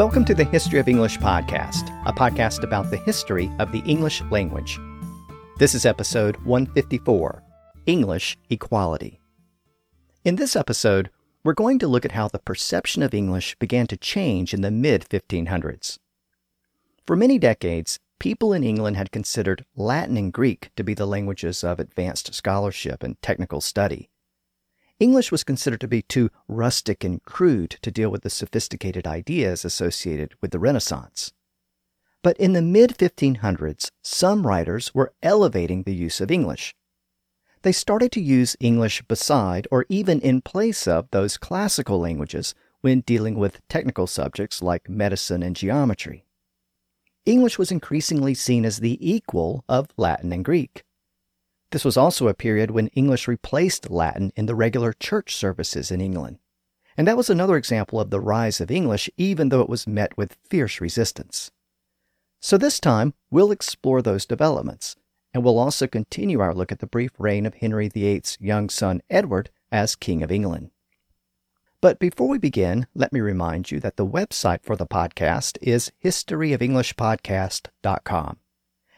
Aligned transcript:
Welcome 0.00 0.24
to 0.24 0.34
the 0.34 0.44
History 0.44 0.78
of 0.78 0.88
English 0.88 1.18
podcast, 1.18 1.90
a 2.06 2.12
podcast 2.14 2.62
about 2.62 2.90
the 2.90 2.96
history 2.96 3.52
of 3.58 3.70
the 3.70 3.80
English 3.80 4.22
language. 4.30 4.80
This 5.58 5.74
is 5.74 5.84
episode 5.84 6.38
154 6.38 7.42
English 7.84 8.38
Equality. 8.48 9.20
In 10.24 10.36
this 10.36 10.56
episode, 10.56 11.10
we're 11.44 11.52
going 11.52 11.78
to 11.80 11.86
look 11.86 12.06
at 12.06 12.12
how 12.12 12.28
the 12.28 12.38
perception 12.38 13.02
of 13.02 13.12
English 13.12 13.56
began 13.56 13.86
to 13.88 13.96
change 13.98 14.54
in 14.54 14.62
the 14.62 14.70
mid 14.70 15.04
1500s. 15.10 15.98
For 17.06 17.14
many 17.14 17.38
decades, 17.38 17.98
people 18.18 18.54
in 18.54 18.64
England 18.64 18.96
had 18.96 19.12
considered 19.12 19.66
Latin 19.76 20.16
and 20.16 20.32
Greek 20.32 20.70
to 20.76 20.82
be 20.82 20.94
the 20.94 21.06
languages 21.06 21.62
of 21.62 21.78
advanced 21.78 22.32
scholarship 22.32 23.02
and 23.02 23.20
technical 23.20 23.60
study. 23.60 24.08
English 25.00 25.32
was 25.32 25.44
considered 25.44 25.80
to 25.80 25.88
be 25.88 26.02
too 26.02 26.28
rustic 26.46 27.02
and 27.02 27.22
crude 27.22 27.70
to 27.80 27.90
deal 27.90 28.10
with 28.10 28.22
the 28.22 28.28
sophisticated 28.28 29.06
ideas 29.06 29.64
associated 29.64 30.34
with 30.42 30.50
the 30.50 30.58
Renaissance. 30.58 31.32
But 32.22 32.36
in 32.36 32.52
the 32.52 32.60
mid 32.60 32.98
1500s, 32.98 33.90
some 34.02 34.46
writers 34.46 34.94
were 34.94 35.14
elevating 35.22 35.84
the 35.84 35.94
use 35.94 36.20
of 36.20 36.30
English. 36.30 36.74
They 37.62 37.72
started 37.72 38.12
to 38.12 38.20
use 38.20 38.58
English 38.60 39.02
beside 39.08 39.66
or 39.70 39.86
even 39.88 40.20
in 40.20 40.42
place 40.42 40.86
of 40.86 41.08
those 41.10 41.38
classical 41.38 41.98
languages 41.98 42.54
when 42.82 43.00
dealing 43.00 43.36
with 43.36 43.66
technical 43.68 44.06
subjects 44.06 44.62
like 44.62 44.88
medicine 44.88 45.42
and 45.42 45.56
geometry. 45.56 46.26
English 47.24 47.58
was 47.58 47.72
increasingly 47.72 48.34
seen 48.34 48.66
as 48.66 48.78
the 48.78 48.98
equal 49.00 49.64
of 49.66 49.88
Latin 49.96 50.30
and 50.32 50.44
Greek. 50.44 50.84
This 51.70 51.84
was 51.84 51.96
also 51.96 52.26
a 52.26 52.34
period 52.34 52.72
when 52.72 52.88
English 52.88 53.28
replaced 53.28 53.90
Latin 53.90 54.32
in 54.34 54.46
the 54.46 54.56
regular 54.56 54.92
church 54.92 55.36
services 55.36 55.90
in 55.90 56.00
England. 56.00 56.38
And 56.96 57.06
that 57.06 57.16
was 57.16 57.30
another 57.30 57.56
example 57.56 58.00
of 58.00 58.10
the 58.10 58.20
rise 58.20 58.60
of 58.60 58.70
English, 58.70 59.08
even 59.16 59.48
though 59.48 59.60
it 59.60 59.68
was 59.68 59.86
met 59.86 60.18
with 60.18 60.36
fierce 60.48 60.80
resistance. 60.80 61.50
So 62.40 62.58
this 62.58 62.80
time, 62.80 63.14
we'll 63.30 63.52
explore 63.52 64.02
those 64.02 64.26
developments, 64.26 64.96
and 65.32 65.44
we'll 65.44 65.58
also 65.58 65.86
continue 65.86 66.40
our 66.40 66.54
look 66.54 66.72
at 66.72 66.80
the 66.80 66.86
brief 66.86 67.12
reign 67.18 67.46
of 67.46 67.54
Henry 67.54 67.88
VIII's 67.88 68.36
young 68.40 68.68
son 68.68 69.00
Edward 69.08 69.50
as 69.70 69.94
King 69.94 70.22
of 70.22 70.32
England. 70.32 70.70
But 71.80 71.98
before 71.98 72.28
we 72.28 72.38
begin, 72.38 72.86
let 72.94 73.12
me 73.12 73.20
remind 73.20 73.70
you 73.70 73.80
that 73.80 73.96
the 73.96 74.06
website 74.06 74.62
for 74.62 74.76
the 74.76 74.86
podcast 74.86 75.58
is 75.62 75.90
historyofenglishpodcast.com. 76.04 78.36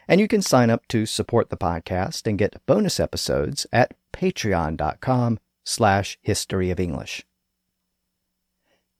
And 0.07 0.19
you 0.19 0.27
can 0.27 0.41
sign 0.41 0.69
up 0.69 0.87
to 0.89 1.05
support 1.05 1.49
the 1.49 1.57
podcast 1.57 2.27
and 2.27 2.37
get 2.37 2.61
bonus 2.65 2.99
episodes 2.99 3.65
at 3.71 3.93
patreon.com 4.11 5.39
slash 5.63 6.17
history 6.21 6.69
of 6.69 6.79
English. 6.79 7.25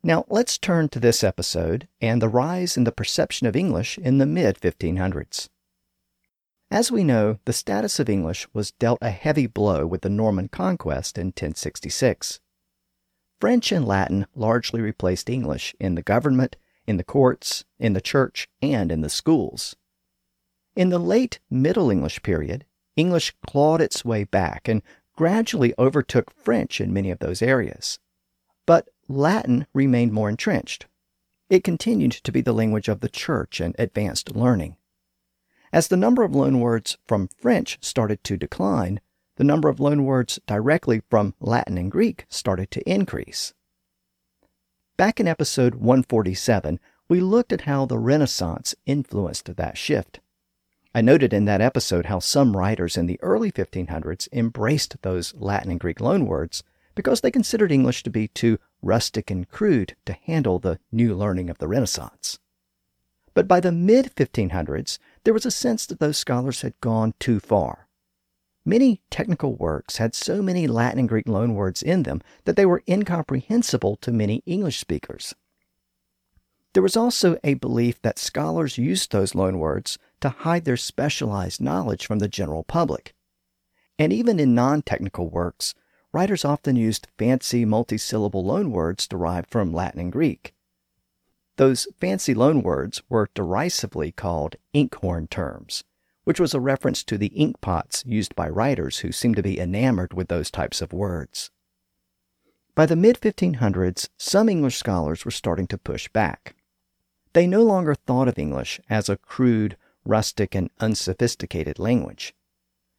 Now 0.02 0.26
let's 0.28 0.58
turn 0.58 0.90
to 0.90 1.00
this 1.00 1.24
episode 1.24 1.88
and 2.02 2.22
the 2.22 2.28
rise 2.28 2.76
in 2.76 2.84
the 2.84 2.92
perception 2.92 3.48
of 3.48 3.56
English 3.56 3.98
in 3.98 4.18
the 4.18 4.26
mid 4.26 4.60
1500s. 4.60 5.50
As 6.70 6.92
we 6.92 7.04
know, 7.04 7.40
the 7.46 7.54
status 7.54 8.00
of 8.00 8.10
English 8.10 8.48
was 8.54 8.72
dealt 8.72 8.98
a 9.02 9.12
heavy 9.12 9.48
blow 9.48 9.86
with 9.86 10.02
the 10.02 10.10
Norman 10.10 10.48
conquest 10.48 11.18
in 11.18 11.28
1066. 11.28 12.40
French 13.40 13.72
and 13.72 13.86
Latin 13.86 14.26
largely 14.36 14.82
replaced 14.82 15.30
English 15.30 15.76
in 15.80 15.96
the 15.96 16.02
government, 16.02 16.56
in 16.88 16.98
the 16.98 17.04
courts, 17.04 17.64
in 17.78 17.94
the 17.94 18.02
church, 18.02 18.50
and 18.62 18.92
in 18.92 19.02
the 19.02 19.10
schools. 19.10 19.76
In 20.76 20.90
the 20.90 21.00
late 21.00 21.40
Middle 21.52 21.92
English 21.92 22.24
period, 22.24 22.66
English 22.96 23.36
clawed 23.46 23.80
its 23.80 24.04
way 24.04 24.24
back 24.24 24.68
and 24.68 24.82
gradually 25.16 25.74
overtook 25.78 26.32
French 26.32 26.82
in 26.82 26.92
many 26.92 27.12
of 27.12 27.20
those 27.20 27.42
areas. 27.44 28.00
But 28.66 28.90
Latin 29.08 29.68
remained 29.74 30.14
more 30.14 30.30
entrenched. 30.30 30.88
It 31.50 31.64
continued 31.64 32.14
to 32.14 32.32
be 32.32 32.42
the 32.42 32.54
language 32.54 32.88
of 32.88 33.02
the 33.02 33.10
church 33.10 33.60
and 33.60 33.76
advanced 33.78 34.36
learning. 34.36 34.78
As 35.72 35.88
the 35.88 35.98
number 35.98 36.24
of 36.24 36.32
loanwords 36.32 36.98
from 37.08 37.28
French 37.28 37.78
started 37.82 38.24
to 38.24 38.38
decline, 38.38 39.00
the 39.36 39.44
number 39.44 39.70
of 39.70 39.78
loanwords 39.78 40.40
directly 40.48 41.02
from 41.10 41.36
Latin 41.40 41.78
and 41.78 41.92
Greek 41.92 42.26
started 42.30 42.72
to 42.72 42.90
increase. 42.90 43.54
Back 44.98 45.20
in 45.20 45.28
episode 45.28 45.76
147, 45.76 46.80
we 47.10 47.20
looked 47.20 47.52
at 47.52 47.62
how 47.62 47.86
the 47.86 48.00
Renaissance 48.00 48.74
influenced 48.86 49.56
that 49.56 49.78
shift. 49.78 50.20
I 50.96 51.02
noted 51.02 51.34
in 51.34 51.46
that 51.46 51.62
episode 51.62 52.06
how 52.06 52.20
some 52.20 52.56
writers 52.56 52.98
in 52.98 53.08
the 53.08 53.20
early 53.24 53.52
1500s 53.52 54.28
embraced 54.32 55.02
those 55.02 55.34
Latin 55.34 55.72
and 55.72 55.80
Greek 55.80 55.98
loanwords 55.98 56.62
because 56.94 57.22
they 57.22 57.32
considered 57.32 57.72
English 57.72 58.04
to 58.04 58.12
be 58.12 58.28
too 58.28 58.60
rustic 58.84 59.32
and 59.32 59.50
crude 59.50 59.96
to 60.06 60.14
handle 60.14 60.60
the 60.60 60.78
new 60.92 61.16
learning 61.16 61.50
of 61.50 61.58
the 61.58 61.68
Renaissance. 61.68 62.38
But 63.34 63.48
by 63.48 63.60
the 63.60 63.72
mid 63.72 64.16
1500s, 64.16 65.00
there 65.24 65.34
was 65.34 65.48
a 65.48 65.52
sense 65.52 65.88
that 65.88 66.00
those 66.00 66.18
scholars 66.18 66.62
had 66.62 66.80
gone 66.80 67.16
too 67.20 67.40
far. 67.40 67.88
Many 68.64 69.02
technical 69.10 69.56
works 69.56 69.98
had 69.98 70.14
so 70.14 70.44
many 70.44 70.68
Latin 70.68 71.00
and 71.00 71.10
Greek 71.10 71.26
loanwords 71.26 71.82
in 71.82 72.04
them 72.04 72.22
that 72.46 72.56
they 72.56 72.68
were 72.68 72.84
incomprehensible 72.88 73.96
to 73.98 74.12
many 74.12 74.44
English 74.46 74.80
speakers. 74.80 75.34
There 76.74 76.84
was 76.84 76.98
also 76.98 77.38
a 77.44 77.54
belief 77.56 78.02
that 78.02 78.18
scholars 78.18 78.78
used 78.78 79.12
those 79.12 79.34
loanwords 79.34 79.98
to 80.24 80.30
hide 80.30 80.64
their 80.64 80.78
specialized 80.78 81.60
knowledge 81.60 82.08
from 82.08 82.20
the 82.20 82.30
general 82.30 82.64
public. 82.64 83.14
And 84.00 84.14
even 84.14 84.40
in 84.40 84.56
non 84.56 84.82
technical 84.82 85.30
works, 85.30 85.76
writers 86.14 86.46
often 86.46 86.78
used 86.78 87.10
fancy 87.18 87.66
multisyllable 87.66 88.46
loanwords 88.46 89.06
derived 89.06 89.50
from 89.50 89.74
Latin 89.74 90.00
and 90.00 90.14
Greek. 90.14 90.54
Those 91.58 91.90
fancy 92.00 92.34
loanwords 92.34 93.02
were 93.10 93.32
derisively 93.36 94.14
called 94.14 94.56
inkhorn 94.74 95.28
terms, 95.28 95.84
which 96.24 96.40
was 96.40 96.54
a 96.54 96.62
reference 96.62 97.04
to 97.04 97.18
the 97.18 97.28
ink 97.28 97.60
pots 97.60 98.06
used 98.08 98.34
by 98.34 98.48
writers 98.48 99.00
who 99.00 99.12
seemed 99.12 99.36
to 99.36 99.44
be 99.44 99.60
enamored 99.60 100.14
with 100.14 100.30
those 100.30 100.50
types 100.50 100.82
of 100.82 100.94
words. 100.94 101.52
By 102.76 102.86
the 102.86 102.96
mid 102.96 103.20
1500s, 103.20 104.08
some 104.18 104.48
English 104.48 104.78
scholars 104.78 105.26
were 105.26 105.32
starting 105.32 105.68
to 105.68 105.78
push 105.78 106.08
back. 106.08 106.56
They 107.34 107.46
no 107.46 107.62
longer 107.62 107.94
thought 107.94 108.30
of 108.30 108.40
English 108.40 108.80
as 108.90 109.10
a 109.10 109.18
crude, 109.18 109.76
rustic, 110.06 110.56
and 110.56 110.70
unsophisticated 110.80 111.80
language. 111.80 112.34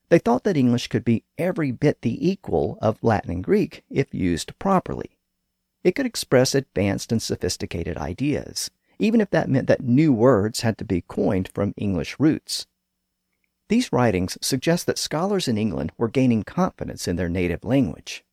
They 0.08 0.18
thought 0.18 0.44
that 0.44 0.56
English 0.56 0.88
could 0.88 1.04
be 1.04 1.24
every 1.38 1.72
bit 1.72 2.02
the 2.02 2.28
equal 2.28 2.78
of 2.80 3.02
Latin 3.02 3.30
and 3.30 3.44
Greek 3.44 3.84
if 3.90 4.14
used 4.14 4.58
properly. 4.58 5.18
It 5.82 5.94
could 5.94 6.06
express 6.06 6.54
advanced 6.54 7.12
and 7.12 7.20
sophisticated 7.20 7.96
ideas, 7.96 8.70
even 8.98 9.20
if 9.20 9.30
that 9.30 9.50
meant 9.50 9.66
that 9.66 9.82
new 9.82 10.12
words 10.12 10.60
had 10.60 10.78
to 10.78 10.84
be 10.84 11.02
coined 11.02 11.48
from 11.48 11.74
English 11.76 12.16
roots. 12.18 12.66
These 13.68 13.92
writings 13.92 14.36
suggest 14.40 14.86
that 14.86 14.98
scholars 14.98 15.48
in 15.48 15.58
England 15.58 15.92
were 15.96 16.08
gaining 16.08 16.42
confidence 16.42 17.08
in 17.08 17.16
their 17.16 17.28
native 17.28 17.64
language. 17.64 18.24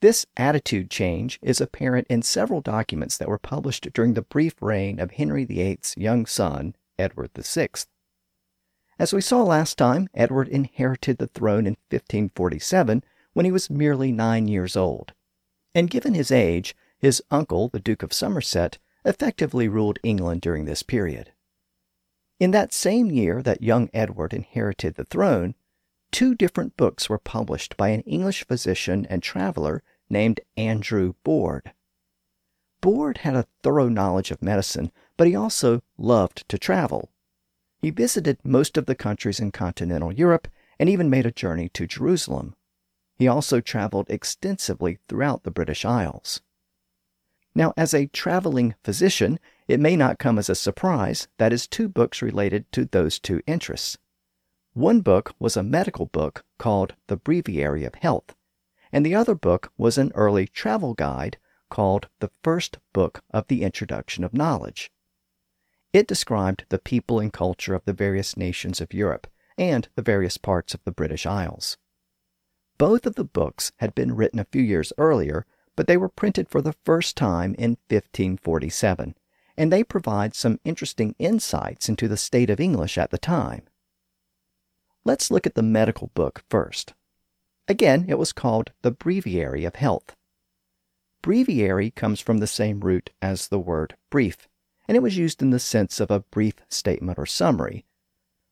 This 0.00 0.26
attitude 0.36 0.90
change 0.90 1.38
is 1.42 1.60
apparent 1.60 2.06
in 2.08 2.22
several 2.22 2.60
documents 2.60 3.18
that 3.18 3.28
were 3.28 3.38
published 3.38 3.92
during 3.92 4.14
the 4.14 4.22
brief 4.22 4.62
reign 4.62 5.00
of 5.00 5.12
Henry 5.12 5.44
VIII's 5.44 5.94
young 5.96 6.24
son, 6.24 6.74
Edward 6.98 7.30
VI. 7.34 7.68
As 8.98 9.12
we 9.12 9.20
saw 9.20 9.42
last 9.42 9.78
time, 9.78 10.08
Edward 10.14 10.48
inherited 10.48 11.18
the 11.18 11.28
throne 11.28 11.66
in 11.66 11.76
1547 11.90 13.04
when 13.32 13.44
he 13.44 13.52
was 13.52 13.70
merely 13.70 14.10
nine 14.10 14.48
years 14.48 14.76
old. 14.76 15.12
And 15.74 15.90
given 15.90 16.14
his 16.14 16.32
age, 16.32 16.74
his 16.98 17.22
uncle, 17.30 17.68
the 17.68 17.78
Duke 17.78 18.02
of 18.02 18.12
Somerset, 18.12 18.78
effectively 19.04 19.68
ruled 19.68 20.00
England 20.02 20.40
during 20.40 20.64
this 20.64 20.82
period. 20.82 21.32
In 22.40 22.50
that 22.50 22.72
same 22.72 23.10
year 23.10 23.42
that 23.42 23.62
young 23.62 23.88
Edward 23.94 24.32
inherited 24.32 24.94
the 24.94 25.04
throne, 25.04 25.54
two 26.10 26.34
different 26.34 26.76
books 26.76 27.08
were 27.08 27.18
published 27.18 27.76
by 27.76 27.88
an 27.88 28.02
English 28.02 28.44
physician 28.46 29.06
and 29.08 29.22
traveler 29.22 29.82
named 30.10 30.40
Andrew 30.56 31.14
Boorde. 31.22 31.72
Boorde 32.80 33.18
had 33.18 33.34
a 33.34 33.46
thorough 33.62 33.88
knowledge 33.88 34.30
of 34.30 34.42
medicine, 34.42 34.92
but 35.16 35.26
he 35.26 35.34
also 35.34 35.82
loved 35.96 36.48
to 36.48 36.58
travel. 36.58 37.10
He 37.80 37.90
visited 37.90 38.38
most 38.44 38.76
of 38.76 38.86
the 38.86 38.94
countries 38.94 39.40
in 39.40 39.50
continental 39.50 40.12
Europe 40.12 40.48
and 40.78 40.88
even 40.88 41.10
made 41.10 41.26
a 41.26 41.32
journey 41.32 41.68
to 41.70 41.86
Jerusalem. 41.86 42.54
He 43.16 43.26
also 43.26 43.60
traveled 43.60 44.08
extensively 44.08 44.98
throughout 45.08 45.42
the 45.42 45.50
British 45.50 45.84
Isles. 45.84 46.40
Now, 47.54 47.74
as 47.76 47.92
a 47.92 48.06
traveling 48.06 48.76
physician, 48.84 49.40
it 49.66 49.80
may 49.80 49.96
not 49.96 50.20
come 50.20 50.38
as 50.38 50.48
a 50.48 50.54
surprise 50.54 51.26
that 51.38 51.50
his 51.50 51.66
two 51.66 51.88
books 51.88 52.22
related 52.22 52.70
to 52.72 52.84
those 52.84 53.18
two 53.18 53.42
interests. 53.46 53.98
One 54.74 55.00
book 55.00 55.34
was 55.40 55.56
a 55.56 55.64
medical 55.64 56.06
book 56.06 56.44
called 56.58 56.94
The 57.08 57.16
Breviary 57.16 57.84
of 57.84 57.96
Health, 57.96 58.36
and 58.92 59.04
the 59.04 59.16
other 59.16 59.34
book 59.34 59.72
was 59.76 59.98
an 59.98 60.12
early 60.14 60.46
travel 60.46 60.94
guide 60.94 61.38
called 61.68 62.08
The 62.20 62.30
First 62.42 62.78
Book 62.92 63.22
of 63.30 63.46
the 63.48 63.62
Introduction 63.62 64.24
of 64.24 64.34
Knowledge. 64.34 64.90
It 65.92 66.06
described 66.06 66.64
the 66.68 66.78
people 66.78 67.18
and 67.18 67.32
culture 67.32 67.74
of 67.74 67.84
the 67.84 67.92
various 67.92 68.36
nations 68.36 68.80
of 68.80 68.92
Europe 68.92 69.26
and 69.56 69.88
the 69.94 70.02
various 70.02 70.36
parts 70.36 70.74
of 70.74 70.84
the 70.84 70.92
British 70.92 71.26
Isles. 71.26 71.76
Both 72.78 73.06
of 73.06 73.16
the 73.16 73.24
books 73.24 73.72
had 73.78 73.94
been 73.94 74.14
written 74.14 74.38
a 74.38 74.44
few 74.44 74.62
years 74.62 74.92
earlier, 74.98 75.46
but 75.74 75.86
they 75.86 75.96
were 75.96 76.08
printed 76.08 76.48
for 76.48 76.62
the 76.62 76.74
first 76.84 77.16
time 77.16 77.54
in 77.54 77.70
1547, 77.88 79.14
and 79.56 79.72
they 79.72 79.82
provide 79.82 80.34
some 80.34 80.60
interesting 80.64 81.14
insights 81.18 81.88
into 81.88 82.06
the 82.06 82.16
state 82.16 82.50
of 82.50 82.60
English 82.60 82.96
at 82.96 83.10
the 83.10 83.18
time. 83.18 83.62
Let's 85.04 85.30
look 85.30 85.46
at 85.46 85.54
the 85.54 85.62
medical 85.62 86.08
book 86.14 86.44
first. 86.48 86.94
Again, 87.66 88.06
it 88.08 88.18
was 88.18 88.32
called 88.32 88.72
the 88.82 88.90
Breviary 88.90 89.64
of 89.64 89.74
Health. 89.74 90.14
Breviary 91.22 91.90
comes 91.90 92.20
from 92.20 92.38
the 92.38 92.46
same 92.46 92.80
root 92.80 93.10
as 93.20 93.48
the 93.48 93.58
word 93.58 93.96
brief, 94.10 94.48
and 94.86 94.96
it 94.96 95.02
was 95.02 95.16
used 95.16 95.42
in 95.42 95.50
the 95.50 95.58
sense 95.58 96.00
of 96.00 96.10
a 96.10 96.20
brief 96.20 96.54
statement 96.68 97.18
or 97.18 97.26
summary. 97.26 97.84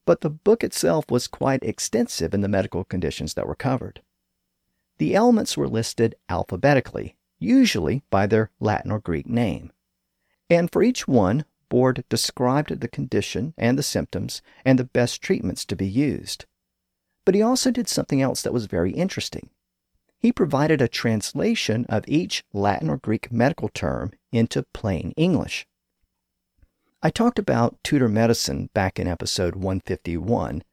But 0.04 0.20
the 0.20 0.30
book 0.30 0.62
itself 0.62 1.10
was 1.10 1.26
quite 1.26 1.62
extensive 1.62 2.34
in 2.34 2.40
the 2.40 2.48
medical 2.48 2.84
conditions 2.84 3.34
that 3.34 3.46
were 3.46 3.54
covered. 3.54 4.02
The 4.98 5.14
ailments 5.14 5.56
were 5.56 5.68
listed 5.68 6.14
alphabetically, 6.28 7.16
usually 7.38 8.02
by 8.10 8.26
their 8.26 8.50
Latin 8.60 8.90
or 8.90 8.98
Greek 8.98 9.26
name. 9.26 9.72
And 10.48 10.70
for 10.70 10.82
each 10.82 11.06
one, 11.08 11.44
Boorde 11.68 12.04
described 12.08 12.80
the 12.80 12.88
condition 12.88 13.52
and 13.58 13.78
the 13.78 13.82
symptoms 13.82 14.42
and 14.64 14.78
the 14.78 14.84
best 14.84 15.20
treatments 15.20 15.64
to 15.66 15.76
be 15.76 15.86
used. 15.86 16.46
But 17.24 17.34
he 17.34 17.42
also 17.42 17.70
did 17.70 17.88
something 17.88 18.22
else 18.22 18.42
that 18.42 18.52
was 18.52 18.66
very 18.66 18.92
interesting. 18.92 19.50
He 20.26 20.32
provided 20.32 20.82
a 20.82 20.88
translation 20.88 21.86
of 21.88 22.02
each 22.08 22.42
Latin 22.52 22.90
or 22.90 22.96
Greek 22.96 23.30
medical 23.30 23.68
term 23.68 24.10
into 24.32 24.64
plain 24.74 25.12
English. 25.16 25.68
I 27.00 27.10
talked 27.10 27.38
about 27.38 27.78
Tudor 27.84 28.08
medicine 28.08 28.68
back 28.74 28.98
in 28.98 29.06
episode 29.06 29.54
151, 29.54 30.64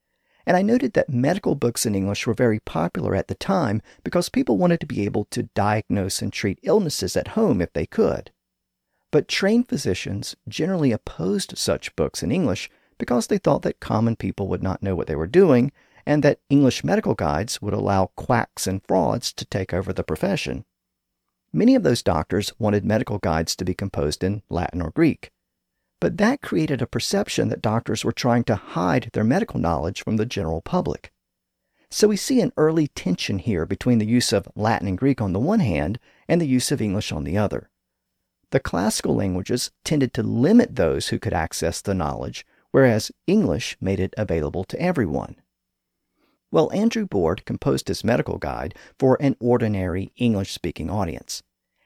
and 0.47 0.57
I 0.57 0.63
noted 0.63 0.94
that 0.94 1.07
medical 1.07 1.53
books 1.53 1.85
in 1.85 1.94
English 1.94 2.25
were 2.25 2.33
very 2.33 2.61
popular 2.61 3.13
at 3.13 3.27
the 3.27 3.35
time 3.35 3.83
because 4.03 4.27
people 4.27 4.57
wanted 4.57 4.79
to 4.79 4.88
be 4.88 5.05
able 5.05 5.25
to 5.25 5.44
diagnose 5.53 6.23
and 6.23 6.33
treat 6.33 6.57
illnesses 6.63 7.15
at 7.15 7.38
home 7.38 7.61
if 7.61 7.71
they 7.73 7.85
could. 7.85 8.31
But 9.11 9.27
trained 9.27 9.69
physicians 9.69 10.35
generally 10.47 10.91
opposed 10.91 11.59
such 11.59 11.95
books 11.95 12.23
in 12.23 12.31
English 12.31 12.71
because 12.97 13.27
they 13.27 13.38
thought 13.38 13.61
that 13.61 13.79
common 13.79 14.15
people 14.15 14.47
would 14.47 14.63
not 14.63 14.81
know 14.81 14.95
what 14.95 15.05
they 15.05 15.15
were 15.15 15.27
doing 15.27 15.71
and 16.05 16.23
that 16.23 16.39
English 16.50 16.83
medical 16.83 17.13
guides 17.13 17.61
would 17.61 17.73
allow 17.73 18.07
quacks 18.15 18.67
and 18.67 18.83
frauds 18.83 19.31
to 19.33 19.45
take 19.45 19.73
over 19.73 19.94
the 19.94 20.03
profession. 20.03 20.65
Many 21.51 21.75
of 21.75 21.83
those 21.83 22.01
doctors 22.01 22.51
wanted 22.57 22.83
medical 22.83 23.19
guides 23.19 23.55
to 23.55 23.65
be 23.65 23.73
composed 23.73 24.23
in 24.23 24.41
Latin 24.50 24.81
or 24.81 24.91
Greek. 24.91 25.31
But 26.00 26.17
that 26.17 26.41
created 26.41 26.81
a 26.81 26.88
perception 26.88 27.50
that 27.50 27.61
doctors 27.61 28.03
were 28.03 28.11
trying 28.11 28.44
to 28.45 28.55
hide 28.55 29.09
their 29.13 29.23
medical 29.23 29.59
knowledge 29.59 30.03
from 30.03 30.17
the 30.17 30.25
general 30.25 30.61
public. 30.61 31.11
So 31.91 32.07
we 32.07 32.17
see 32.17 32.41
an 32.41 32.51
early 32.57 32.88
tension 32.88 33.38
here 33.38 33.67
between 33.67 34.00
the 34.00 34.07
use 34.07 34.33
of 34.33 34.47
Latin 34.55 34.88
and 34.88 34.97
Greek 34.97 35.21
on 35.21 35.31
the 35.31 35.39
one 35.39 35.59
hand 35.59 36.00
and 36.27 36.41
the 36.41 36.47
use 36.47 36.71
of 36.71 36.81
English 36.81 37.11
on 37.11 37.23
the 37.23 37.38
other. 37.38 37.69
The 38.50 38.59
classical 38.59 39.15
languages 39.15 39.69
tended 39.83 40.13
to 40.15 40.23
limit 40.23 40.75
those 40.75 41.09
who 41.09 41.19
could 41.19 41.33
access 41.33 41.81
the 41.81 41.94
knowledge, 41.94 42.47
whereas 42.71 43.11
English 43.27 43.77
made 43.79 44.00
it 44.00 44.15
available 44.17 44.63
to 44.63 44.81
everyone. 44.81 45.35
Well, 46.53 46.71
Andrew 46.71 47.07
Boorde 47.07 47.45
composed 47.45 47.88
his 47.88 48.03
medical 48.03 48.38
guide 48.38 48.75
for 49.00 49.17
an 49.19 49.35
ordinary 49.39 50.11
English 50.17 50.53
speaking 50.53 50.88
audience, 50.88 51.41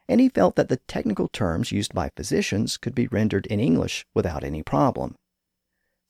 and 0.10 0.20
he 0.20 0.28
felt 0.28 0.58
that 0.58 0.68
the 0.68 0.76
technical 0.76 1.30
terms 1.30 1.72
used 1.72 1.94
by 1.94 2.10
physicians 2.10 2.76
could 2.76 2.94
be 2.94 3.08
rendered 3.08 3.46
in 3.46 3.62
English 3.62 4.06
without 4.14 4.44
any 4.44 4.62
problem. 4.62 5.16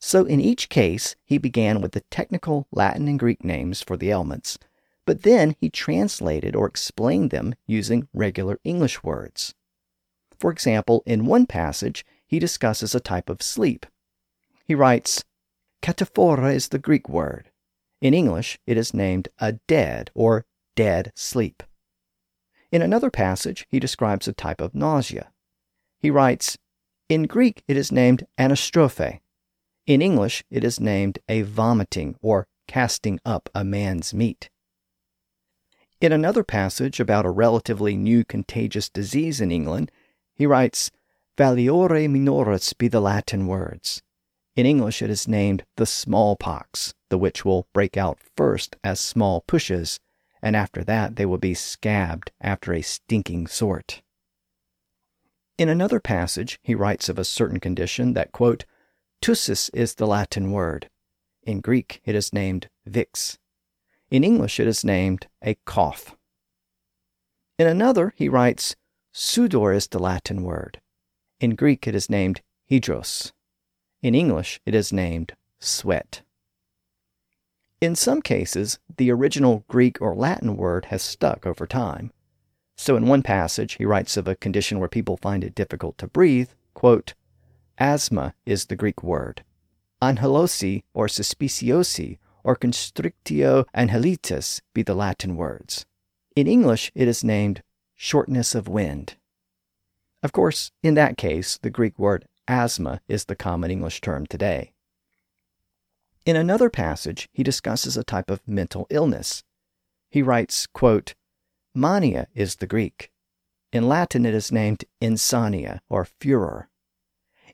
So 0.00 0.24
in 0.24 0.40
each 0.40 0.70
case, 0.70 1.14
he 1.24 1.38
began 1.38 1.80
with 1.80 1.92
the 1.92 2.02
technical 2.10 2.66
Latin 2.72 3.06
and 3.06 3.16
Greek 3.16 3.44
names 3.44 3.80
for 3.80 3.96
the 3.96 4.10
ailments, 4.10 4.58
but 5.06 5.22
then 5.22 5.54
he 5.60 5.70
translated 5.70 6.56
or 6.56 6.66
explained 6.66 7.30
them 7.30 7.54
using 7.68 8.08
regular 8.12 8.58
English 8.64 9.04
words. 9.04 9.54
For 10.36 10.50
example, 10.50 11.04
in 11.06 11.26
one 11.26 11.46
passage, 11.46 12.04
he 12.26 12.40
discusses 12.40 12.92
a 12.92 12.98
type 12.98 13.30
of 13.30 13.40
sleep. 13.40 13.86
He 14.64 14.74
writes, 14.74 15.24
Kataphora 15.80 16.52
is 16.52 16.70
the 16.70 16.80
Greek 16.80 17.08
word. 17.08 17.47
In 18.00 18.14
English, 18.14 18.58
it 18.66 18.76
is 18.76 18.94
named 18.94 19.28
a 19.38 19.54
dead 19.66 20.10
or 20.14 20.46
dead 20.76 21.12
sleep. 21.16 21.62
In 22.70 22.82
another 22.82 23.10
passage, 23.10 23.66
he 23.68 23.80
describes 23.80 24.28
a 24.28 24.32
type 24.32 24.60
of 24.60 24.74
nausea. 24.74 25.32
He 25.98 26.10
writes, 26.10 26.58
In 27.08 27.24
Greek, 27.24 27.64
it 27.66 27.76
is 27.76 27.90
named 27.90 28.26
anastrophe. 28.36 29.20
In 29.86 30.02
English, 30.02 30.44
it 30.50 30.62
is 30.62 30.78
named 30.78 31.18
a 31.28 31.42
vomiting 31.42 32.16
or 32.20 32.46
casting 32.68 33.18
up 33.24 33.48
a 33.54 33.64
man's 33.64 34.12
meat. 34.12 34.50
In 36.00 36.12
another 36.12 36.44
passage 36.44 37.00
about 37.00 37.26
a 37.26 37.30
relatively 37.30 37.96
new 37.96 38.24
contagious 38.24 38.88
disease 38.88 39.40
in 39.40 39.50
England, 39.50 39.90
he 40.34 40.46
writes, 40.46 40.92
Valiore 41.36 42.06
minoris 42.08 42.76
be 42.76 42.86
the 42.86 43.00
Latin 43.00 43.46
words. 43.48 44.02
In 44.58 44.66
English, 44.66 45.02
it 45.02 45.08
is 45.08 45.28
named 45.28 45.62
the 45.76 45.86
smallpox, 45.86 46.92
the 47.10 47.16
which 47.16 47.44
will 47.44 47.68
break 47.72 47.96
out 47.96 48.18
first 48.36 48.74
as 48.82 48.98
small 48.98 49.42
pushes, 49.42 50.00
and 50.42 50.56
after 50.56 50.82
that 50.82 51.14
they 51.14 51.24
will 51.24 51.38
be 51.38 51.54
scabbed 51.54 52.32
after 52.40 52.72
a 52.72 52.82
stinking 52.82 53.46
sort. 53.46 54.02
In 55.58 55.68
another 55.68 56.00
passage, 56.00 56.58
he 56.60 56.74
writes 56.74 57.08
of 57.08 57.20
a 57.20 57.24
certain 57.24 57.60
condition 57.60 58.14
that, 58.14 58.32
quote, 58.32 58.64
Tussis 59.22 59.70
is 59.72 59.94
the 59.94 60.08
Latin 60.08 60.50
word. 60.50 60.90
In 61.44 61.60
Greek, 61.60 62.00
it 62.04 62.16
is 62.16 62.32
named 62.32 62.68
vix. 62.84 63.38
In 64.10 64.24
English, 64.24 64.58
it 64.58 64.66
is 64.66 64.84
named 64.84 65.28
a 65.40 65.54
cough. 65.66 66.16
In 67.60 67.68
another, 67.68 68.12
he 68.16 68.28
writes, 68.28 68.74
Sudor 69.14 69.72
is 69.72 69.86
the 69.86 70.00
Latin 70.00 70.42
word. 70.42 70.80
In 71.38 71.54
Greek, 71.54 71.86
it 71.86 71.94
is 71.94 72.10
named 72.10 72.40
hydros. 72.68 73.30
In 74.00 74.14
English, 74.14 74.60
it 74.64 74.74
is 74.74 74.92
named 74.92 75.34
sweat. 75.58 76.22
In 77.80 77.96
some 77.96 78.22
cases, 78.22 78.78
the 78.96 79.10
original 79.10 79.64
Greek 79.68 80.00
or 80.00 80.14
Latin 80.14 80.56
word 80.56 80.86
has 80.86 81.02
stuck 81.02 81.46
over 81.46 81.66
time. 81.66 82.12
So 82.76 82.96
in 82.96 83.06
one 83.06 83.22
passage, 83.22 83.74
he 83.74 83.84
writes 83.84 84.16
of 84.16 84.28
a 84.28 84.36
condition 84.36 84.78
where 84.78 84.88
people 84.88 85.16
find 85.16 85.42
it 85.42 85.54
difficult 85.54 85.98
to 85.98 86.06
breathe, 86.06 86.50
quote, 86.74 87.14
Asthma 87.76 88.34
is 88.46 88.66
the 88.66 88.76
Greek 88.76 89.02
word. 89.02 89.44
Anhelosi 90.00 90.84
or 90.94 91.06
suspiciosi 91.06 92.18
or 92.44 92.54
constrictio 92.56 93.64
anhelitis 93.74 94.60
be 94.74 94.82
the 94.82 94.94
Latin 94.94 95.36
words. 95.36 95.86
In 96.36 96.46
English, 96.46 96.92
it 96.94 97.08
is 97.08 97.24
named 97.24 97.62
shortness 97.96 98.54
of 98.54 98.68
wind. 98.68 99.16
Of 100.22 100.32
course, 100.32 100.70
in 100.84 100.94
that 100.94 101.16
case, 101.16 101.58
the 101.58 101.70
Greek 101.70 101.98
word 101.98 102.26
asthma 102.48 103.00
is 103.06 103.26
the 103.26 103.36
common 103.36 103.70
English 103.70 104.00
term 104.00 104.26
today. 104.26 104.72
In 106.24 106.36
another 106.36 106.68
passage, 106.70 107.28
he 107.32 107.42
discusses 107.42 107.96
a 107.96 108.04
type 108.04 108.30
of 108.30 108.46
mental 108.46 108.86
illness. 108.90 109.44
He 110.10 110.22
writes, 110.22 110.66
quote, 110.66 111.14
Mania 111.74 112.26
is 112.34 112.56
the 112.56 112.66
Greek. 112.66 113.10
In 113.72 113.86
Latin, 113.86 114.26
it 114.26 114.34
is 114.34 114.50
named 114.50 114.84
insania 115.00 115.80
or 115.88 116.06
furor. 116.20 116.68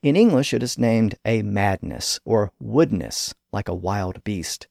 In 0.02 0.16
English, 0.16 0.54
it 0.54 0.62
is 0.62 0.78
named 0.78 1.16
a 1.24 1.42
madness 1.42 2.20
or 2.24 2.52
woodness, 2.60 3.34
like 3.52 3.68
a 3.68 3.74
wild 3.74 4.22
beast. 4.22 4.68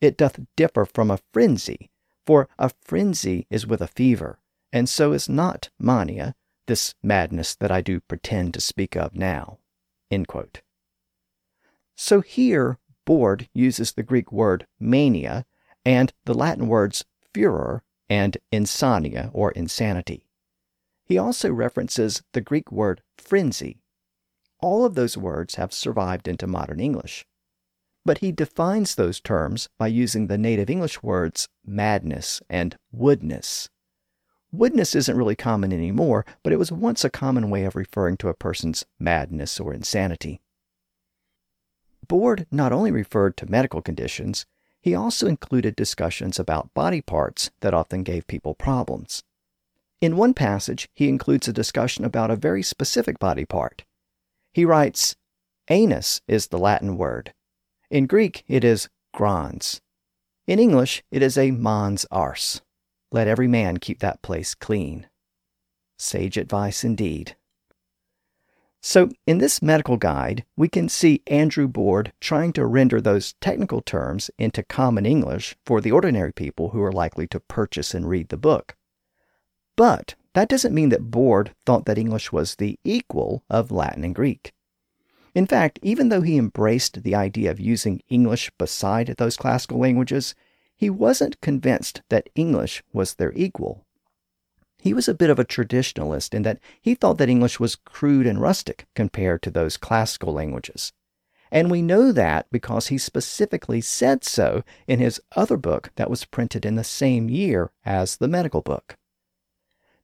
It 0.00 0.16
doth 0.16 0.40
differ 0.56 0.84
from 0.84 1.10
a 1.10 1.20
frenzy, 1.32 1.90
for 2.26 2.48
a 2.58 2.70
frenzy 2.82 3.46
is 3.50 3.66
with 3.66 3.80
a 3.80 3.86
fever, 3.86 4.38
and 4.72 4.88
so 4.88 5.12
is 5.12 5.28
not 5.28 5.70
mania, 5.78 6.34
this 6.66 6.94
madness 7.02 7.54
that 7.56 7.70
I 7.70 7.80
do 7.80 8.00
pretend 8.00 8.54
to 8.54 8.60
speak 8.60 8.96
of 8.96 9.14
now. 9.14 9.58
So 11.96 12.20
here, 12.20 12.78
Boorde 13.04 13.48
uses 13.52 13.92
the 13.92 14.02
Greek 14.02 14.30
word 14.30 14.66
mania 14.78 15.44
and 15.84 16.12
the 16.24 16.34
Latin 16.34 16.68
words 16.68 17.04
furor 17.32 17.82
and 18.08 18.36
insania 18.52 19.30
or 19.32 19.50
insanity. 19.52 20.26
He 21.04 21.18
also 21.18 21.52
references 21.52 22.22
the 22.32 22.40
Greek 22.40 22.70
word 22.70 23.02
frenzy. 23.16 23.82
All 24.60 24.84
of 24.84 24.94
those 24.94 25.16
words 25.16 25.56
have 25.56 25.72
survived 25.72 26.28
into 26.28 26.46
modern 26.46 26.78
English. 26.78 27.26
But 28.04 28.18
he 28.18 28.32
defines 28.32 28.94
those 28.94 29.20
terms 29.20 29.68
by 29.78 29.88
using 29.88 30.26
the 30.26 30.38
native 30.38 30.68
English 30.68 31.02
words 31.02 31.48
madness 31.64 32.42
and 32.48 32.76
woodness. 32.90 33.68
Woodness 34.54 34.94
isn't 34.94 35.16
really 35.16 35.34
common 35.34 35.72
anymore, 35.72 36.26
but 36.42 36.52
it 36.52 36.58
was 36.58 36.70
once 36.70 37.04
a 37.04 37.10
common 37.10 37.48
way 37.48 37.64
of 37.64 37.74
referring 37.74 38.18
to 38.18 38.28
a 38.28 38.34
person's 38.34 38.84
madness 39.00 39.58
or 39.58 39.72
insanity. 39.72 40.42
Boorde 42.06 42.46
not 42.50 42.72
only 42.72 42.90
referred 42.90 43.36
to 43.38 43.50
medical 43.50 43.80
conditions, 43.80 44.44
he 44.82 44.94
also 44.94 45.26
included 45.26 45.74
discussions 45.74 46.38
about 46.38 46.74
body 46.74 47.00
parts 47.00 47.50
that 47.60 47.72
often 47.72 48.02
gave 48.02 48.26
people 48.26 48.54
problems. 48.54 49.22
In 50.02 50.16
one 50.16 50.34
passage, 50.34 50.88
he 50.92 51.08
includes 51.08 51.48
a 51.48 51.52
discussion 51.52 52.04
about 52.04 52.30
a 52.30 52.36
very 52.36 52.62
specific 52.62 53.18
body 53.18 53.46
part. 53.46 53.84
He 54.52 54.64
writes, 54.64 55.16
Anus 55.70 56.20
is 56.26 56.48
the 56.48 56.58
Latin 56.58 56.98
word. 56.98 57.32
In 57.88 58.06
Greek, 58.06 58.44
it 58.48 58.64
is 58.64 58.88
grans. 59.14 59.80
In 60.46 60.58
English, 60.58 61.04
it 61.10 61.22
is 61.22 61.38
a 61.38 61.52
mons 61.52 62.04
ars. 62.10 62.60
Let 63.12 63.28
every 63.28 63.46
man 63.46 63.76
keep 63.76 64.00
that 64.00 64.22
place 64.22 64.54
clean. 64.54 65.06
Sage 65.98 66.38
advice 66.38 66.82
indeed. 66.82 67.36
So, 68.80 69.10
in 69.28 69.38
this 69.38 69.62
medical 69.62 69.96
guide, 69.96 70.44
we 70.56 70.66
can 70.66 70.88
see 70.88 71.22
Andrew 71.28 71.68
Boorde 71.68 72.12
trying 72.20 72.52
to 72.54 72.66
render 72.66 73.00
those 73.00 73.34
technical 73.34 73.80
terms 73.80 74.30
into 74.38 74.64
common 74.64 75.06
English 75.06 75.54
for 75.64 75.80
the 75.80 75.92
ordinary 75.92 76.32
people 76.32 76.70
who 76.70 76.82
are 76.82 76.90
likely 76.90 77.28
to 77.28 77.38
purchase 77.38 77.94
and 77.94 78.08
read 78.08 78.30
the 78.30 78.36
book. 78.36 78.74
But 79.76 80.16
that 80.34 80.48
doesn't 80.48 80.74
mean 80.74 80.88
that 80.88 81.10
Boorde 81.10 81.54
thought 81.64 81.84
that 81.84 81.98
English 81.98 82.32
was 82.32 82.56
the 82.56 82.78
equal 82.82 83.44
of 83.48 83.70
Latin 83.70 84.02
and 84.04 84.14
Greek. 84.14 84.52
In 85.34 85.46
fact, 85.46 85.78
even 85.82 86.08
though 86.08 86.22
he 86.22 86.36
embraced 86.36 87.04
the 87.04 87.14
idea 87.14 87.50
of 87.50 87.60
using 87.60 88.02
English 88.08 88.50
beside 88.58 89.14
those 89.16 89.36
classical 89.36 89.78
languages, 89.78 90.34
he 90.82 90.90
wasn't 90.90 91.40
convinced 91.40 92.02
that 92.08 92.28
English 92.34 92.82
was 92.92 93.14
their 93.14 93.32
equal. 93.34 93.86
He 94.80 94.92
was 94.92 95.06
a 95.06 95.14
bit 95.14 95.30
of 95.30 95.38
a 95.38 95.44
traditionalist 95.44 96.34
in 96.34 96.42
that 96.42 96.58
he 96.80 96.96
thought 96.96 97.18
that 97.18 97.28
English 97.28 97.60
was 97.60 97.76
crude 97.76 98.26
and 98.26 98.40
rustic 98.40 98.86
compared 98.96 99.42
to 99.42 99.50
those 99.52 99.76
classical 99.76 100.32
languages. 100.32 100.92
And 101.52 101.70
we 101.70 101.82
know 101.82 102.10
that 102.10 102.46
because 102.50 102.88
he 102.88 102.98
specifically 102.98 103.80
said 103.80 104.24
so 104.24 104.64
in 104.88 104.98
his 104.98 105.20
other 105.36 105.56
book 105.56 105.92
that 105.94 106.10
was 106.10 106.24
printed 106.24 106.66
in 106.66 106.74
the 106.74 106.82
same 106.82 107.28
year 107.28 107.70
as 107.84 108.16
the 108.16 108.26
medical 108.26 108.60
book. 108.60 108.96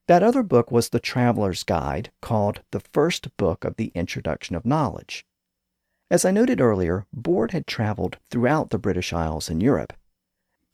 That 0.07 0.23
other 0.23 0.43
book 0.43 0.71
was 0.71 0.87
The 0.87 1.01
Traveler's 1.01 1.63
Guide, 1.63 2.09
called 2.21 2.61
The 2.71 2.79
First 2.79 3.35
Book 3.35 3.65
of 3.65 3.75
the 3.75 3.91
Introduction 3.93 4.55
of 4.55 4.65
Knowledge. 4.65 5.25
As 6.09 6.23
I 6.23 6.31
noted 6.31 6.61
earlier, 6.61 7.05
Boorde 7.11 7.51
had 7.51 7.67
traveled 7.67 8.17
throughout 8.31 8.69
the 8.69 8.79
British 8.79 9.11
Isles 9.11 9.49
and 9.49 9.61
Europe. 9.61 9.91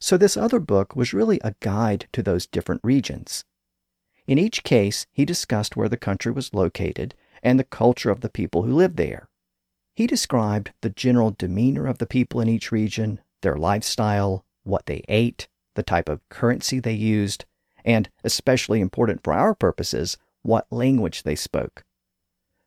So 0.06 0.18
this 0.18 0.38
other 0.38 0.60
book 0.60 0.96
was 0.96 1.16
really 1.16 1.40
a 1.44 1.56
guide 1.62 2.08
to 2.14 2.22
those 2.22 2.46
different 2.46 2.82
regions. 2.84 3.44
In 4.28 4.38
each 4.38 4.62
case, 4.62 5.08
he 5.12 5.26
discussed 5.26 5.76
where 5.76 5.90
the 5.90 5.98
country 5.98 6.32
was 6.32 6.54
located 6.54 7.16
and 7.42 7.60
the 7.60 7.64
culture 7.64 8.12
of 8.12 8.22
the 8.22 8.30
people 8.30 8.62
who 8.62 8.76
lived 8.76 8.98
there. 8.98 9.30
He 9.96 10.06
described 10.06 10.74
the 10.82 10.92
general 10.92 11.32
demeanor 11.36 11.88
of 11.88 11.98
the 11.98 12.06
people 12.06 12.40
in 12.40 12.48
each 12.48 12.72
region, 12.72 13.20
their 13.42 13.56
lifestyle, 13.56 14.46
what 14.62 14.86
they 14.86 15.02
ate, 15.08 15.48
the 15.74 15.82
type 15.82 16.08
of 16.08 16.22
currency 16.30 16.80
they 16.80 16.94
used, 16.94 17.46
and, 17.84 18.08
especially 18.24 18.82
important 18.82 19.24
for 19.24 19.34
our 19.34 19.56
purposes, 19.56 20.20
what 20.44 20.72
language 20.72 21.24
they 21.24 21.36
spoke. 21.36 21.84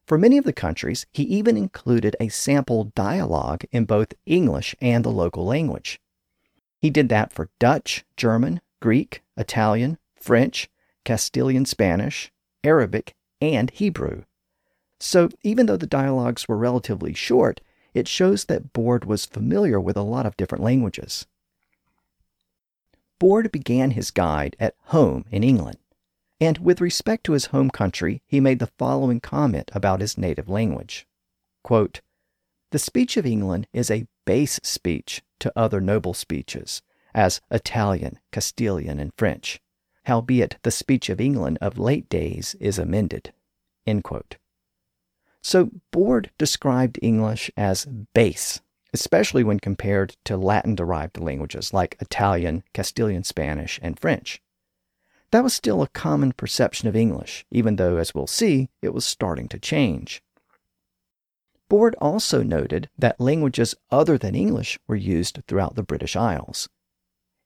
For 0.09 0.19
many 0.19 0.39
of 0.39 0.45
the 0.45 0.53
countries, 0.53 1.07
he 1.13 1.23
even 1.23 1.57
included 1.57 2.17
a 2.19 2.31
sample 2.31 2.91
dialogue 2.97 3.63
in 3.71 3.85
both 3.85 4.13
English 4.27 4.75
and 4.81 5.05
the 5.05 5.13
local 5.13 5.45
language. 5.45 6.01
He 6.81 6.91
did 6.91 7.09
that 7.09 7.33
for 7.33 7.51
Dutch, 7.59 8.05
German, 8.17 8.61
Greek, 8.81 9.23
Italian, 9.37 9.99
French, 10.15 10.69
Castilian 11.05 11.65
Spanish, 11.65 12.33
Arabic, 12.63 13.15
and 13.41 13.71
Hebrew. 13.71 14.25
So, 15.01 15.29
even 15.43 15.67
though 15.67 15.77
the 15.77 15.87
dialogues 15.87 16.49
were 16.49 16.57
relatively 16.57 17.15
short, 17.15 17.61
it 17.95 18.09
shows 18.09 18.45
that 18.45 18.73
Boorde 18.73 19.05
was 19.05 19.27
familiar 19.27 19.81
with 19.81 19.97
a 19.97 20.03
lot 20.03 20.27
of 20.27 20.37
different 20.37 20.63
languages. 20.63 21.27
Boorde 23.19 23.51
began 23.51 23.93
his 23.93 24.11
guide 24.11 24.57
at 24.61 24.75
home 24.87 25.25
in 25.31 25.43
England, 25.43 25.79
and 26.41 26.59
with 26.59 26.81
respect 26.81 27.25
to 27.25 27.33
his 27.33 27.47
home 27.47 27.71
country, 27.71 28.23
he 28.27 28.39
made 28.39 28.61
the 28.61 28.73
following 28.79 29.19
comment 29.21 29.71
about 29.73 30.01
his 30.01 30.17
native 30.17 30.49
language 30.49 31.07
Quote, 31.65 32.01
The 32.71 32.79
speech 32.79 33.17
of 33.17 33.27
England 33.27 33.67
is 33.73 33.91
a 33.91 34.07
base 34.29 34.61
speech 34.63 35.23
to 35.39 35.51
other 35.57 35.81
noble 35.81 36.13
speeches, 36.13 36.83
as 37.15 37.41
Italian, 37.51 38.19
Castilian, 38.31 39.01
and 39.01 39.11
French 39.17 39.59
howbeit 40.09 40.57
the 40.63 40.71
speech 40.71 41.11
of 41.11 41.21
England 41.21 41.59
of 41.61 41.79
late 41.79 42.09
days 42.09 42.57
is 42.59 42.79
amended. 42.79 43.33
So 45.43 45.71
Boorde 45.93 46.31
described 46.39 46.99
English 47.03 47.51
as 47.59 47.87
base, 48.15 48.61
especially 48.95 49.45
when 49.45 49.61
compared 49.61 50.17
to 50.25 50.39
Latin 50.39 50.75
derived 50.75 51.21
languages 51.21 51.75
like 51.75 51.99
Italian, 52.01 52.65
Castilian 52.73 53.23
Spanish, 53.23 53.79
and 53.83 54.01
French. 54.01 54.41
That 55.31 55.45
was 55.45 55.53
still 55.53 55.83
a 55.83 55.89
common 55.89 56.33
perception 56.33 56.89
of 56.89 56.97
English, 56.97 57.45
even 57.51 57.77
though, 57.77 57.99
as 57.99 58.15
we'll 58.15 58.27
see, 58.27 58.71
it 58.81 58.95
was 58.95 59.05
starting 59.05 59.47
to 59.49 59.59
change. 59.59 60.23
Boorde 61.69 61.97
also 62.01 62.43
noted 62.43 62.89
that 62.99 63.21
languages 63.21 63.75
other 63.91 64.17
than 64.17 64.35
English 64.35 64.79
were 64.87 64.97
used 64.97 65.41
throughout 65.47 65.75
the 65.75 65.83
British 65.83 66.17
Isles. 66.17 66.69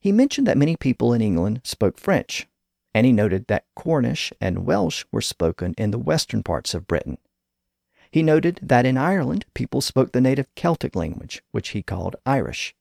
He 0.01 0.13
mentioned 0.13 0.47
that 0.47 0.59
many 0.59 0.77
people 0.77 1.13
in 1.13 1.21
England 1.21 1.61
spoke 1.65 1.99
French, 1.99 2.47
and 2.95 3.07
he 3.07 3.13
noted 3.13 3.47
that 3.47 3.67
Cornish 3.75 4.33
and 4.41 4.67
Welsh 4.67 5.05
were 5.11 5.21
spoken 5.21 5.75
in 5.79 5.91
the 5.91 5.99
western 5.99 6.43
parts 6.43 6.75
of 6.75 6.87
Britain. 6.87 7.19
He 8.11 8.23
noted 8.23 8.61
that 8.63 8.85
in 8.85 8.99
Ireland 8.99 9.47
people 9.55 9.81
spoke 9.81 10.13
the 10.13 10.21
native 10.21 10.55
Celtic 10.55 10.95
language, 10.95 11.43
which 11.51 11.71
he 11.71 11.83
called 11.83 12.17
Irish. 12.27 12.75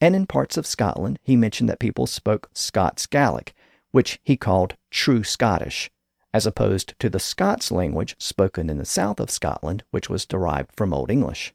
And 0.00 0.16
in 0.16 0.26
parts 0.26 0.56
of 0.56 0.66
Scotland, 0.66 1.18
he 1.22 1.36
mentioned 1.36 1.68
that 1.68 1.78
people 1.78 2.06
spoke 2.06 2.50
Scots 2.54 3.06
Gaelic, 3.06 3.54
which 3.90 4.18
he 4.24 4.36
called 4.36 4.76
True 4.90 5.22
Scottish, 5.22 5.90
as 6.32 6.46
opposed 6.46 6.94
to 6.98 7.08
the 7.08 7.20
Scots 7.20 7.70
language 7.70 8.16
spoken 8.18 8.70
in 8.70 8.78
the 8.78 8.84
south 8.84 9.20
of 9.20 9.30
Scotland, 9.30 9.84
which 9.90 10.08
was 10.08 10.26
derived 10.26 10.70
from 10.76 10.94
Old 10.94 11.10
English. 11.10 11.54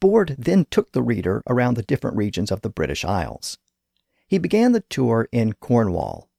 Boorde 0.00 0.36
then 0.38 0.66
took 0.70 0.92
the 0.92 1.02
reader 1.02 1.42
around 1.46 1.74
the 1.74 1.82
different 1.82 2.16
regions 2.16 2.50
of 2.50 2.62
the 2.62 2.70
British 2.70 3.04
Isles. 3.04 3.58
He 4.26 4.38
began 4.38 4.72
the 4.72 4.84
tour 4.88 5.28
in 5.32 5.52
Cornwall, 5.54 6.30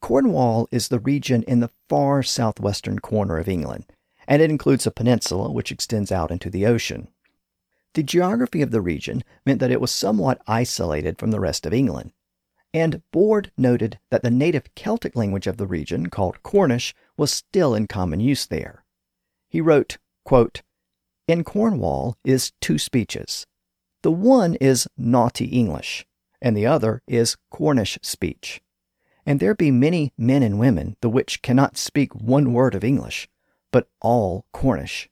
Cornwall 0.00 0.68
is 0.70 0.88
the 0.88 1.00
region 1.00 1.42
in 1.44 1.60
the 1.60 1.70
far 1.88 2.22
southwestern 2.22 2.98
corner 3.00 3.38
of 3.38 3.48
England, 3.48 3.84
and 4.26 4.40
it 4.40 4.50
includes 4.50 4.86
a 4.86 4.90
peninsula 4.90 5.50
which 5.50 5.72
extends 5.72 6.12
out 6.12 6.30
into 6.30 6.50
the 6.50 6.66
ocean. 6.66 7.08
The 7.94 8.02
geography 8.02 8.62
of 8.62 8.70
the 8.70 8.80
region 8.80 9.24
meant 9.44 9.60
that 9.60 9.70
it 9.70 9.80
was 9.80 9.90
somewhat 9.90 10.40
isolated 10.46 11.18
from 11.18 11.30
the 11.30 11.40
rest 11.40 11.66
of 11.66 11.72
England, 11.72 12.12
and 12.72 13.02
Boorde 13.12 13.50
noted 13.56 13.98
that 14.10 14.22
the 14.22 14.30
native 14.30 14.74
Celtic 14.74 15.16
language 15.16 15.46
of 15.46 15.56
the 15.56 15.66
region, 15.66 16.08
called 16.08 16.42
Cornish, 16.42 16.94
was 17.16 17.32
still 17.32 17.74
in 17.74 17.86
common 17.86 18.20
use 18.20 18.46
there. 18.46 18.84
He 19.48 19.60
wrote, 19.60 19.98
quote, 20.24 20.62
In 21.26 21.44
Cornwall 21.44 22.16
is 22.24 22.52
two 22.60 22.78
speeches. 22.78 23.46
The 24.02 24.12
one 24.12 24.54
is 24.56 24.86
naughty 24.96 25.46
English, 25.46 26.06
and 26.40 26.56
the 26.56 26.66
other 26.66 27.02
is 27.06 27.36
Cornish 27.50 27.98
speech 28.02 28.60
and 29.28 29.40
there 29.40 29.54
be 29.54 29.70
many 29.70 30.10
men 30.16 30.42
and 30.42 30.58
women 30.58 30.96
the 31.02 31.10
which 31.10 31.42
cannot 31.42 31.76
speak 31.76 32.14
one 32.14 32.54
word 32.54 32.74
of 32.74 32.82
English, 32.82 33.28
but 33.70 33.86
all 34.00 34.46
Cornish. 34.54 35.10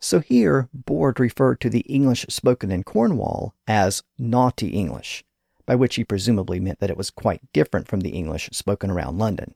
So 0.00 0.20
here, 0.20 0.68
Boorde 0.72 1.18
referred 1.18 1.60
to 1.60 1.70
the 1.70 1.80
English 1.80 2.26
spoken 2.28 2.70
in 2.70 2.84
Cornwall 2.84 3.54
as 3.66 4.04
naughty 4.16 4.68
English, 4.68 5.24
by 5.66 5.74
which 5.74 5.96
he 5.96 6.04
presumably 6.04 6.60
meant 6.60 6.78
that 6.78 6.90
it 6.90 6.96
was 6.96 7.10
quite 7.10 7.52
different 7.52 7.88
from 7.88 8.00
the 8.00 8.10
English 8.10 8.48
spoken 8.52 8.90
around 8.90 9.18
London. 9.18 9.54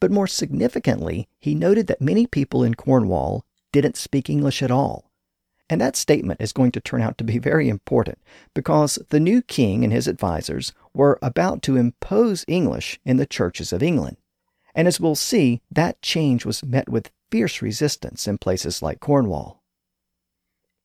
But 0.00 0.10
more 0.10 0.26
significantly, 0.26 1.28
he 1.38 1.54
noted 1.54 1.86
that 1.86 2.00
many 2.00 2.26
people 2.26 2.64
in 2.64 2.74
Cornwall 2.74 3.44
didn't 3.70 3.96
speak 3.96 4.28
English 4.28 4.62
at 4.62 4.70
all, 4.72 5.12
and 5.70 5.80
that 5.80 5.96
statement 5.96 6.40
is 6.40 6.52
going 6.52 6.72
to 6.72 6.80
turn 6.80 7.00
out 7.00 7.16
to 7.18 7.24
be 7.24 7.38
very 7.38 7.68
important 7.68 8.18
because 8.52 8.98
the 9.10 9.20
new 9.20 9.40
king 9.40 9.84
and 9.84 9.92
his 9.92 10.08
advisers 10.08 10.72
were 10.92 11.18
about 11.22 11.62
to 11.62 11.76
impose 11.76 12.44
English 12.48 12.98
in 13.04 13.16
the 13.16 13.26
churches 13.26 13.72
of 13.72 13.82
England. 13.82 14.16
And 14.74 14.88
as 14.88 14.98
we'll 14.98 15.14
see, 15.14 15.62
that 15.70 16.02
change 16.02 16.44
was 16.44 16.64
met 16.64 16.88
with 16.88 17.10
fierce 17.32 17.62
resistance 17.62 18.28
in 18.28 18.36
places 18.36 18.82
like 18.82 19.00
Cornwall. 19.00 19.62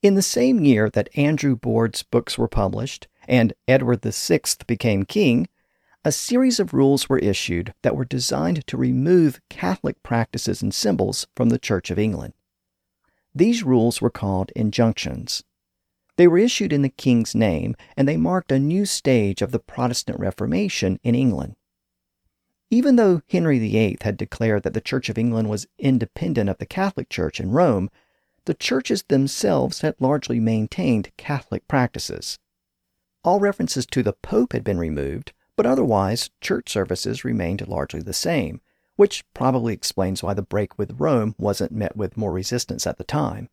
In 0.01 0.15
the 0.15 0.21
same 0.21 0.63
year 0.63 0.89
that 0.89 1.09
Andrew 1.17 1.57
Boorde's 1.57 2.03
books 2.03 2.37
were 2.37 2.47
published 2.47 3.09
and 3.27 3.51
Edward 3.67 4.01
VI 4.01 4.39
became 4.65 5.03
king, 5.03 5.49
a 6.05 6.11
series 6.13 6.61
of 6.61 6.73
rules 6.73 7.09
were 7.09 7.19
issued 7.19 7.73
that 7.81 7.97
were 7.97 8.05
designed 8.05 8.65
to 8.67 8.77
remove 8.77 9.41
Catholic 9.49 10.01
practices 10.03 10.61
and 10.61 10.73
symbols 10.73 11.27
from 11.35 11.49
the 11.49 11.59
Church 11.59 11.91
of 11.91 11.99
England. 11.99 12.33
These 13.35 13.63
rules 13.63 14.01
were 14.01 14.09
called 14.09 14.53
injunctions. 14.55 15.43
They 16.15 16.29
were 16.29 16.37
issued 16.37 16.71
in 16.71 16.81
the 16.81 16.89
king's 16.89 17.35
name, 17.35 17.75
and 17.97 18.07
they 18.07 18.15
marked 18.15 18.53
a 18.53 18.57
new 18.57 18.85
stage 18.85 19.41
of 19.41 19.51
the 19.51 19.59
Protestant 19.59 20.17
Reformation 20.17 20.97
in 21.03 21.13
England. 21.13 21.57
Even 22.69 22.97
though 22.97 23.21
Henry 23.29 23.59
VIII 23.59 23.97
had 24.01 24.17
declared 24.17 24.63
that 24.63 24.73
the 24.73 24.81
Church 24.81 25.07
of 25.07 25.17
England 25.17 25.49
was 25.49 25.67
independent 25.79 26.49
of 26.49 26.57
the 26.57 26.65
Catholic 26.65 27.07
Church 27.07 27.39
in 27.39 27.51
Rome, 27.51 27.89
the 28.45 28.53
churches 28.53 29.03
themselves 29.03 29.81
had 29.81 29.95
largely 29.99 30.39
maintained 30.39 31.11
Catholic 31.15 31.67
practices. 31.67 32.39
All 33.23 33.39
references 33.39 33.85
to 33.87 34.03
the 34.03 34.13
Pope 34.13 34.53
had 34.53 34.63
been 34.63 34.77
removed, 34.77 35.33
but 35.55 35.65
otherwise, 35.65 36.29
church 36.41 36.69
services 36.69 37.23
remained 37.23 37.65
largely 37.67 38.01
the 38.01 38.13
same, 38.13 38.61
which 38.95 39.25
probably 39.33 39.73
explains 39.73 40.21
why 40.21 40.33
the 40.33 40.41
break 40.41 40.77
with 40.77 40.99
Rome 40.99 41.35
wasn't 41.37 41.71
met 41.71 41.95
with 41.95 42.17
more 42.17 42.31
resistance 42.31 42.85
at 42.85 42.97
the 42.97 43.03
time. 43.03 43.49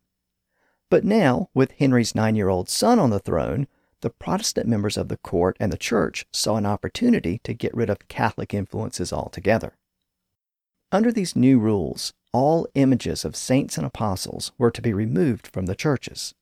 But 0.89 1.03
now, 1.03 1.49
with 1.53 1.71
Henry's 1.71 2.15
nine 2.15 2.35
year 2.35 2.49
old 2.49 2.69
son 2.69 2.99
on 2.99 3.11
the 3.11 3.19
throne, 3.19 3.67
the 4.01 4.09
Protestant 4.09 4.67
members 4.67 4.97
of 4.97 5.07
the 5.07 5.17
court 5.17 5.57
and 5.59 5.71
the 5.71 5.77
church 5.77 6.25
saw 6.31 6.55
an 6.57 6.65
opportunity 6.65 7.39
to 7.43 7.53
get 7.53 7.73
rid 7.73 7.89
of 7.89 8.07
Catholic 8.07 8.53
influences 8.53 9.11
altogether. 9.13 9.77
under 10.91 11.11
these 11.11 11.35
new 11.35 11.59
rules, 11.59 12.13
all 12.31 12.67
images 12.75 13.25
of 13.25 13.35
saints 13.35 13.77
and 13.77 13.85
apostles 13.85 14.51
were 14.57 14.71
to 14.71 14.81
be 14.81 14.93
removed 14.93 15.47
from 15.47 15.65
the 15.65 15.75
churches. 15.75 16.33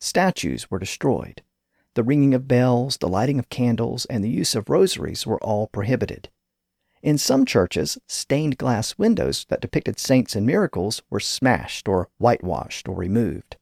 Statues 0.00 0.70
were 0.70 0.78
destroyed. 0.78 1.42
The 1.94 2.02
ringing 2.02 2.34
of 2.34 2.46
bells, 2.48 2.98
the 2.98 3.08
lighting 3.08 3.38
of 3.38 3.48
candles, 3.48 4.04
and 4.06 4.22
the 4.22 4.30
use 4.30 4.54
of 4.54 4.68
rosaries 4.68 5.26
were 5.26 5.42
all 5.42 5.66
prohibited. 5.68 6.28
In 7.02 7.18
some 7.18 7.46
churches, 7.46 7.98
stained 8.06 8.58
glass 8.58 8.98
windows 8.98 9.46
that 9.48 9.60
depicted 9.60 9.98
saints 9.98 10.34
and 10.34 10.44
miracles 10.44 11.02
were 11.08 11.20
smashed 11.20 11.88
or 11.88 12.08
whitewashed 12.18 12.88
or 12.88 12.94
removed. 12.94 13.56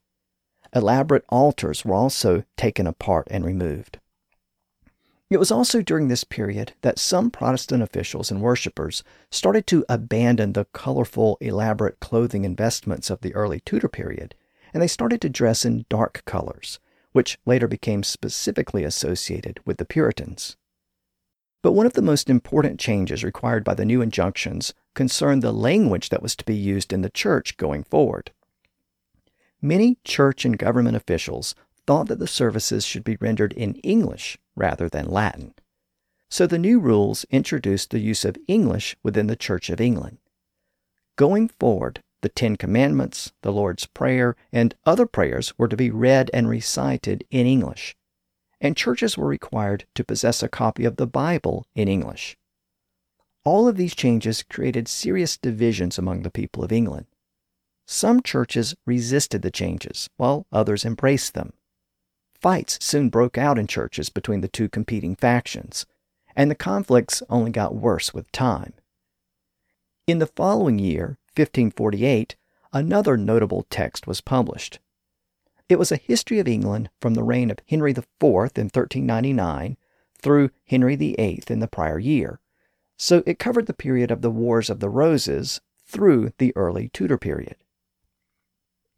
Elaborate 0.75 1.23
altars 1.29 1.85
were 1.85 1.95
also 1.95 2.43
taken 2.57 2.85
apart 2.85 3.29
and 3.31 3.45
removed. 3.45 3.97
It 5.29 5.37
was 5.37 5.49
also 5.49 5.81
during 5.81 6.09
this 6.09 6.25
period 6.25 6.73
that 6.81 6.99
some 6.99 7.31
Protestant 7.31 7.81
officials 7.81 8.29
and 8.29 8.41
worshippers 8.41 9.01
started 9.31 9.65
to 9.67 9.85
abandon 9.87 10.53
the 10.53 10.65
colorful, 10.65 11.37
elaborate 11.39 11.99
clothing 11.99 12.45
and 12.45 12.57
vestments 12.57 13.09
of 13.09 13.21
the 13.21 13.33
early 13.33 13.61
Tudor 13.61 13.87
period, 13.87 14.35
and 14.73 14.83
they 14.83 14.87
started 14.87 15.21
to 15.21 15.29
dress 15.29 15.63
in 15.63 15.85
dark 15.89 16.23
colors, 16.25 16.79
which 17.13 17.39
later 17.45 17.67
became 17.67 18.03
specifically 18.03 18.83
associated 18.83 19.61
with 19.65 19.77
the 19.77 19.85
Puritans. 19.85 20.57
But 21.63 21.71
one 21.71 21.87
of 21.87 21.93
the 21.93 22.01
most 22.03 22.29
important 22.29 22.79
changes 22.79 23.23
required 23.23 23.63
by 23.63 23.73
the 23.73 23.85
new 23.85 24.01
injunctions 24.01 24.73
concerned 24.93 25.41
the 25.41 25.53
language 25.53 26.09
that 26.09 26.21
was 26.21 26.35
to 26.35 26.45
be 26.45 26.55
used 26.55 26.93
in 26.93 27.01
the 27.01 27.09
church 27.09 27.57
going 27.57 27.83
forward. 27.83 28.31
Many 29.65 29.97
church 30.03 30.45
and 30.45 30.59
government 30.59 30.95
officials 30.95 31.55
thought 31.87 32.07
that 32.09 32.19
the 32.19 32.27
services 32.27 32.85
should 32.85 33.03
be 33.03 33.17
rendered 33.19 33.51
in 33.51 33.73
English 33.77 34.37
rather 34.55 34.87
than 34.87 35.09
Latin. 35.09 35.55
So 36.29 36.45
the 36.45 36.59
new 36.59 36.79
rules 36.79 37.25
introduced 37.31 37.89
the 37.89 37.97
use 37.97 38.23
of 38.25 38.37
English 38.47 38.95
within 39.01 39.25
the 39.25 39.35
Church 39.35 39.71
of 39.71 39.81
England. 39.81 40.19
Going 41.15 41.47
forward, 41.47 42.03
the 42.21 42.29
Ten 42.29 42.57
Commandments, 42.57 43.33
the 43.41 43.51
Lord's 43.51 43.87
Prayer, 43.87 44.35
and 44.51 44.75
other 44.85 45.07
prayers 45.07 45.57
were 45.57 45.67
to 45.67 45.75
be 45.75 45.89
read 45.89 46.29
and 46.31 46.47
recited 46.47 47.25
in 47.31 47.47
English, 47.47 47.95
and 48.61 48.77
churches 48.77 49.17
were 49.17 49.25
required 49.25 49.85
to 49.95 50.03
possess 50.03 50.43
a 50.43 50.47
copy 50.47 50.85
of 50.85 50.97
the 50.97 51.07
Bible 51.07 51.65
in 51.73 51.87
English. 51.87 52.37
All 53.43 53.67
of 53.67 53.77
these 53.77 53.95
changes 53.95 54.43
created 54.43 54.87
serious 54.87 55.39
divisions 55.39 55.97
among 55.97 56.21
the 56.21 56.29
people 56.29 56.63
of 56.63 56.71
England. 56.71 57.07
Some 57.87 58.23
churches 58.23 58.75
resisted 58.85 59.41
the 59.41 59.51
changes, 59.51 60.09
while 60.17 60.47
others 60.51 60.85
embraced 60.85 61.33
them. 61.33 61.53
Fights 62.33 62.83
soon 62.83 63.09
broke 63.09 63.37
out 63.37 63.59
in 63.59 63.67
churches 63.67 64.09
between 64.09 64.41
the 64.41 64.47
two 64.47 64.69
competing 64.69 65.15
factions, 65.15 65.85
and 66.35 66.49
the 66.49 66.55
conflicts 66.55 67.21
only 67.29 67.51
got 67.51 67.75
worse 67.75 68.13
with 68.13 68.31
time. 68.31 68.73
In 70.07 70.19
the 70.19 70.27
following 70.27 70.79
year, 70.79 71.17
1548, 71.35 72.35
another 72.73 73.17
notable 73.17 73.65
text 73.69 74.07
was 74.07 74.21
published. 74.21 74.79
It 75.69 75.79
was 75.79 75.91
a 75.91 75.97
history 75.97 76.39
of 76.39 76.47
England 76.47 76.89
from 76.99 77.13
the 77.13 77.23
reign 77.23 77.49
of 77.49 77.59
Henry 77.67 77.91
IV 77.91 78.03
in 78.21 78.69
1399 78.69 79.77
through 80.17 80.49
Henry 80.65 80.95
VIII 80.95 81.43
in 81.49 81.59
the 81.59 81.67
prior 81.67 81.99
year, 81.99 82.39
so 82.97 83.23
it 83.25 83.39
covered 83.39 83.65
the 83.65 83.73
period 83.73 84.11
of 84.11 84.21
the 84.21 84.31
Wars 84.31 84.69
of 84.69 84.79
the 84.79 84.89
Roses 84.89 85.61
through 85.85 86.33
the 86.37 86.55
early 86.55 86.89
Tudor 86.89 87.17
period. 87.17 87.55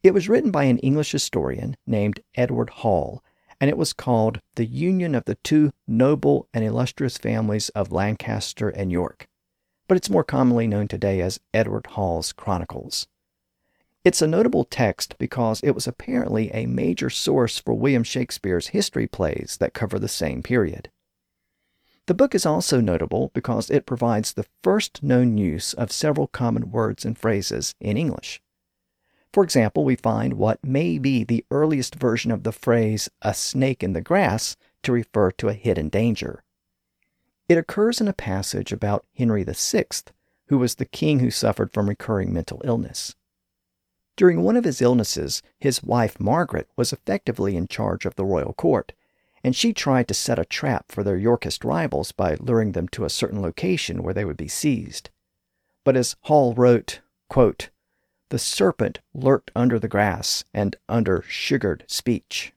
It 0.08 0.14
was 0.14 0.28
written 0.28 0.50
by 0.50 0.64
an 0.64 0.80
English 0.80 1.12
historian 1.12 1.78
named 1.86 2.22
Edward 2.34 2.70
Hall, 2.70 3.24
and 3.62 3.70
it 3.70 3.78
was 3.78 3.94
called 3.94 4.42
The 4.56 4.66
Union 4.66 5.14
of 5.14 5.26
the 5.26 5.36
Two 5.36 5.72
Noble 5.88 6.48
and 6.54 6.64
Illustrious 6.64 7.18
Families 7.18 7.70
of 7.70 7.92
Lancaster 7.92 8.70
and 8.70 8.92
York 8.92 9.28
but 9.88 9.98
it's 9.98 10.10
more 10.10 10.24
commonly 10.24 10.68
known 10.68 10.88
today 10.88 11.22
as 11.22 11.40
Edward 11.54 11.88
Hall's 11.88 12.34
Chronicles. 12.34 13.08
It's 14.04 14.22
a 14.22 14.28
notable 14.28 14.64
text 14.64 15.18
because 15.18 15.62
it 15.62 15.72
was 15.72 15.88
apparently 15.88 16.52
a 16.52 16.66
major 16.66 17.10
source 17.10 17.58
for 17.58 17.74
William 17.74 18.04
Shakespeare's 18.04 18.68
history 18.68 19.08
plays 19.08 19.58
that 19.60 19.74
cover 19.74 20.00
the 20.00 20.08
same 20.08 20.44
period. 20.44 20.90
The 22.06 22.14
book 22.14 22.34
is 22.34 22.46
also 22.46 22.80
notable 22.80 23.32
because 23.34 23.70
it 23.70 23.86
provides 23.86 24.34
the 24.34 24.46
first 24.64 25.04
known 25.04 25.38
use 25.38 25.74
of 25.74 25.92
several 25.92 26.28
common 26.28 26.72
words 26.72 27.04
and 27.04 27.18
phrases 27.18 27.76
in 27.82 27.98
English. 27.98 28.42
For 29.34 29.44
example, 29.44 29.84
we 29.84 29.96
find 29.96 30.34
what 30.34 30.64
may 30.64 30.98
be 30.98 31.24
the 31.24 31.46
earliest 31.52 31.96
version 31.96 32.32
of 32.32 32.44
the 32.44 32.52
phrase, 32.52 33.10
a 33.22 33.34
snake 33.34 33.84
in 33.84 33.94
the 33.94 34.02
grass, 34.02 34.56
to 34.84 34.92
refer 34.92 35.32
to 35.32 35.50
a 35.50 35.54
hidden 35.54 35.90
danger. 35.90 36.44
It 37.50 37.58
occurs 37.58 38.02
in 38.02 38.08
a 38.08 38.14
passage 38.14 38.72
about 38.72 39.06
Henry 39.16 39.44
VI, 39.44 39.86
who 40.48 40.58
was 40.58 40.76
the 40.76 40.86
king 40.86 41.20
who 41.20 41.32
suffered 41.32 41.72
from 41.74 41.90
recurring 41.90 42.34
mental 42.34 42.62
illness. 42.64 43.16
During 44.16 44.42
one 44.42 44.58
of 44.58 44.64
his 44.64 44.82
illnesses, 44.82 45.44
his 45.60 45.84
wife 45.84 46.20
Margaret 46.20 46.68
was 46.76 46.92
effectively 46.92 47.56
in 47.56 47.68
charge 47.68 48.06
of 48.06 48.16
the 48.16 48.26
royal 48.26 48.54
court, 48.54 48.94
and 49.44 49.56
she 49.56 49.72
tried 49.72 50.08
to 50.08 50.14
set 50.14 50.40
a 50.40 50.46
trap 50.46 50.86
for 50.92 51.04
their 51.04 51.18
Yorkist 51.18 51.64
rivals 51.64 52.12
by 52.12 52.36
luring 52.40 52.72
them 52.72 52.88
to 52.90 53.06
a 53.06 53.10
certain 53.10 53.42
location 53.42 54.02
where 54.02 54.14
they 54.14 54.26
would 54.26 54.36
be 54.36 54.48
seized. 54.48 55.10
But 55.84 55.96
as 55.96 56.16
Hall 56.22 56.54
wrote, 56.54 57.02
quote, 57.30 57.70
the 58.30 58.40
serpent 58.40 59.00
lurked 59.14 59.52
under 59.56 59.80
the 59.80 59.88
grass 59.88 60.44
and 60.54 60.76
under 60.90 61.24
sugared 61.28 61.84
speech. 61.88 62.54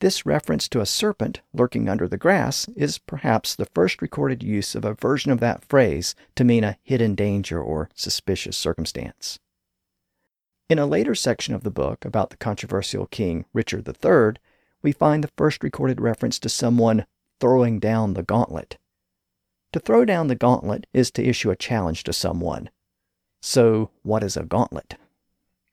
This 0.00 0.26
reference 0.26 0.68
to 0.68 0.80
a 0.80 0.86
serpent 0.86 1.40
lurking 1.52 1.88
under 1.88 2.06
the 2.06 2.18
grass 2.18 2.68
is 2.76 2.98
perhaps 2.98 3.54
the 3.54 3.64
first 3.64 4.02
recorded 4.02 4.42
use 4.42 4.74
of 4.74 4.84
a 4.84 4.94
version 4.94 5.32
of 5.32 5.40
that 5.40 5.64
phrase 5.64 6.14
to 6.36 6.44
mean 6.44 6.62
a 6.62 6.76
hidden 6.82 7.14
danger 7.14 7.60
or 7.60 7.88
suspicious 7.94 8.56
circumstance. 8.56 9.38
In 10.68 10.78
a 10.78 10.86
later 10.86 11.14
section 11.14 11.54
of 11.54 11.62
the 11.62 11.70
book 11.70 12.04
about 12.04 12.30
the 12.30 12.36
controversial 12.36 13.06
king 13.06 13.46
Richard 13.52 13.88
III, 13.88 14.34
we 14.82 14.92
find 14.92 15.24
the 15.24 15.30
first 15.36 15.62
recorded 15.62 16.00
reference 16.00 16.38
to 16.40 16.48
someone 16.48 17.06
throwing 17.40 17.78
down 17.78 18.14
the 18.14 18.22
gauntlet. 18.22 18.76
To 19.72 19.80
throw 19.80 20.04
down 20.04 20.28
the 20.28 20.34
gauntlet 20.34 20.86
is 20.92 21.10
to 21.12 21.24
issue 21.24 21.50
a 21.50 21.56
challenge 21.56 22.04
to 22.04 22.12
someone. 22.12 22.70
So, 23.46 23.90
what 24.02 24.22
is 24.22 24.38
a 24.38 24.42
gauntlet? 24.42 24.94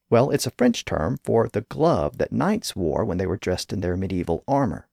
Well, 0.09 0.29
it's 0.29 0.45
a 0.45 0.51
French 0.51 0.83
term 0.83 1.17
for 1.23 1.47
the 1.47 1.61
glove 1.61 2.17
that 2.17 2.33
knights 2.33 2.75
wore 2.75 3.05
when 3.05 3.17
they 3.17 3.25
were 3.25 3.37
dressed 3.37 3.71
in 3.71 3.79
their 3.79 3.95
medieval 3.95 4.43
armor. 4.45 4.89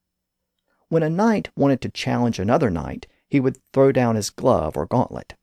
When 0.87 1.03
a 1.03 1.09
knight 1.09 1.49
wanted 1.57 1.81
to 1.81 1.89
challenge 1.89 2.39
another 2.39 2.69
knight, 2.69 3.05
he 3.27 3.41
would 3.41 3.59
throw 3.73 3.91
down 3.91 4.15
his 4.15 4.29
glove 4.29 4.77
or 4.77 4.85
gauntlet. 4.85 5.35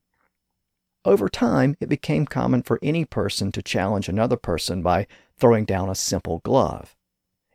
Over 1.05 1.29
time, 1.29 1.77
it 1.79 1.91
became 1.91 2.25
common 2.25 2.63
for 2.63 2.79
any 2.81 3.05
person 3.05 3.53
to 3.53 3.61
challenge 3.61 4.09
another 4.09 4.39
person 4.39 4.81
by 4.81 5.07
throwing 5.37 5.67
down 5.67 5.91
a 5.91 5.95
simple 5.95 6.39
glove. 6.39 6.97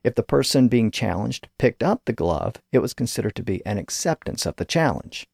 If 0.03 0.13
the 0.13 0.21
person 0.21 0.67
being 0.67 0.91
challenged 0.91 1.49
picked 1.57 1.81
up 1.81 2.05
the 2.05 2.13
glove, 2.13 2.57
it 2.71 2.83
was 2.83 2.93
considered 2.93 3.33
to 3.33 3.43
be 3.43 3.65
an 3.65 3.79
acceptance 3.79 4.45
of 4.45 4.57
the 4.57 4.63
challenge. 4.63 5.27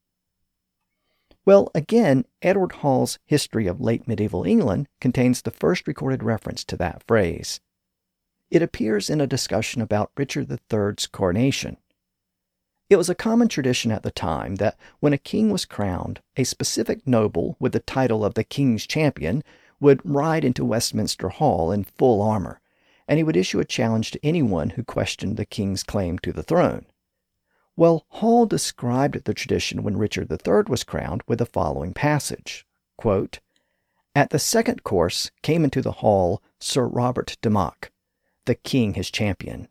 Well, 1.48 1.72
again, 1.74 2.26
Edward 2.42 2.74
Hall's 2.74 3.20
History 3.26 3.68
of 3.68 3.80
Late 3.80 4.06
Medieval 4.06 4.44
England 4.44 4.90
contains 5.00 5.42
the 5.42 5.50
first 5.50 5.88
recorded 5.88 6.22
reference 6.22 6.66
to 6.66 6.76
that 6.76 7.06
phrase. 7.08 7.62
It 8.52 8.62
appears 8.62 9.10
in 9.10 9.22
a 9.22 9.28
discussion 9.28 9.82
about 9.82 10.12
Richard 10.18 10.52
III's 10.52 11.08
coronation. 11.08 11.78
It 12.90 12.98
was 12.98 13.10
a 13.10 13.16
common 13.16 13.48
tradition 13.48 13.94
at 13.94 14.04
the 14.04 14.12
time 14.12 14.56
that 14.56 14.78
when 15.00 15.14
a 15.14 15.18
king 15.18 15.50
was 15.50 15.64
crowned, 15.64 16.20
a 16.36 16.44
specific 16.44 17.08
noble 17.08 17.56
with 17.62 17.72
the 17.72 17.80
title 17.80 18.26
of 18.26 18.34
the 18.34 18.44
king's 18.44 18.86
champion 18.86 19.42
would 19.80 20.02
ride 20.04 20.44
into 20.44 20.66
Westminster 20.66 21.30
Hall 21.30 21.72
in 21.72 21.86
full 21.86 22.22
armor, 22.22 22.60
and 23.08 23.20
he 23.20 23.24
would 23.24 23.38
issue 23.38 23.62
a 23.62 23.66
challenge 23.66 24.12
to 24.12 24.20
anyone 24.22 24.72
who 24.72 24.84
questioned 24.84 25.38
the 25.38 25.46
king's 25.46 25.84
claim 25.84 26.20
to 26.20 26.34
the 26.34 26.44
throne. 26.44 26.88
Well, 27.78 28.08
Hall 28.10 28.48
described 28.48 29.24
the 29.24 29.36
tradition 29.36 29.84
when 29.84 29.98
Richard 29.98 30.32
III 30.32 30.64
was 30.68 30.84
crowned 30.84 31.22
with 31.28 31.38
the 31.38 31.46
following 31.46 31.94
passage 31.94 32.66
quote, 32.98 33.40
At 34.16 34.32
the 34.32 34.40
second 34.40 34.84
course 34.84 35.30
came 35.44 35.64
into 35.64 35.84
the 35.84 35.92
hall 35.92 36.42
Sir 36.60 36.88
Robert 36.88 37.38
Dymoke, 37.44 37.92
the 38.46 38.56
king 38.56 38.96
his 38.96 39.12
champion, 39.12 39.68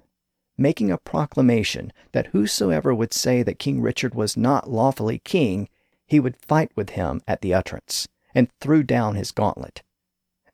making 0.56 0.92
a 0.92 0.98
proclamation 0.98 1.92
that 2.12 2.28
whosoever 2.28 2.94
would 2.94 3.12
say 3.12 3.42
that 3.42 3.58
King 3.58 3.80
Richard 3.82 4.14
was 4.14 4.36
not 4.36 4.70
lawfully 4.70 5.18
king, 5.18 5.68
he 6.06 6.20
would 6.20 6.36
fight 6.36 6.70
with 6.76 6.90
him 6.90 7.20
at 7.26 7.40
the 7.40 7.52
utterance, 7.52 8.06
and 8.32 8.48
threw 8.60 8.84
down 8.84 9.16
his 9.16 9.32
gauntlet. 9.32 9.82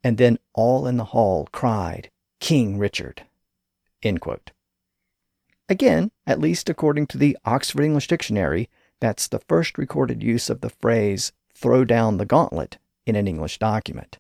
And 0.02 0.16
then 0.16 0.38
all 0.54 0.86
in 0.86 0.96
the 0.96 1.12
hall 1.12 1.46
cried, 1.52 2.10
King 2.40 2.78
Richard. 2.78 3.26
Again, 5.72 6.11
at 6.26 6.38
least 6.38 6.68
according 6.68 7.06
to 7.06 7.16
the 7.16 7.35
Oxford 7.46 7.82
English 7.82 8.06
Dictionary, 8.06 8.68
that's 9.00 9.26
the 9.26 9.38
first 9.48 9.78
recorded 9.78 10.22
use 10.22 10.50
of 10.50 10.61
the 10.61 10.68
phrase 10.68 11.32
throw 11.54 11.87
down 11.87 12.18
the 12.18 12.26
gauntlet 12.26 12.76
in 13.06 13.16
an 13.16 13.26
English 13.26 13.58
document. 13.58 14.18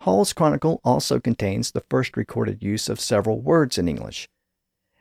Hall's 0.00 0.34
Chronicle 0.34 0.82
also 0.84 1.20
contains 1.20 1.70
the 1.70 1.86
first 1.88 2.18
recorded 2.18 2.62
use 2.62 2.90
of 2.90 3.00
several 3.00 3.40
words 3.40 3.78
in 3.78 3.88
English. 3.88 4.28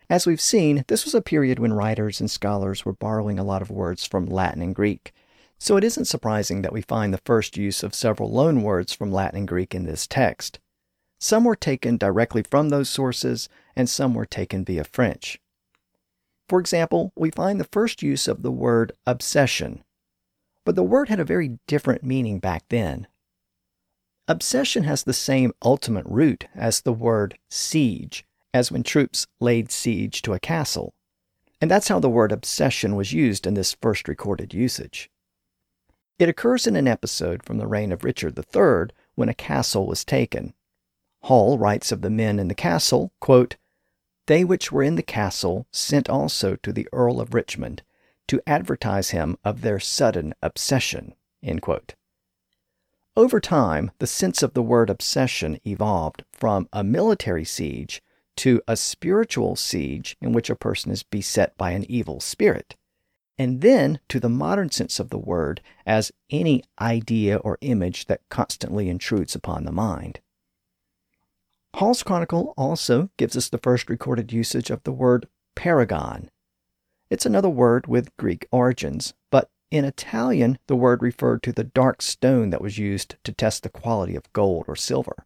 As 0.09 0.25
we've 0.25 0.39
seen, 0.39 0.85
this 0.87 1.03
was 1.03 1.13
a 1.13 1.21
period 1.21 1.59
when 1.59 1.73
writers 1.73 2.21
and 2.21 2.31
scholars 2.31 2.85
were 2.85 2.93
borrowing 2.93 3.37
a 3.37 3.43
lot 3.43 3.61
of 3.61 3.69
words 3.69 4.07
from 4.07 4.25
Latin 4.25 4.61
and 4.61 4.73
Greek, 4.73 5.11
So 5.59 5.75
it 5.75 5.83
isn't 5.83 6.05
surprising 6.05 6.61
that 6.61 6.71
we 6.71 6.81
find 6.81 7.13
the 7.13 7.21
first 7.25 7.57
use 7.57 7.83
of 7.83 7.93
several 7.93 8.31
loan 8.31 8.63
words 8.63 8.93
from 8.93 9.11
Latin 9.11 9.39
and 9.39 9.47
Greek 9.49 9.75
in 9.75 9.83
this 9.83 10.07
text. 10.07 10.61
Some 11.23 11.45
were 11.45 11.55
taken 11.55 11.95
directly 11.95 12.43
from 12.43 12.67
those 12.67 12.89
sources, 12.89 13.47
and 13.77 13.89
some 13.89 14.13
were 14.13 14.25
taken 14.25 14.65
via 14.65 14.83
French. 14.83 15.39
For 16.49 16.59
example, 16.59 17.13
we 17.15 17.31
find 17.31 17.61
the 17.61 17.69
first 17.71 18.03
use 18.03 18.27
of 18.27 18.41
the 18.41 18.51
word 18.51 18.91
obsession, 19.07 19.85
but 20.65 20.75
the 20.75 20.83
word 20.83 21.07
had 21.07 21.21
a 21.21 21.23
very 21.23 21.59
different 21.65 22.03
meaning 22.03 22.39
back 22.39 22.65
then. 22.67 23.07
Obsession 24.27 24.83
has 24.83 25.03
the 25.03 25.13
same 25.13 25.53
ultimate 25.63 26.05
root 26.07 26.47
as 26.55 26.81
the 26.81 26.91
word 26.91 27.39
siege, 27.49 28.25
as 28.53 28.69
when 28.69 28.83
troops 28.83 29.25
laid 29.39 29.71
siege 29.71 30.21
to 30.23 30.33
a 30.33 30.41
castle. 30.41 30.93
And 31.61 31.71
that's 31.71 31.87
how 31.87 32.01
the 32.01 32.09
word 32.09 32.33
obsession 32.33 32.97
was 32.97 33.13
used 33.13 33.47
in 33.47 33.53
this 33.53 33.77
first 33.81 34.09
recorded 34.09 34.53
usage. 34.53 35.09
It 36.19 36.27
occurs 36.27 36.67
in 36.67 36.75
an 36.75 36.89
episode 36.89 37.43
from 37.43 37.59
the 37.59 37.67
reign 37.67 37.93
of 37.93 38.03
Richard 38.03 38.37
III 38.37 38.93
when 39.15 39.29
a 39.29 39.33
castle 39.33 39.87
was 39.87 40.03
taken. 40.03 40.53
Hall 41.23 41.57
writes 41.57 41.91
of 41.91 42.01
the 42.01 42.09
men 42.09 42.39
in 42.39 42.47
the 42.47 42.55
castle, 42.55 43.11
quote, 43.19 43.55
They 44.27 44.43
which 44.43 44.71
were 44.71 44.83
in 44.83 44.95
the 44.95 45.03
castle 45.03 45.67
sent 45.71 46.09
also 46.09 46.55
to 46.57 46.73
the 46.73 46.87
Earl 46.91 47.21
of 47.21 47.33
Richmond 47.33 47.83
to 48.27 48.41
advertise 48.47 49.11
him 49.11 49.37
of 49.43 49.61
their 49.61 49.79
sudden 49.79 50.33
obsession. 50.41 51.15
Over 53.15 53.39
time, 53.39 53.91
the 53.99 54.07
sense 54.07 54.41
of 54.43 54.53
the 54.53 54.63
word 54.63 54.89
obsession 54.89 55.59
evolved 55.65 56.23
from 56.31 56.67
a 56.73 56.83
military 56.83 57.45
siege 57.45 58.01
to 58.37 58.61
a 58.67 58.75
spiritual 58.75 59.55
siege 59.55 60.17
in 60.21 60.33
which 60.33 60.49
a 60.49 60.55
person 60.55 60.91
is 60.91 61.03
beset 61.03 61.57
by 61.57 61.71
an 61.71 61.89
evil 61.89 62.19
spirit 62.19 62.75
and 63.37 63.61
then 63.61 63.99
to 64.09 64.19
the 64.19 64.29
modern 64.29 64.69
sense 64.69 64.99
of 64.99 65.09
the 65.09 65.17
word 65.17 65.61
as 65.85 66.11
any 66.29 66.63
idea 66.79 67.37
or 67.37 67.57
image 67.61 68.05
that 68.05 68.21
constantly 68.29 68.89
intrudes 68.89 69.35
upon 69.35 69.63
the 69.63 69.71
mind. 69.71 70.19
Hall's 71.75 72.03
Chronicle 72.03 72.53
also 72.55 73.09
gives 73.17 73.35
us 73.35 73.49
the 73.49 73.57
first 73.57 73.89
recorded 73.89 74.31
usage 74.31 74.69
of 74.69 74.83
the 74.83 74.91
word 74.91 75.27
paragon. 75.55 76.29
It's 77.09 77.25
another 77.25 77.49
word 77.49 77.87
with 77.87 78.15
Greek 78.17 78.47
origins, 78.51 79.15
but 79.31 79.49
in 79.71 79.83
Italian, 79.83 80.59
the 80.67 80.75
word 80.75 81.01
referred 81.01 81.41
to 81.43 81.51
the 81.51 81.63
dark 81.63 82.03
stone 82.03 82.51
that 82.51 82.61
was 82.61 82.77
used 82.77 83.15
to 83.23 83.31
test 83.31 83.63
the 83.63 83.69
quality 83.69 84.15
of 84.15 84.31
gold 84.33 84.65
or 84.67 84.75
silver. 84.75 85.25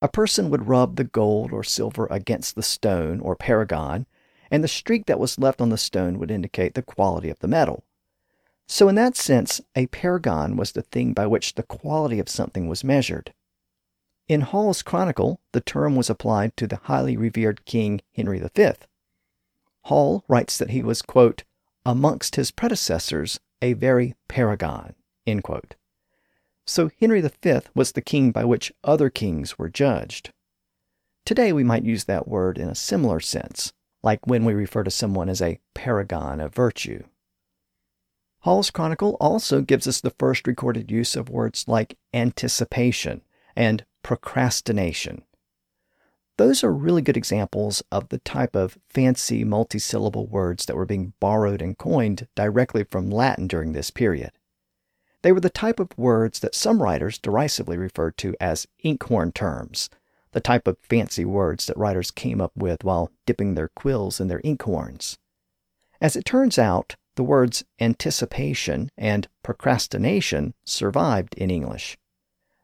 A 0.00 0.08
person 0.08 0.48
would 0.48 0.66
rub 0.66 0.96
the 0.96 1.04
gold 1.04 1.52
or 1.52 1.62
silver 1.62 2.08
against 2.10 2.54
the 2.54 2.62
stone 2.62 3.20
or 3.20 3.36
paragon 3.36 4.06
and 4.50 4.64
the 4.64 4.68
streak 4.68 5.04
that 5.06 5.20
was 5.20 5.38
left 5.38 5.60
on 5.60 5.68
the 5.68 5.76
stone 5.76 6.18
would 6.18 6.30
indicate 6.30 6.74
the 6.74 6.82
quality 6.82 7.28
of 7.28 7.38
the 7.40 7.48
metal. 7.48 7.84
So, 8.66 8.88
in 8.88 8.94
that 8.94 9.14
sense, 9.14 9.60
a 9.76 9.88
paragon 9.88 10.56
was 10.56 10.72
the 10.72 10.82
thing 10.82 11.12
by 11.12 11.26
which 11.26 11.54
the 11.54 11.62
quality 11.62 12.18
of 12.18 12.30
something 12.30 12.66
was 12.66 12.82
measured. 12.82 13.34
In 14.30 14.42
Hall's 14.42 14.84
Chronicle, 14.84 15.40
the 15.50 15.60
term 15.60 15.96
was 15.96 16.08
applied 16.08 16.56
to 16.56 16.68
the 16.68 16.76
highly 16.84 17.16
revered 17.16 17.64
King 17.64 18.00
Henry 18.14 18.38
V. 18.38 18.70
Hall 19.86 20.24
writes 20.28 20.56
that 20.56 20.70
he 20.70 20.84
was, 20.84 21.02
quote, 21.02 21.42
amongst 21.84 22.36
his 22.36 22.52
predecessors, 22.52 23.40
a 23.60 23.72
very 23.72 24.14
paragon. 24.28 24.94
So 26.64 26.92
Henry 27.00 27.20
V 27.20 27.58
was 27.74 27.90
the 27.90 28.00
king 28.00 28.30
by 28.30 28.44
which 28.44 28.72
other 28.84 29.10
kings 29.10 29.58
were 29.58 29.68
judged. 29.68 30.30
Today 31.26 31.52
we 31.52 31.64
might 31.64 31.82
use 31.82 32.04
that 32.04 32.28
word 32.28 32.56
in 32.56 32.68
a 32.68 32.76
similar 32.76 33.18
sense 33.18 33.72
like 34.04 34.28
when 34.28 34.44
we 34.44 34.54
refer 34.54 34.84
to 34.84 34.92
someone 34.92 35.28
as 35.28 35.42
a 35.42 35.58
paragon 35.74 36.38
of 36.38 36.54
virtue. 36.54 37.02
Hall's 38.42 38.70
Chronicle 38.70 39.16
also 39.20 39.60
gives 39.60 39.88
us 39.88 40.00
the 40.00 40.14
first 40.20 40.46
recorded 40.46 40.88
use 40.88 41.16
of 41.16 41.28
words 41.28 41.64
like 41.66 41.98
anticipation 42.14 43.22
and 43.56 43.84
procrastination. 44.02 45.22
Those 46.36 46.64
are 46.64 46.72
really 46.72 47.02
good 47.02 47.18
examples 47.18 47.82
of 47.92 48.08
the 48.08 48.18
type 48.18 48.56
of 48.56 48.78
fancy 48.88 49.44
multisyllable 49.44 50.28
words 50.28 50.64
that 50.66 50.76
were 50.76 50.86
being 50.86 51.12
borrowed 51.20 51.60
and 51.60 51.76
coined 51.76 52.28
directly 52.34 52.84
from 52.84 53.10
Latin 53.10 53.46
during 53.46 53.72
this 53.72 53.90
period. 53.90 54.32
They 55.22 55.32
were 55.32 55.40
the 55.40 55.50
type 55.50 55.78
of 55.78 55.90
words 55.98 56.40
that 56.40 56.54
some 56.54 56.82
writers 56.82 57.18
derisively 57.18 57.76
referred 57.76 58.16
to 58.18 58.34
as 58.40 58.66
inkhorn 58.82 59.32
terms, 59.32 59.90
the 60.32 60.40
type 60.40 60.66
of 60.66 60.78
fancy 60.78 61.26
words 61.26 61.66
that 61.66 61.76
writers 61.76 62.10
came 62.10 62.40
up 62.40 62.52
with 62.56 62.84
while 62.84 63.10
dipping 63.26 63.54
their 63.54 63.68
quills 63.68 64.18
in 64.18 64.28
their 64.28 64.40
inkhorns. 64.40 65.18
As 66.00 66.16
it 66.16 66.24
turns 66.24 66.58
out, 66.58 66.96
the 67.16 67.22
words 67.22 67.64
anticipation 67.80 68.88
and 68.96 69.28
procrastination 69.42 70.54
survived 70.64 71.34
in 71.34 71.50
English. 71.50 71.98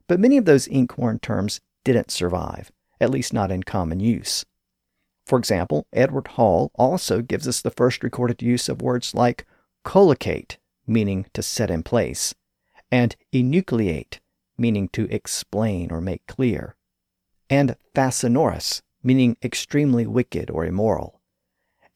But 0.08 0.20
many 0.20 0.36
of 0.36 0.44
those 0.44 0.68
inkhorn 0.68 1.20
terms 1.20 1.60
didn't 1.84 2.10
survive, 2.10 2.70
at 3.00 3.10
least 3.10 3.32
not 3.32 3.50
in 3.50 3.62
common 3.62 4.00
use. 4.00 4.44
For 5.26 5.38
example, 5.38 5.86
Edward 5.92 6.28
Hall 6.28 6.70
also 6.76 7.20
gives 7.22 7.48
us 7.48 7.60
the 7.60 7.70
first 7.70 8.04
recorded 8.04 8.42
use 8.42 8.68
of 8.68 8.82
words 8.82 9.14
like 9.14 9.44
collocate, 9.84 10.58
meaning 10.86 11.26
to 11.34 11.42
set 11.42 11.70
in 11.70 11.82
place, 11.82 12.34
and 12.90 13.16
enucleate, 13.32 14.20
meaning 14.56 14.88
to 14.90 15.08
explain 15.10 15.90
or 15.90 16.00
make 16.00 16.26
clear 16.26 16.76
and 17.48 17.76
fascinoris, 17.94 18.82
meaning 19.02 19.36
extremely 19.42 20.06
wicked 20.06 20.50
or 20.50 20.64
immoral, 20.64 21.20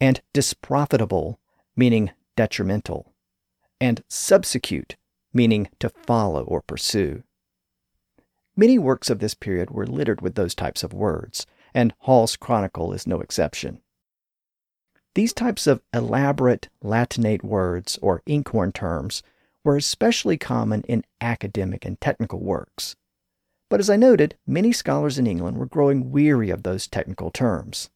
and 0.01 0.21
disprofitable, 0.33 1.41
meaning 1.77 2.11
detrimental, 2.37 3.13
and 3.81 4.03
subsecute, 4.09 4.95
meaning 5.33 5.69
to 5.79 5.89
follow 5.89 6.45
or 6.45 6.63
pursue. 6.63 7.23
Many 8.57 8.79
works 8.79 9.11
of 9.11 9.21
this 9.21 9.35
period 9.35 9.71
were 9.71 9.87
littered 9.87 10.21
with 10.21 10.35
those 10.35 10.55
types 10.55 10.83
of 10.83 10.93
words, 10.93 11.47
and 11.73 11.95
Hall's 12.01 12.37
Chronicle 12.37 12.93
is 12.93 13.07
no 13.07 13.21
exception. 13.21 13.81
These 15.15 15.33
types 15.33 15.67
of 15.67 15.83
elaborate 15.93 16.69
Latinate 16.83 17.43
words 17.43 17.99
or 18.01 18.23
inkhorn 18.27 18.73
terms 18.73 19.23
were 19.65 19.77
especially 19.77 20.37
common 20.37 20.83
in 20.83 21.05
academic 21.21 21.85
and 21.85 22.01
technical 22.01 22.41
works. 22.41 22.97
But 23.69 23.81
as 23.81 23.91
I 23.91 23.97
noted, 23.97 24.37
many 24.47 24.73
scholars 24.73 25.19
in 25.19 25.27
England 25.27 25.57
were 25.57 25.67
growing 25.67 26.11
weary 26.11 26.51
of 26.51 26.63
those 26.63 26.87
technical 26.87 27.31
terms. 27.31 27.91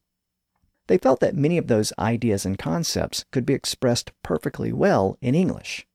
They 0.87 0.97
felt 0.97 1.19
that 1.21 1.35
many 1.35 1.57
of 1.57 1.67
those 1.67 1.91
ideas 1.97 2.45
and 2.45 2.57
concepts 2.57 3.25
could 3.31 3.45
be 3.45 3.53
expressed 3.53 4.11
perfectly 4.21 4.71
well 4.71 5.17
in 5.21 5.35
English. 5.35 5.87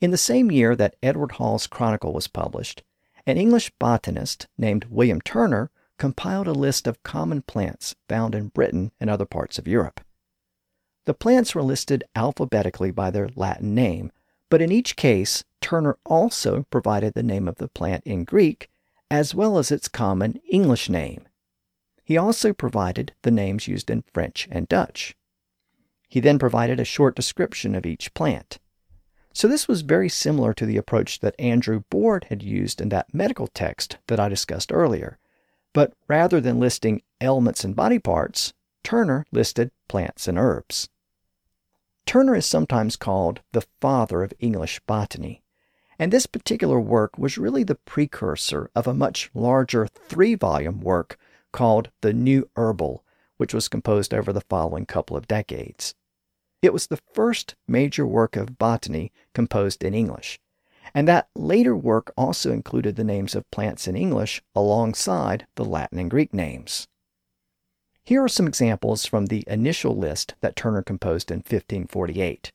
In 0.00 0.10
the 0.10 0.16
same 0.16 0.50
year 0.50 0.74
that 0.76 0.96
Edward 1.02 1.32
Hall's 1.32 1.66
Chronicle 1.66 2.12
was 2.12 2.26
published, 2.26 2.82
an 3.26 3.36
English 3.36 3.70
botanist 3.78 4.46
named 4.56 4.84
William 4.84 5.20
Turner 5.20 5.70
compiled 5.98 6.46
a 6.46 6.52
list 6.52 6.86
of 6.86 7.02
common 7.02 7.42
plants 7.42 7.94
found 8.08 8.34
in 8.34 8.48
Britain 8.48 8.92
and 9.00 9.10
other 9.10 9.26
parts 9.26 9.58
of 9.58 9.66
Europe. 9.66 10.00
The 11.06 11.14
plants 11.14 11.54
were 11.54 11.62
listed 11.62 12.04
alphabetically 12.14 12.90
by 12.90 13.10
their 13.10 13.28
Latin 13.34 13.74
name, 13.74 14.12
but 14.50 14.62
in 14.62 14.70
each 14.70 14.96
case, 14.96 15.44
Turner 15.60 15.98
also 16.04 16.64
provided 16.70 17.14
the 17.14 17.22
name 17.22 17.48
of 17.48 17.56
the 17.56 17.68
plant 17.68 18.04
in 18.04 18.24
Greek 18.24 18.68
as 19.10 19.34
well 19.34 19.58
as 19.58 19.70
its 19.70 19.88
common 19.88 20.40
English 20.48 20.88
name. 20.88 21.28
He 22.04 22.16
also 22.16 22.52
provided 22.52 23.12
the 23.22 23.30
names 23.30 23.66
used 23.66 23.90
in 23.90 24.04
French 24.12 24.48
and 24.50 24.68
Dutch. 24.68 25.16
He 26.08 26.20
then 26.20 26.38
provided 26.38 26.78
a 26.78 26.84
short 26.84 27.16
description 27.16 27.74
of 27.74 27.86
each 27.86 28.14
plant. 28.14 28.58
So 29.36 29.48
this 29.48 29.68
was 29.68 29.82
very 29.82 30.08
similar 30.08 30.54
to 30.54 30.64
the 30.64 30.78
approach 30.78 31.20
that 31.20 31.38
Andrew 31.38 31.82
Boorde 31.90 32.24
had 32.30 32.42
used 32.42 32.80
in 32.80 32.88
that 32.88 33.12
medical 33.12 33.48
text 33.48 33.98
that 34.06 34.18
I 34.18 34.30
discussed 34.30 34.72
earlier. 34.72 35.18
But 35.74 35.92
rather 36.08 36.40
than 36.40 36.58
listing 36.58 37.02
ailments 37.20 37.62
and 37.62 37.76
body 37.76 37.98
parts, 37.98 38.54
Turner 38.82 39.26
listed 39.30 39.72
plants 39.88 40.26
and 40.26 40.38
herbs. 40.38 40.88
Turner 42.06 42.34
is 42.34 42.46
sometimes 42.46 42.96
called 42.96 43.42
the 43.52 43.66
father 43.78 44.22
of 44.22 44.32
English 44.38 44.80
botany, 44.86 45.42
and 45.98 46.10
this 46.10 46.24
particular 46.24 46.80
work 46.80 47.18
was 47.18 47.36
really 47.36 47.62
the 47.62 47.74
precursor 47.74 48.70
of 48.74 48.86
a 48.86 48.94
much 48.94 49.30
larger 49.34 49.86
three 49.86 50.34
volume 50.34 50.80
work 50.80 51.18
called 51.52 51.90
The 52.00 52.14
New 52.14 52.48
Herbal, 52.56 53.04
which 53.36 53.52
was 53.52 53.68
composed 53.68 54.14
over 54.14 54.32
the 54.32 54.40
following 54.48 54.86
couple 54.86 55.14
of 55.14 55.28
decades. 55.28 55.94
It 56.62 56.72
was 56.72 56.86
the 56.86 57.00
first 57.12 57.54
major 57.68 58.06
work 58.06 58.36
of 58.36 58.58
botany 58.58 59.12
composed 59.34 59.84
in 59.84 59.94
English, 59.94 60.40
and 60.94 61.06
that 61.06 61.28
later 61.34 61.76
work 61.76 62.12
also 62.16 62.52
included 62.52 62.96
the 62.96 63.04
names 63.04 63.34
of 63.34 63.50
plants 63.50 63.86
in 63.86 63.96
English 63.96 64.42
alongside 64.54 65.46
the 65.56 65.64
Latin 65.64 65.98
and 65.98 66.10
Greek 66.10 66.32
names. 66.32 66.88
Here 68.02 68.22
are 68.22 68.28
some 68.28 68.46
examples 68.46 69.04
from 69.04 69.26
the 69.26 69.44
initial 69.46 69.96
list 69.96 70.34
that 70.40 70.56
Turner 70.56 70.82
composed 70.82 71.30
in 71.30 71.38
1548. 71.38 72.52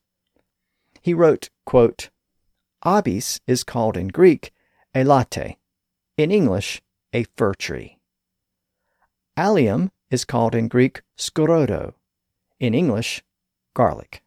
He 1.02 1.14
wrote, 1.14 1.50
quote, 1.66 2.10
Abis 2.86 3.40
is 3.48 3.64
called 3.64 3.98
in 3.98 4.08
Greek 4.08 4.52
elate, 4.96 5.58
in 6.18 6.32
English 6.32 6.82
a 7.14 7.26
fir 7.36 7.54
tree. 7.54 7.98
Allium 9.38 9.92
is 10.10 10.26
called 10.26 10.56
in 10.56 10.68
Greek 10.68 11.02
skorodo, 11.18 11.94
in 12.60 12.74
English 12.74 13.24
garlic. 13.74 14.24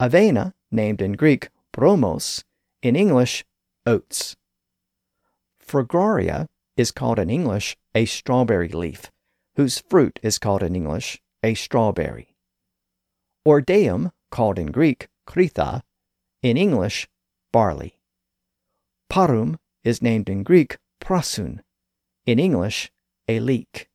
Avena, 0.00 0.52
named 0.70 1.00
in 1.00 1.12
Greek 1.12 1.50
bromos, 1.72 2.44
in 2.82 2.96
English, 2.96 3.44
oats. 3.86 4.36
Fragaria 5.64 6.46
is 6.76 6.90
called 6.90 7.18
in 7.18 7.30
English 7.30 7.76
a 7.94 8.04
strawberry 8.04 8.68
leaf, 8.68 9.10
whose 9.56 9.78
fruit 9.78 10.18
is 10.22 10.38
called 10.38 10.62
in 10.62 10.74
English 10.74 11.20
a 11.42 11.54
strawberry. 11.54 12.34
Ordeum, 13.46 14.10
called 14.30 14.58
in 14.58 14.72
Greek 14.72 15.08
kritha, 15.26 15.82
in 16.42 16.56
English 16.56 17.08
barley. 17.52 17.98
Parum 19.08 19.58
is 19.84 20.02
named 20.02 20.28
in 20.28 20.42
Greek 20.42 20.78
prasun, 21.00 21.60
in 22.24 22.38
English 22.38 22.90
a 23.28 23.40
leek. 23.40 23.88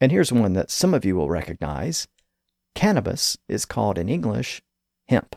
And 0.00 0.10
here's 0.10 0.32
one 0.32 0.54
that 0.54 0.70
some 0.70 0.94
of 0.94 1.04
you 1.04 1.14
will 1.14 1.28
recognize. 1.28 2.08
Cannabis 2.74 3.36
is 3.48 3.64
called 3.64 3.98
in 3.98 4.08
English 4.08 4.62
hemp. 5.08 5.36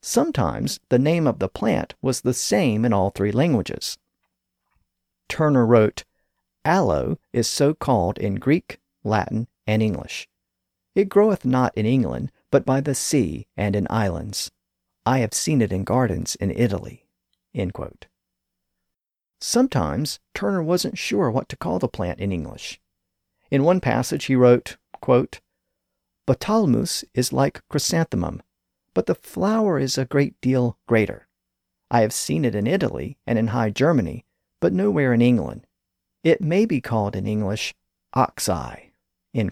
Sometimes 0.00 0.80
the 0.88 0.98
name 0.98 1.26
of 1.26 1.38
the 1.38 1.48
plant 1.48 1.94
was 2.00 2.22
the 2.22 2.32
same 2.32 2.84
in 2.84 2.92
all 2.92 3.10
three 3.10 3.32
languages. 3.32 3.98
Turner 5.28 5.66
wrote, 5.66 6.04
Aloe 6.64 7.18
is 7.32 7.48
so 7.48 7.74
called 7.74 8.18
in 8.18 8.36
Greek, 8.36 8.80
Latin, 9.04 9.46
and 9.66 9.82
English. 9.82 10.28
It 10.94 11.08
groweth 11.08 11.44
not 11.44 11.76
in 11.76 11.86
England, 11.86 12.32
but 12.50 12.66
by 12.66 12.80
the 12.80 12.94
sea 12.94 13.46
and 13.56 13.76
in 13.76 13.86
islands. 13.88 14.50
I 15.06 15.18
have 15.18 15.34
seen 15.34 15.62
it 15.62 15.72
in 15.72 15.84
gardens 15.84 16.34
in 16.36 16.50
Italy. 16.50 17.06
Sometimes 19.40 20.20
Turner 20.34 20.62
wasn't 20.62 20.98
sure 20.98 21.30
what 21.30 21.48
to 21.48 21.56
call 21.56 21.78
the 21.78 21.88
plant 21.88 22.20
in 22.20 22.32
English. 22.32 22.80
In 23.50 23.64
one 23.64 23.80
passage 23.80 24.26
he 24.26 24.36
wrote, 24.36 24.76
quote, 25.00 25.40
Botalmus 26.30 27.04
is 27.12 27.32
like 27.32 27.60
chrysanthemum, 27.68 28.40
but 28.94 29.06
the 29.06 29.16
flower 29.16 29.80
is 29.80 29.98
a 29.98 30.04
great 30.04 30.40
deal 30.40 30.78
greater. 30.86 31.26
I 31.90 32.02
have 32.02 32.12
seen 32.12 32.44
it 32.44 32.54
in 32.54 32.68
Italy 32.68 33.18
and 33.26 33.36
in 33.36 33.48
High 33.48 33.70
Germany, 33.70 34.24
but 34.60 34.72
nowhere 34.72 35.12
in 35.12 35.22
England. 35.22 35.66
It 36.22 36.40
may 36.40 36.66
be 36.66 36.80
called 36.80 37.16
in 37.16 37.26
English 37.26 37.74
oxeye. 38.14 38.90
In 39.34 39.50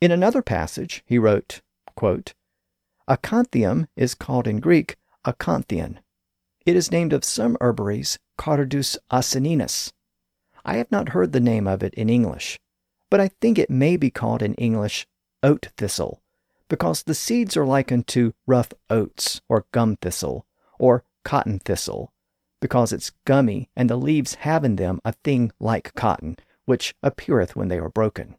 another 0.00 0.42
passage, 0.42 1.02
he 1.04 1.18
wrote, 1.18 1.60
quote, 1.96 2.32
Acanthium 3.08 3.88
is 3.96 4.14
called 4.14 4.46
in 4.46 4.60
Greek 4.60 4.94
acanthion. 5.26 5.98
It 6.64 6.76
is 6.76 6.92
named 6.92 7.12
of 7.12 7.24
some 7.24 7.56
herbaries 7.60 8.20
Cardus 8.38 8.96
asinninus. 9.10 9.92
I 10.64 10.76
have 10.76 10.92
not 10.92 11.08
heard 11.08 11.32
the 11.32 11.40
name 11.40 11.66
of 11.66 11.82
it 11.82 11.94
in 11.94 12.08
English, 12.08 12.60
but 13.10 13.20
I 13.20 13.28
think 13.28 13.58
it 13.58 13.68
may 13.68 13.96
be 13.96 14.10
called 14.10 14.42
in 14.42 14.54
English 14.54 15.06
oat 15.42 15.68
thistle, 15.76 16.22
because 16.68 17.02
the 17.02 17.14
seeds 17.14 17.56
are 17.56 17.66
likened 17.66 18.06
to 18.08 18.32
rough 18.46 18.72
oats 18.88 19.42
or 19.48 19.66
gum 19.72 19.96
thistle 19.96 20.46
or 20.78 21.04
cotton 21.24 21.58
thistle, 21.58 22.12
because 22.60 22.92
it's 22.92 23.12
gummy, 23.24 23.68
and 23.74 23.90
the 23.90 23.96
leaves 23.96 24.36
have 24.36 24.64
in 24.64 24.76
them 24.76 25.00
a 25.04 25.12
thing 25.12 25.50
like 25.58 25.94
cotton, 25.94 26.36
which 26.64 26.94
appeareth 27.02 27.56
when 27.56 27.68
they 27.68 27.78
are 27.78 27.88
broken. 27.88 28.36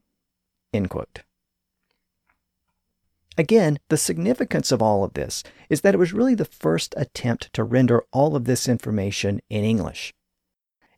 Again, 3.38 3.80
the 3.90 3.98
significance 3.98 4.72
of 4.72 4.82
all 4.82 5.04
of 5.04 5.14
this 5.14 5.44
is 5.70 5.82
that 5.82 5.94
it 5.94 5.98
was 5.98 6.14
really 6.14 6.36
the 6.36 6.46
first 6.46 6.94
attempt 6.98 7.52
to 7.54 7.64
render 7.64 8.04
all 8.12 8.36
of 8.36 8.46
this 8.46 8.68
information 8.68 9.42
in 9.50 9.64
English. 9.64 10.14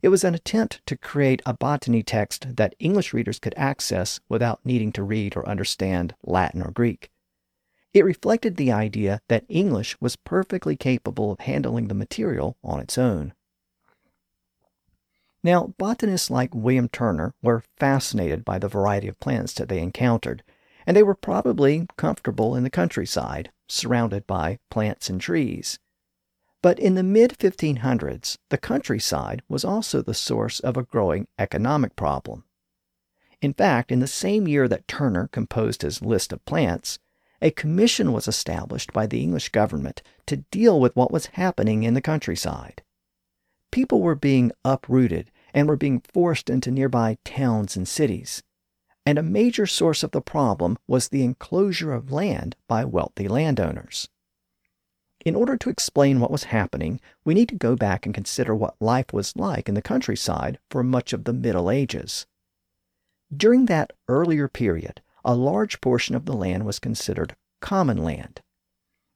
It 0.04 0.10
was 0.10 0.22
an 0.22 0.34
attempt 0.34 0.86
to 0.86 0.98
create 0.98 1.40
a 1.46 1.54
botany 1.54 2.02
text 2.02 2.56
that 2.56 2.74
English 2.78 3.14
readers 3.14 3.38
could 3.38 3.54
access 3.56 4.20
without 4.28 4.60
needing 4.62 4.92
to 4.92 5.02
read 5.02 5.34
or 5.34 5.48
understand 5.48 6.14
Latin 6.22 6.60
or 6.60 6.70
Greek. 6.70 7.10
It 7.94 8.04
reflected 8.04 8.58
the 8.58 8.70
idea 8.70 9.22
that 9.28 9.46
English 9.48 9.98
was 10.02 10.16
perfectly 10.16 10.76
capable 10.76 11.32
of 11.32 11.40
handling 11.40 11.88
the 11.88 11.94
material 11.94 12.58
on 12.62 12.80
its 12.80 12.98
own. 12.98 13.32
Now, 15.42 15.72
botanists 15.78 16.30
like 16.30 16.54
William 16.54 16.90
Turner 16.90 17.32
were 17.40 17.64
fascinated 17.78 18.44
by 18.44 18.58
the 18.58 18.68
variety 18.68 19.08
of 19.08 19.18
plants 19.20 19.54
that 19.54 19.70
they 19.70 19.78
encountered, 19.78 20.42
and 20.86 20.94
they 20.94 21.02
were 21.02 21.14
probably 21.14 21.86
comfortable 21.96 22.54
in 22.54 22.62
the 22.62 22.68
countryside, 22.68 23.50
surrounded 23.70 24.26
by 24.26 24.58
plants 24.68 25.08
and 25.08 25.18
trees. 25.18 25.78
But 26.64 26.78
in 26.78 26.94
the 26.94 27.02
mid 27.02 27.32
1500s, 27.32 28.38
the 28.48 28.56
countryside 28.56 29.42
was 29.50 29.66
also 29.66 30.00
the 30.00 30.14
source 30.14 30.60
of 30.60 30.78
a 30.78 30.82
growing 30.82 31.28
economic 31.38 31.94
problem. 31.94 32.44
In 33.42 33.52
fact, 33.52 33.92
in 33.92 34.00
the 34.00 34.06
same 34.06 34.48
year 34.48 34.66
that 34.68 34.88
Turner 34.88 35.28
composed 35.28 35.82
his 35.82 36.00
list 36.00 36.32
of 36.32 36.42
plants, 36.46 36.98
a 37.42 37.50
commission 37.50 38.14
was 38.14 38.26
established 38.26 38.94
by 38.94 39.06
the 39.06 39.20
English 39.20 39.50
government 39.50 40.02
to 40.24 40.38
deal 40.50 40.80
with 40.80 40.96
what 40.96 41.12
was 41.12 41.26
happening 41.36 41.82
in 41.82 41.92
the 41.92 42.00
countryside. 42.00 42.82
People 43.70 44.00
were 44.00 44.14
being 44.14 44.50
uprooted 44.64 45.30
and 45.52 45.68
were 45.68 45.76
being 45.76 46.00
forced 46.14 46.48
into 46.48 46.70
nearby 46.70 47.18
towns 47.26 47.76
and 47.76 47.86
cities. 47.86 48.42
And 49.04 49.18
a 49.18 49.22
major 49.22 49.66
source 49.66 50.02
of 50.02 50.12
the 50.12 50.22
problem 50.22 50.78
was 50.88 51.10
the 51.10 51.24
enclosure 51.24 51.92
of 51.92 52.10
land 52.10 52.56
by 52.66 52.86
wealthy 52.86 53.28
landowners. 53.28 54.08
In 55.24 55.34
order 55.34 55.56
to 55.56 55.70
explain 55.70 56.20
what 56.20 56.30
was 56.30 56.44
happening, 56.44 57.00
we 57.24 57.32
need 57.32 57.48
to 57.48 57.54
go 57.54 57.76
back 57.76 58.04
and 58.04 58.14
consider 58.14 58.54
what 58.54 58.80
life 58.80 59.12
was 59.12 59.34
like 59.36 59.68
in 59.68 59.74
the 59.74 59.80
countryside 59.80 60.58
for 60.70 60.82
much 60.82 61.14
of 61.14 61.24
the 61.24 61.32
Middle 61.32 61.70
Ages. 61.70 62.26
During 63.34 63.64
that 63.66 63.92
earlier 64.06 64.48
period, 64.48 65.00
a 65.24 65.34
large 65.34 65.80
portion 65.80 66.14
of 66.14 66.26
the 66.26 66.34
land 66.34 66.66
was 66.66 66.78
considered 66.78 67.36
common 67.62 67.96
land. 67.96 68.42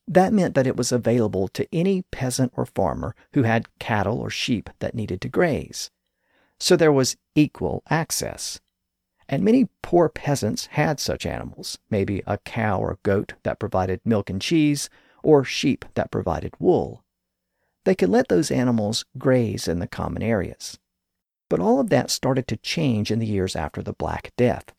That 0.07 0.33
meant 0.33 0.55
that 0.55 0.67
it 0.67 0.79
was 0.79 0.91
available 0.91 1.49
to 1.49 1.69
any 1.71 2.03
peasant 2.11 2.53
or 2.57 2.65
farmer 2.65 3.15
who 3.35 3.43
had 3.43 3.69
cattle 3.79 4.19
or 4.19 4.31
sheep 4.31 4.71
that 4.79 4.95
needed 4.95 5.21
to 5.21 5.29
graze. 5.29 5.91
So 6.59 6.75
there 6.75 6.93
was 6.93 7.19
equal 7.35 7.83
access. 7.91 8.59
And 9.29 9.43
many 9.43 9.69
poor 9.83 10.09
peasants 10.09 10.67
had 10.67 10.99
such 10.99 11.27
animals, 11.27 11.79
maybe 11.91 12.23
a 12.27 12.39
cow 12.39 12.81
or 12.81 12.99
goat 13.03 13.35
that 13.43 13.61
provided 13.61 14.01
milk 14.07 14.31
and 14.31 14.41
cheese, 14.41 14.89
or 15.23 15.45
sheep 15.45 15.85
that 15.95 16.11
provided 16.11 16.53
wool. 16.59 17.05
They 17.85 17.95
could 17.95 18.09
let 18.09 18.29
those 18.29 18.51
animals 18.51 19.05
graze 19.17 19.69
in 19.69 19.79
the 19.79 19.87
common 19.87 20.23
areas. 20.23 20.79
But 21.49 21.61
all 21.61 21.81
of 21.81 21.89
that 21.91 22.11
started 22.11 22.47
to 22.49 22.57
change 22.57 23.11
in 23.11 23.19
the 23.19 23.27
years 23.27 23.57
after 23.57 23.83
the 23.83 23.93
Black 23.93 24.33
Death 24.37 24.75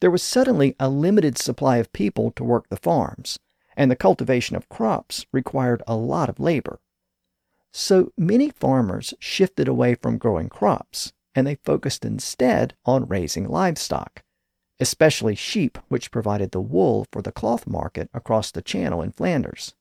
there 0.00 0.10
was 0.10 0.22
suddenly 0.22 0.74
a 0.80 0.88
limited 0.88 1.38
supply 1.38 1.76
of 1.76 1.92
people 1.92 2.30
to 2.32 2.44
work 2.44 2.68
the 2.68 2.76
farms, 2.76 3.38
and 3.76 3.90
the 3.90 3.96
cultivation 3.96 4.56
of 4.56 4.68
crops 4.68 5.26
required 5.32 5.82
a 5.86 5.94
lot 5.94 6.28
of 6.28 6.40
labor. 6.40 6.80
So 7.72 8.12
many 8.16 8.50
farmers 8.50 9.14
shifted 9.18 9.68
away 9.68 9.94
from 9.94 10.18
growing 10.18 10.48
crops, 10.48 11.12
and 11.34 11.46
they 11.46 11.56
focused 11.56 12.04
instead 12.04 12.74
on 12.84 13.06
raising 13.06 13.48
livestock, 13.48 14.22
especially 14.80 15.34
sheep, 15.34 15.78
which 15.88 16.10
provided 16.10 16.50
the 16.50 16.60
wool 16.60 17.06
for 17.12 17.22
the 17.22 17.32
cloth 17.32 17.66
market 17.66 18.08
across 18.14 18.50
the 18.50 18.62
channel 18.62 19.02
in 19.02 19.12
Flanders. 19.12 19.74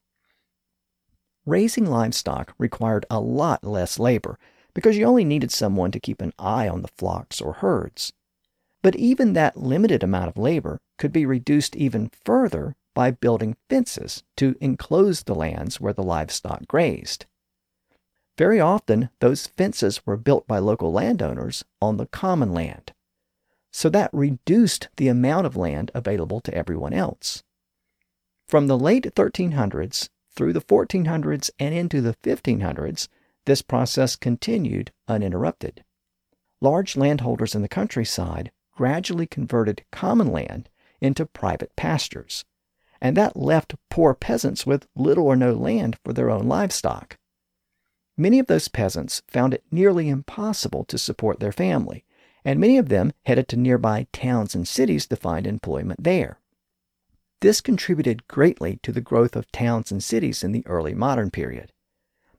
Raising 1.45 1.85
livestock 1.85 2.53
required 2.57 3.05
a 3.09 3.19
lot 3.19 3.63
less 3.63 3.97
labor 3.97 4.37
because 4.73 4.97
you 4.97 5.05
only 5.05 5.25
needed 5.25 5.51
someone 5.51 5.91
to 5.91 5.99
keep 5.99 6.21
an 6.21 6.33
eye 6.37 6.67
on 6.67 6.81
the 6.81 6.91
flocks 6.97 7.41
or 7.41 7.53
herds. 7.53 8.13
But 8.81 8.95
even 8.95 9.33
that 9.33 9.57
limited 9.57 10.03
amount 10.03 10.29
of 10.29 10.37
labor 10.37 10.79
could 10.97 11.11
be 11.11 11.25
reduced 11.25 11.75
even 11.75 12.11
further 12.23 12.75
by 12.93 13.11
building 13.11 13.55
fences 13.69 14.23
to 14.37 14.55
enclose 14.59 15.23
the 15.23 15.35
lands 15.35 15.79
where 15.79 15.93
the 15.93 16.03
livestock 16.03 16.67
grazed. 16.67 17.25
Very 18.37 18.59
often, 18.59 19.09
those 19.19 19.47
fences 19.47 20.05
were 20.05 20.17
built 20.17 20.47
by 20.47 20.59
local 20.59 20.91
landowners 20.91 21.65
on 21.81 21.97
the 21.97 22.05
common 22.07 22.53
land. 22.53 22.93
So 23.71 23.89
that 23.89 24.09
reduced 24.13 24.89
the 24.97 25.07
amount 25.07 25.45
of 25.45 25.55
land 25.55 25.91
available 25.93 26.41
to 26.41 26.53
everyone 26.53 26.93
else. 26.93 27.43
From 28.47 28.67
the 28.67 28.77
late 28.77 29.03
1300s 29.03 30.09
through 30.31 30.53
the 30.53 30.61
1400s 30.61 31.51
and 31.59 31.73
into 31.73 32.01
the 32.01 32.15
1500s, 32.23 33.07
this 33.45 33.61
process 33.61 34.15
continued 34.15 34.91
uninterrupted. 35.07 35.83
Large 36.61 36.97
landholders 36.97 37.55
in 37.55 37.61
the 37.61 37.69
countryside 37.69 38.51
gradually 38.75 39.27
converted 39.27 39.85
common 39.91 40.31
land 40.31 40.69
into 41.01 41.25
private 41.25 41.75
pastures, 41.75 42.45
and 43.01 43.15
that 43.15 43.37
left 43.37 43.75
poor 43.89 44.13
peasants 44.13 44.65
with 44.65 44.87
little 44.95 45.25
or 45.25 45.35
no 45.35 45.53
land 45.53 45.97
for 46.03 46.13
their 46.13 46.29
own 46.29 46.47
livestock. 46.47 47.17
Many 48.17 48.39
of 48.39 48.47
those 48.47 48.67
peasants 48.67 49.21
found 49.27 49.53
it 49.53 49.63
nearly 49.71 50.09
impossible 50.09 50.83
to 50.85 50.97
support 50.97 51.39
their 51.39 51.51
family, 51.51 52.03
and 52.49 52.59
many 52.59 52.79
of 52.79 52.89
them 52.89 53.13
headed 53.27 53.47
to 53.47 53.55
nearby 53.55 54.07
towns 54.11 54.55
and 54.55 54.67
cities 54.67 55.05
to 55.05 55.15
find 55.15 55.45
employment 55.45 56.03
there. 56.03 56.39
This 57.41 57.61
contributed 57.61 58.27
greatly 58.27 58.79
to 58.81 58.91
the 58.91 59.01
growth 59.01 59.35
of 59.35 59.51
towns 59.51 59.91
and 59.91 60.03
cities 60.03 60.43
in 60.43 60.51
the 60.51 60.65
early 60.65 60.95
modern 60.95 61.29
period. 61.29 61.71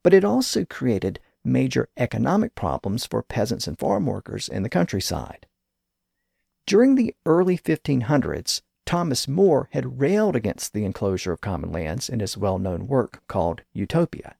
But 0.02 0.12
it 0.12 0.24
also 0.24 0.64
created 0.64 1.20
major 1.44 1.88
economic 1.96 2.56
problems 2.56 3.06
for 3.06 3.22
peasants 3.22 3.68
and 3.68 3.78
farm 3.78 4.04
workers 4.04 4.48
in 4.48 4.64
the 4.64 4.68
countryside. 4.68 5.46
During 6.66 6.96
the 6.96 7.14
early 7.24 7.56
1500s, 7.56 8.62
Thomas 8.84 9.28
More 9.28 9.68
had 9.70 10.00
railed 10.00 10.34
against 10.34 10.72
the 10.72 10.84
enclosure 10.84 11.30
of 11.30 11.40
common 11.40 11.70
lands 11.70 12.08
in 12.08 12.18
his 12.18 12.36
well 12.36 12.58
known 12.58 12.88
work 12.88 13.22
called 13.28 13.62
Utopia. 13.72 14.34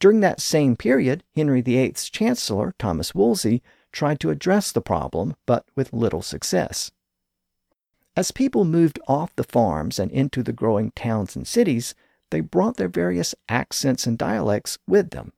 During 0.00 0.18
that 0.22 0.40
same 0.40 0.74
period, 0.74 1.22
Henry 1.36 1.60
VIII's 1.60 2.10
Chancellor, 2.10 2.74
Thomas 2.80 3.14
Wolsey, 3.14 3.62
tried 3.92 4.18
to 4.20 4.30
address 4.30 4.72
the 4.72 4.80
problem, 4.80 5.36
but 5.46 5.66
with 5.76 5.92
little 5.92 6.22
success. 6.22 6.90
As 8.16 8.30
people 8.30 8.64
moved 8.64 8.98
off 9.06 9.34
the 9.36 9.44
farms 9.44 9.98
and 9.98 10.10
into 10.10 10.42
the 10.42 10.52
growing 10.52 10.90
towns 10.90 11.36
and 11.36 11.46
cities, 11.46 11.94
they 12.30 12.40
brought 12.40 12.76
their 12.76 12.88
various 12.88 13.34
accents 13.48 14.06
and 14.06 14.18
dialects 14.18 14.78
with 14.86 15.10
them. 15.10 15.32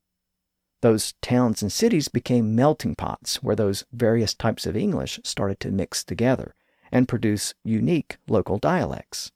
Those 0.81 1.15
towns 1.23 1.63
and 1.63 1.73
cities 1.73 2.09
became 2.09 2.55
melting 2.55 2.95
pots 2.95 3.43
where 3.43 3.57
those 3.57 3.85
various 3.93 4.35
types 4.35 4.67
of 4.67 4.77
English 4.77 5.21
started 5.25 5.61
to 5.61 5.71
mix 5.71 6.05
together 6.05 6.55
and 6.93 7.09
produce 7.09 7.55
unique 7.65 8.19
local 8.29 8.59
dialects. 8.59 9.33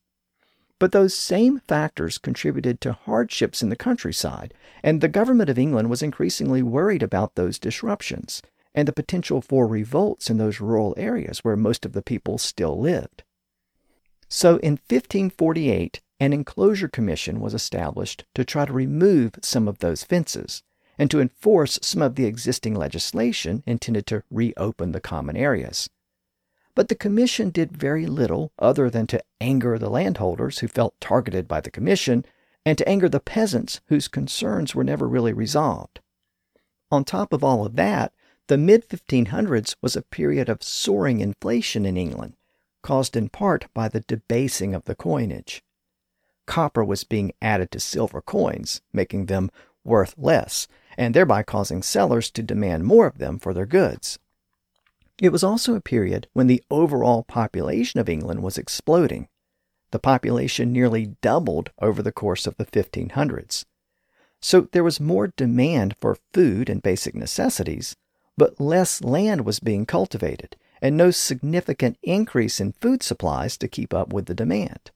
But 0.79 0.93
those 0.93 1.15
same 1.15 1.61
factors 1.67 2.19
contributed 2.19 2.81
to 2.83 2.93
hardships 2.93 3.63
in 3.63 3.69
the 3.69 3.77
countryside, 3.77 4.55
and 4.83 5.01
the 5.01 5.09
government 5.09 5.51
of 5.51 5.59
England 5.59 5.91
was 5.91 6.03
increasingly 6.03 6.63
worried 6.63 7.03
about 7.03 7.35
those 7.35 7.59
disruptions 7.59 8.43
and 8.75 8.87
the 8.87 8.93
potential 8.93 9.41
for 9.41 9.67
revolts 9.67 10.31
in 10.31 10.39
those 10.39 10.61
rural 10.61 10.95
areas 10.97 11.41
where 11.41 11.57
most 11.57 11.85
of 11.85 11.93
the 11.93 12.03
people 12.03 12.39
still 12.39 12.79
lived. 12.79 13.23
So 14.29 14.57
in 14.59 14.73
1548, 14.73 16.01
an 16.21 16.33
enclosure 16.33 16.89
commission 16.89 17.41
was 17.41 17.55
established 17.55 18.25
to 18.35 18.45
try 18.45 18.67
to 18.67 18.73
remove 18.73 19.35
some 19.43 19.69
of 19.69 19.79
those 19.79 20.05
fences 20.05 20.63
and 20.99 21.11
to 21.11 21.21
enforce 21.21 21.79
some 21.81 22.03
of 22.03 22.17
the 22.17 22.27
existing 22.27 22.75
legislation 22.75 23.63
intended 23.67 24.07
to 24.07 24.25
reopen 24.31 24.93
the 24.93 25.01
common 25.01 25.37
areas. 25.37 25.89
But 26.75 26.89
the 26.89 26.95
commission 26.95 27.51
did 27.51 27.77
very 27.77 28.07
little 28.07 28.53
other 28.59 28.91
than 28.91 29.07
to 29.09 29.23
anger 29.41 29.79
the 29.79 29.91
landholders 29.91 30.59
who 30.59 30.69
felt 30.69 31.01
targeted 31.01 31.49
by 31.49 31.61
the 31.61 31.71
commission 31.71 32.25
and 32.67 32.77
to 32.79 32.89
anger 32.89 33.09
the 33.09 33.21
peasants 33.21 33.81
whose 33.87 34.09
concerns 34.09 34.75
were 34.75 34.85
never 34.85 35.09
really 35.09 35.33
resolved. 35.33 36.01
On 36.91 37.05
top 37.05 37.33
of 37.33 37.45
all 37.45 37.65
of 37.65 37.77
that, 37.77 38.13
the 38.49 38.59
mid 38.59 38.89
1500s 38.89 39.77
was 39.83 39.95
a 39.95 40.03
period 40.03 40.49
of 40.49 40.63
soaring 40.63 41.21
inflation 41.21 41.85
in 41.85 41.97
England, 41.97 42.35
caused 42.83 43.15
in 43.15 43.29
part 43.29 43.67
by 43.75 43.89
the 43.89 44.01
debasing 44.01 44.75
of 44.75 44.85
the 44.85 44.95
coinage. 44.95 45.63
Copper 46.47 46.83
was 46.83 47.05
being 47.05 47.33
added 47.43 47.71
to 47.71 47.79
silver 47.79 48.23
coins, 48.23 48.81
making 48.91 49.27
them 49.27 49.51
worth 49.85 50.15
less, 50.17 50.67
and 50.97 51.15
thereby 51.15 51.43
causing 51.43 51.83
sellers 51.83 52.31
to 52.31 52.43
demand 52.43 52.85
more 52.85 53.07
of 53.07 53.19
them 53.19 53.39
for 53.39 53.53
their 53.53 53.67
goods. 53.67 54.19
It 55.21 55.31
was 55.31 55.45
also 55.45 55.75
a 55.75 55.81
period 55.81 56.27
when 56.33 56.47
the 56.47 56.63
overall 56.71 57.25
population 57.25 58.01
of 58.01 58.09
England 58.09 58.43
was 58.43 58.57
exploding. 58.57 59.29
The 59.91 59.99
population 59.99 60.73
nearly 60.73 61.17
doubled 61.21 61.71
over 61.83 62.03
the 62.03 62.13
course 62.13 62.47
of 62.47 62.57
the 62.57 62.67
1500s. 62.67 63.67
So 64.41 64.63
there 64.73 64.85
was 64.85 65.01
more 65.01 65.33
demand 65.37 65.97
for 65.99 66.17
food 66.33 66.71
and 66.71 66.83
basic 66.83 67.15
necessities, 67.15 67.97
but 68.39 68.59
less 68.59 69.03
land 69.03 69.45
was 69.45 69.61
being 69.61 69.85
cultivated, 69.85 70.57
and 70.81 70.97
no 70.97 71.11
significant 71.11 71.99
increase 72.03 72.59
in 72.59 72.73
food 72.73 73.03
supplies 73.03 73.59
to 73.59 73.69
keep 73.69 73.93
up 73.93 74.11
with 74.11 74.25
the 74.25 74.35
demand. 74.35 74.91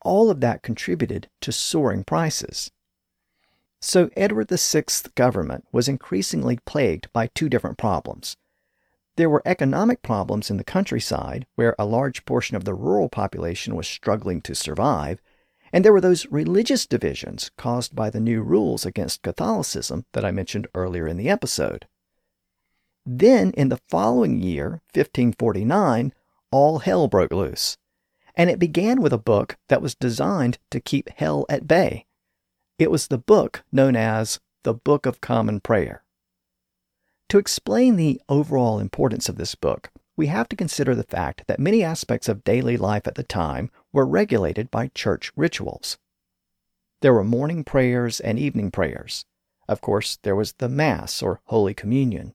All 0.00 0.30
of 0.30 0.40
that 0.40 0.62
contributed 0.62 1.28
to 1.42 1.52
soaring 1.52 2.04
prices. 2.04 2.70
So 3.82 4.08
Edward 4.16 4.48
VI's 4.48 5.02
government 5.14 5.66
was 5.72 5.88
increasingly 5.88 6.58
plagued 6.64 7.12
by 7.12 7.26
two 7.26 7.50
different 7.50 7.76
problems 7.76 8.38
there 9.18 9.28
were 9.28 9.42
economic 9.44 10.00
problems 10.00 10.48
in 10.48 10.58
the 10.58 10.64
countryside, 10.64 11.44
where 11.56 11.74
a 11.76 11.84
large 11.84 12.24
portion 12.24 12.56
of 12.56 12.64
the 12.64 12.72
rural 12.72 13.08
population 13.08 13.74
was 13.74 13.88
struggling 13.88 14.40
to 14.40 14.54
survive, 14.54 15.20
and 15.72 15.84
there 15.84 15.92
were 15.92 16.00
those 16.00 16.26
religious 16.26 16.86
divisions 16.86 17.50
caused 17.58 17.96
by 17.96 18.10
the 18.10 18.20
new 18.20 18.42
rules 18.42 18.86
against 18.86 19.22
Catholicism 19.22 20.04
that 20.12 20.24
I 20.24 20.30
mentioned 20.30 20.68
earlier 20.72 21.08
in 21.08 21.16
the 21.16 21.28
episode. 21.28 21.88
Then, 23.10 23.52
in 23.52 23.70
the 23.70 23.80
following 23.88 24.42
year, 24.42 24.82
1549, 24.92 26.12
all 26.50 26.80
hell 26.80 27.08
broke 27.08 27.32
loose. 27.32 27.78
And 28.34 28.50
it 28.50 28.58
began 28.58 29.00
with 29.00 29.14
a 29.14 29.18
book 29.18 29.56
that 29.68 29.80
was 29.80 29.94
designed 29.94 30.58
to 30.70 30.78
keep 30.78 31.08
hell 31.16 31.46
at 31.48 31.66
bay. 31.66 32.04
It 32.78 32.90
was 32.90 33.08
the 33.08 33.16
book 33.16 33.64
known 33.72 33.96
as 33.96 34.40
the 34.62 34.74
Book 34.74 35.06
of 35.06 35.22
Common 35.22 35.60
Prayer. 35.60 36.04
To 37.30 37.38
explain 37.38 37.96
the 37.96 38.20
overall 38.28 38.78
importance 38.78 39.30
of 39.30 39.36
this 39.36 39.54
book, 39.54 39.90
we 40.14 40.26
have 40.26 40.50
to 40.50 40.56
consider 40.56 40.94
the 40.94 41.02
fact 41.02 41.44
that 41.46 41.58
many 41.58 41.82
aspects 41.82 42.28
of 42.28 42.44
daily 42.44 42.76
life 42.76 43.06
at 43.06 43.14
the 43.14 43.22
time 43.22 43.70
were 43.90 44.04
regulated 44.04 44.70
by 44.70 44.88
church 44.88 45.32
rituals. 45.34 45.96
There 47.00 47.14
were 47.14 47.24
morning 47.24 47.64
prayers 47.64 48.20
and 48.20 48.38
evening 48.38 48.70
prayers. 48.70 49.24
Of 49.66 49.80
course, 49.80 50.18
there 50.24 50.36
was 50.36 50.52
the 50.58 50.68
Mass 50.68 51.22
or 51.22 51.40
Holy 51.44 51.72
Communion. 51.72 52.34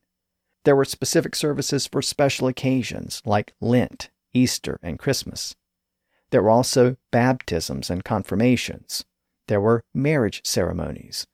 There 0.63 0.75
were 0.75 0.85
specific 0.85 1.35
services 1.35 1.87
for 1.87 2.01
special 2.01 2.47
occasions 2.47 3.21
like 3.25 3.53
Lent, 3.59 4.09
Easter, 4.33 4.79
and 4.81 4.97
Christmas. 4.97 5.55
There 6.29 6.41
were 6.41 6.49
also 6.49 6.95
baptisms 7.11 7.89
and 7.89 8.03
confirmations. 8.03 9.03
There 9.47 9.61
were 9.61 9.83
marriage 9.93 10.41
ceremonies. 10.45 11.27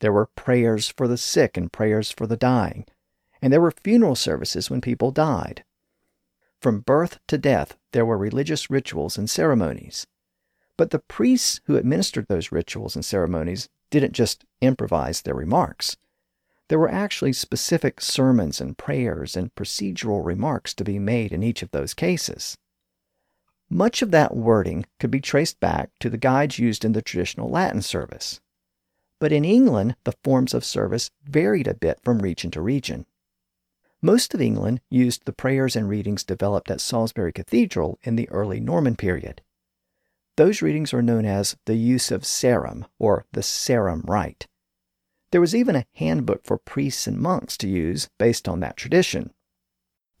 There 0.00 0.12
were 0.12 0.26
prayers 0.26 0.90
for 0.90 1.08
the 1.08 1.16
sick 1.16 1.56
and 1.56 1.72
prayers 1.72 2.10
for 2.10 2.26
the 2.26 2.36
dying, 2.36 2.84
and 3.40 3.52
there 3.52 3.60
were 3.60 3.70
funeral 3.70 4.14
services 4.14 4.68
when 4.68 4.80
people 4.80 5.10
died. 5.10 5.64
From 6.60 6.80
birth 6.80 7.18
to 7.28 7.38
death, 7.38 7.76
there 7.92 8.04
were 8.04 8.18
religious 8.18 8.70
rituals 8.70 9.16
and 9.16 9.28
ceremonies. 9.28 10.06
But 10.76 10.90
the 10.90 10.98
priests 10.98 11.60
who 11.64 11.76
administered 11.76 12.26
those 12.28 12.52
rituals 12.52 12.96
and 12.96 13.04
ceremonies 13.04 13.68
didn't 13.90 14.12
just 14.12 14.44
improvise 14.60 15.22
their 15.22 15.34
remarks. 15.34 15.96
There 16.68 16.78
were 16.78 16.90
actually 16.90 17.34
specific 17.34 18.00
sermons 18.00 18.60
and 18.60 18.78
prayers 18.78 19.36
and 19.36 19.54
procedural 19.54 20.24
remarks 20.24 20.72
to 20.74 20.84
be 20.84 20.98
made 20.98 21.32
in 21.32 21.42
each 21.42 21.62
of 21.62 21.70
those 21.72 21.92
cases. 21.94 22.56
Much 23.68 24.02
of 24.02 24.10
that 24.12 24.36
wording 24.36 24.86
could 24.98 25.10
be 25.10 25.20
traced 25.20 25.60
back 25.60 25.90
to 26.00 26.08
the 26.08 26.18
guides 26.18 26.58
used 26.58 26.84
in 26.84 26.92
the 26.92 27.02
traditional 27.02 27.50
Latin 27.50 27.82
service. 27.82 28.40
But 29.20 29.32
in 29.32 29.44
England, 29.44 29.96
the 30.04 30.14
forms 30.22 30.54
of 30.54 30.64
service 30.64 31.10
varied 31.22 31.66
a 31.66 31.74
bit 31.74 31.98
from 32.02 32.20
region 32.20 32.50
to 32.52 32.60
region. 32.60 33.06
Most 34.02 34.34
of 34.34 34.40
England 34.40 34.80
used 34.90 35.24
the 35.24 35.32
prayers 35.32 35.76
and 35.76 35.88
readings 35.88 36.24
developed 36.24 36.70
at 36.70 36.80
Salisbury 36.80 37.32
Cathedral 37.32 37.98
in 38.02 38.16
the 38.16 38.28
early 38.28 38.60
Norman 38.60 38.96
period. 38.96 39.40
Those 40.36 40.62
readings 40.62 40.92
are 40.92 41.00
known 41.02 41.24
as 41.24 41.56
the 41.64 41.76
use 41.76 42.10
of 42.10 42.26
Sarum, 42.26 42.86
or 42.98 43.24
the 43.32 43.42
Sarum 43.42 44.02
Rite. 44.06 44.46
There 45.34 45.40
was 45.40 45.52
even 45.52 45.74
a 45.74 45.84
handbook 45.94 46.44
for 46.44 46.58
priests 46.58 47.08
and 47.08 47.18
monks 47.18 47.56
to 47.56 47.66
use 47.66 48.08
based 48.18 48.48
on 48.48 48.60
that 48.60 48.76
tradition. 48.76 49.32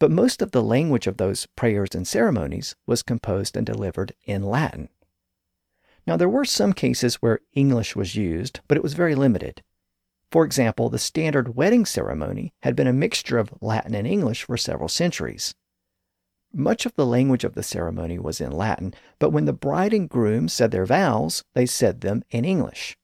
But 0.00 0.10
most 0.10 0.42
of 0.42 0.50
the 0.50 0.60
language 0.60 1.06
of 1.06 1.18
those 1.18 1.46
prayers 1.46 1.90
and 1.94 2.04
ceremonies 2.04 2.74
was 2.84 3.04
composed 3.04 3.56
and 3.56 3.64
delivered 3.64 4.12
in 4.24 4.42
Latin. 4.42 4.88
Now, 6.04 6.16
there 6.16 6.28
were 6.28 6.44
some 6.44 6.72
cases 6.72 7.22
where 7.22 7.38
English 7.52 7.94
was 7.94 8.16
used, 8.16 8.58
but 8.66 8.76
it 8.76 8.82
was 8.82 8.94
very 8.94 9.14
limited. 9.14 9.62
For 10.32 10.44
example, 10.44 10.90
the 10.90 10.98
standard 10.98 11.54
wedding 11.54 11.86
ceremony 11.86 12.52
had 12.62 12.74
been 12.74 12.88
a 12.88 12.92
mixture 12.92 13.38
of 13.38 13.54
Latin 13.60 13.94
and 13.94 14.08
English 14.08 14.42
for 14.42 14.56
several 14.56 14.88
centuries. 14.88 15.54
Much 16.52 16.86
of 16.86 16.96
the 16.96 17.06
language 17.06 17.44
of 17.44 17.54
the 17.54 17.62
ceremony 17.62 18.18
was 18.18 18.40
in 18.40 18.50
Latin, 18.50 18.92
but 19.20 19.30
when 19.30 19.44
the 19.44 19.52
bride 19.52 19.94
and 19.94 20.08
groom 20.08 20.48
said 20.48 20.72
their 20.72 20.86
vows, 20.86 21.44
they 21.54 21.66
said 21.66 22.00
them 22.00 22.24
in 22.32 22.44
English. 22.44 22.98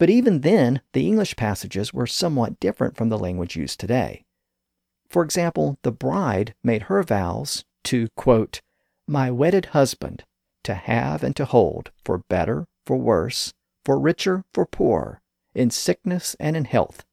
But 0.00 0.08
even 0.08 0.40
then, 0.40 0.80
the 0.94 1.06
English 1.06 1.36
passages 1.36 1.92
were 1.92 2.06
somewhat 2.06 2.58
different 2.58 2.96
from 2.96 3.10
the 3.10 3.18
language 3.18 3.54
used 3.54 3.78
today. 3.78 4.24
For 5.10 5.22
example, 5.22 5.76
the 5.82 5.92
bride 5.92 6.54
made 6.64 6.84
her 6.84 7.02
vows 7.02 7.66
to, 7.84 8.08
quote, 8.16 8.62
my 9.06 9.30
wedded 9.30 9.66
husband, 9.66 10.24
to 10.64 10.72
have 10.72 11.22
and 11.22 11.36
to 11.36 11.44
hold, 11.44 11.90
for 12.02 12.24
better, 12.30 12.66
for 12.86 12.96
worse, 12.96 13.52
for 13.84 14.00
richer, 14.00 14.42
for 14.54 14.64
poorer, 14.64 15.20
in 15.54 15.68
sickness 15.70 16.34
and 16.40 16.56
in 16.56 16.64
health, 16.64 17.04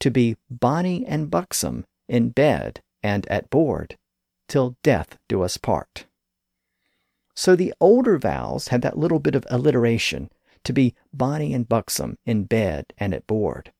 to 0.00 0.10
be 0.10 0.36
bonny 0.50 1.06
and 1.06 1.30
buxom 1.30 1.84
in 2.08 2.30
bed 2.30 2.80
and 3.00 3.28
at 3.28 3.48
board, 3.48 3.96
till 4.48 4.76
death 4.82 5.18
do 5.28 5.42
us 5.42 5.56
part. 5.56 6.06
So 7.36 7.54
the 7.54 7.72
older 7.80 8.18
vows 8.18 8.68
had 8.68 8.82
that 8.82 8.98
little 8.98 9.20
bit 9.20 9.36
of 9.36 9.46
alliteration 9.50 10.30
to 10.64 10.72
be 10.72 10.94
bonny 11.12 11.54
and 11.54 11.68
buxom 11.68 12.18
in 12.24 12.44
bed 12.44 12.92
and 12.98 13.14
at 13.14 13.26
board. 13.26 13.72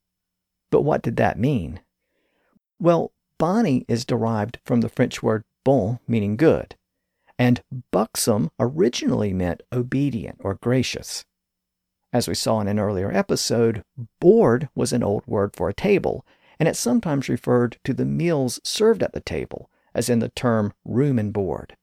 But 0.70 0.82
what 0.82 1.02
did 1.02 1.16
that 1.16 1.38
mean? 1.38 1.80
Well, 2.78 3.12
bonny 3.38 3.84
is 3.88 4.04
derived 4.04 4.58
from 4.64 4.80
the 4.80 4.88
French 4.88 5.22
word 5.22 5.44
bon, 5.64 5.98
meaning 6.06 6.36
good, 6.36 6.76
and 7.38 7.62
buxom 7.90 8.50
originally 8.58 9.32
meant 9.32 9.62
obedient 9.72 10.36
or 10.40 10.54
gracious. 10.54 11.24
As 12.12 12.28
we 12.28 12.34
saw 12.34 12.60
in 12.60 12.68
an 12.68 12.78
earlier 12.78 13.10
episode, 13.10 13.82
board 14.20 14.68
was 14.74 14.92
an 14.92 15.02
old 15.02 15.26
word 15.26 15.56
for 15.56 15.68
a 15.68 15.74
table, 15.74 16.24
and 16.60 16.68
it 16.68 16.76
sometimes 16.76 17.28
referred 17.28 17.78
to 17.84 17.92
the 17.92 18.04
meals 18.04 18.60
served 18.62 19.02
at 19.02 19.12
the 19.12 19.20
table, 19.20 19.68
as 19.94 20.08
in 20.08 20.20
the 20.20 20.28
term 20.28 20.72
room 20.84 21.18
and 21.18 21.32
board. 21.32 21.76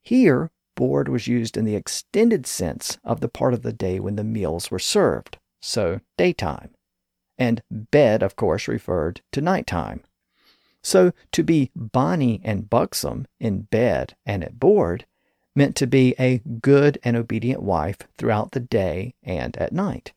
Here, 0.00 0.50
board 0.76 1.08
was 1.08 1.26
used 1.26 1.56
in 1.56 1.64
the 1.64 1.74
extended 1.74 2.46
sense 2.46 2.98
of 3.02 3.20
the 3.20 3.28
part 3.28 3.52
of 3.52 3.62
the 3.62 3.72
day 3.72 3.98
when 3.98 4.14
the 4.14 4.22
meals 4.22 4.70
were 4.70 4.78
served, 4.78 5.38
so 5.60 6.00
daytime. 6.16 6.70
And 7.36 7.62
bed, 7.70 8.22
of 8.22 8.36
course, 8.36 8.68
referred 8.68 9.22
to 9.32 9.40
nighttime. 9.40 10.04
So 10.82 11.12
to 11.32 11.42
be 11.42 11.72
bonny 11.74 12.40
and 12.44 12.70
buxom 12.70 13.26
in 13.40 13.62
bed 13.62 14.14
and 14.24 14.44
at 14.44 14.60
board 14.60 15.04
meant 15.56 15.74
to 15.76 15.86
be 15.86 16.14
a 16.20 16.38
good 16.60 16.98
and 17.02 17.16
obedient 17.16 17.62
wife 17.62 17.98
throughout 18.16 18.52
the 18.52 18.60
day 18.60 19.14
and 19.24 19.56
at 19.56 19.72
night. 19.72 20.12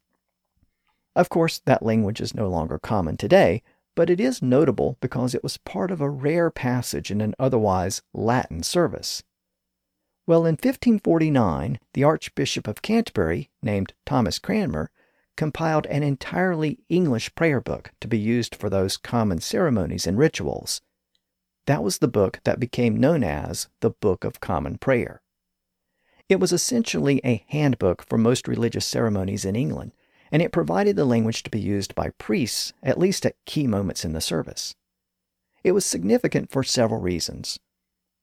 Of 1.16 1.30
course, 1.30 1.60
that 1.66 1.82
language 1.82 2.22
is 2.22 2.36
no 2.36 2.47
longer 2.47 2.78
common 2.78 3.18
today, 3.18 3.64
but 3.95 4.10
it 4.10 4.20
is 4.20 4.41
notable 4.41 4.97
because 5.01 5.34
it 5.34 5.43
was 5.43 5.57
part 5.57 5.91
of 5.91 6.01
a 6.01 6.10
rare 6.10 6.51
passage 6.51 7.10
in 7.10 7.20
an 7.20 7.34
otherwise 7.39 8.01
Latin 8.14 8.62
service. 8.62 9.24
Well, 10.30 10.45
in 10.45 10.53
1549, 10.53 11.80
the 11.95 12.03
Archbishop 12.03 12.67
of 12.67 12.84
Canterbury, 12.84 13.49
named 13.63 13.93
Thomas 14.05 14.38
Cranmer, 14.38 14.91
compiled 15.36 15.88
an 15.88 16.03
entirely 16.03 16.77
English 16.88 17.34
prayer 17.34 17.59
book 17.59 17.89
to 17.99 18.07
be 18.07 18.19
used 18.19 18.53
for 18.53 18.69
those 18.69 18.95
common 18.95 19.41
ceremonies 19.41 20.05
and 20.05 20.19
rituals. 20.19 20.82
That 21.65 21.82
was 21.84 21.97
the 21.97 22.07
book 22.07 22.41
that 22.43 22.59
became 22.59 22.99
known 22.99 23.23
as 23.23 23.69
the 23.80 23.89
Book 23.89 24.23
of 24.23 24.39
Common 24.39 24.77
Prayer. 24.77 25.23
It 26.27 26.39
was 26.39 26.53
essentially 26.53 27.19
a 27.25 27.43
handbook 27.47 28.07
for 28.07 28.19
most 28.19 28.47
religious 28.47 28.86
ceremonies 28.86 29.45
in 29.45 29.55
England, 29.55 29.93
and 30.32 30.43
it 30.43 30.51
provided 30.51 30.95
the 30.95 31.05
language 31.05 31.41
to 31.41 31.49
be 31.49 31.59
used 31.59 31.95
by 31.95 32.11
priests, 32.19 32.71
at 32.84 32.99
least 32.99 33.25
at 33.25 33.43
key 33.47 33.65
moments 33.65 34.05
in 34.05 34.13
the 34.13 34.21
service. 34.21 34.75
It 35.63 35.71
was 35.71 35.88
significant 35.88 36.51
for 36.51 36.61
several 36.61 37.01
reasons. 37.01 37.57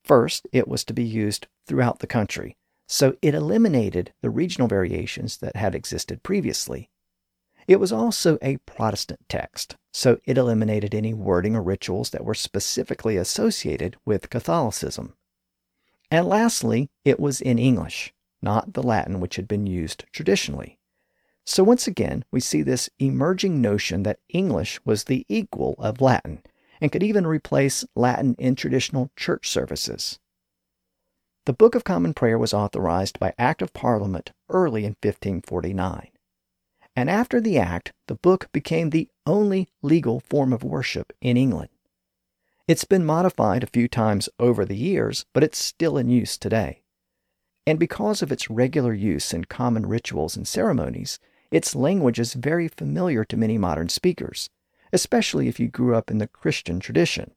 First, 0.07 0.47
it 0.53 0.69
was 0.69 0.85
to 0.85 0.95
be 0.95 1.03
used 1.03 1.49
throughout 1.67 1.99
the 1.99 2.07
country, 2.07 2.57
so 2.87 3.17
it 3.21 3.35
eliminated 3.35 4.13
the 4.23 4.31
regional 4.31 4.69
variations 4.69 5.39
that 5.39 5.57
had 5.57 5.75
existed 5.75 6.23
previously. 6.23 6.91
It 7.67 7.81
was 7.81 7.91
also 7.91 8.39
a 8.41 8.59
Protestant 8.59 9.19
text, 9.29 9.75
so 9.93 10.21
it 10.25 10.39
eliminated 10.39 10.95
any 10.95 11.13
wording 11.13 11.57
or 11.57 11.63
rituals 11.63 12.11
that 12.11 12.25
were 12.25 12.35
specifically 12.35 13.17
associated 13.17 13.97
with 14.05 14.31
Catholicism. 14.31 15.15
And 16.09 16.29
lastly, 16.29 16.89
it 17.05 17.19
was 17.19 17.41
in 17.41 17.59
English, 17.59 18.15
not 18.41 18.75
the 18.75 18.85
Latin 18.85 19.19
which 19.19 19.35
had 19.35 19.49
been 19.49 19.67
used 19.67 20.05
traditionally. 20.13 20.79
So 21.45 21.65
once 21.65 21.89
again, 21.89 22.25
we 22.31 22.39
see 22.39 22.63
this 22.63 22.89
emerging 23.01 23.61
notion 23.61 24.05
that 24.05 24.21
English 24.29 24.79
was 24.85 25.05
the 25.05 25.27
equal 25.29 25.75
of 25.79 26.01
Latin 26.01 26.45
and 26.81 26.93
could 26.93 27.03
even 27.03 27.27
replace 27.27 27.85
Latin 27.95 28.35
in 28.39 28.55
traditional 28.55 29.11
church 29.17 29.49
services. 29.49 30.19
The 31.47 31.53
Book 31.53 31.75
of 31.75 31.85
Common 31.85 32.13
Prayer 32.13 32.39
was 32.39 32.53
authorized 32.53 33.21
by 33.21 33.33
Act 33.39 33.63
of 33.63 33.73
Parliament 33.73 34.33
early 34.49 34.83
in 34.85 34.97
1549. 35.03 36.11
And 36.97 37.11
after 37.11 37.41
the 37.41 37.59
act, 37.59 37.93
the 38.09 38.15
book 38.15 38.49
became 38.53 38.91
the 38.91 39.09
only 39.27 39.69
legal 39.83 40.21
form 40.21 40.53
of 40.53 40.65
worship 40.65 41.13
in 41.21 41.37
England. 41.37 41.71
It's 42.67 42.85
been 42.85 43.05
modified 43.05 43.63
a 43.63 43.69
few 43.69 43.87
times 43.87 44.29
over 44.41 44.65
the 44.65 44.77
years, 44.77 45.25
but 45.33 45.45
it's 45.45 45.59
still 45.59 45.97
in 45.97 46.09
use 46.09 46.37
today. 46.37 46.83
And 47.65 47.79
because 47.79 48.23
of 48.23 48.33
its 48.33 48.51
regular 48.51 48.93
use 48.93 49.33
in 49.33 49.45
common 49.45 49.87
rituals 49.87 50.37
and 50.37 50.49
ceremonies, 50.49 51.21
its 51.53 51.77
language 51.77 52.19
is 52.19 52.35
very 52.35 52.67
familiar 52.67 53.25
to 53.25 53.37
many 53.37 53.57
modern 53.57 53.89
speakers, 53.89 54.51
especially 54.93 55.49
if 55.49 55.61
you 55.61 55.69
grew 55.69 55.95
up 55.95 56.11
in 56.11 56.19
the 56.19 56.27
Christian 56.27 56.81
tradition. 56.81 57.33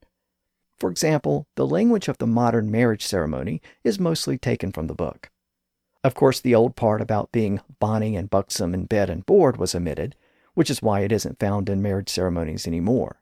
For 0.78 0.90
example, 0.90 1.46
the 1.56 1.66
language 1.66 2.08
of 2.08 2.18
the 2.18 2.26
modern 2.26 2.70
marriage 2.70 3.04
ceremony 3.04 3.60
is 3.84 4.00
mostly 4.00 4.38
taken 4.38 4.72
from 4.72 4.86
the 4.86 4.94
book. 4.94 5.30
Of 6.02 6.14
course, 6.14 6.40
the 6.40 6.54
old 6.54 6.76
part 6.76 7.02
about 7.02 7.32
being 7.32 7.60
bonny 7.78 8.16
and 8.16 8.30
buxom 8.30 8.72
in 8.72 8.86
bed 8.86 9.10
and 9.10 9.26
board 9.26 9.58
was 9.58 9.74
omitted, 9.74 10.16
which 10.54 10.70
is 10.70 10.80
why 10.80 11.00
it 11.00 11.12
isn't 11.12 11.38
found 11.38 11.68
in 11.68 11.82
marriage 11.82 12.08
ceremonies 12.08 12.66
anymore. 12.66 13.20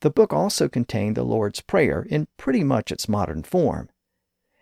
The 0.00 0.10
book 0.10 0.32
also 0.32 0.68
contained 0.68 1.16
the 1.16 1.22
Lord's 1.22 1.60
Prayer 1.60 2.06
in 2.10 2.28
pretty 2.36 2.64
much 2.64 2.92
its 2.92 3.08
modern 3.08 3.42
form. 3.42 3.88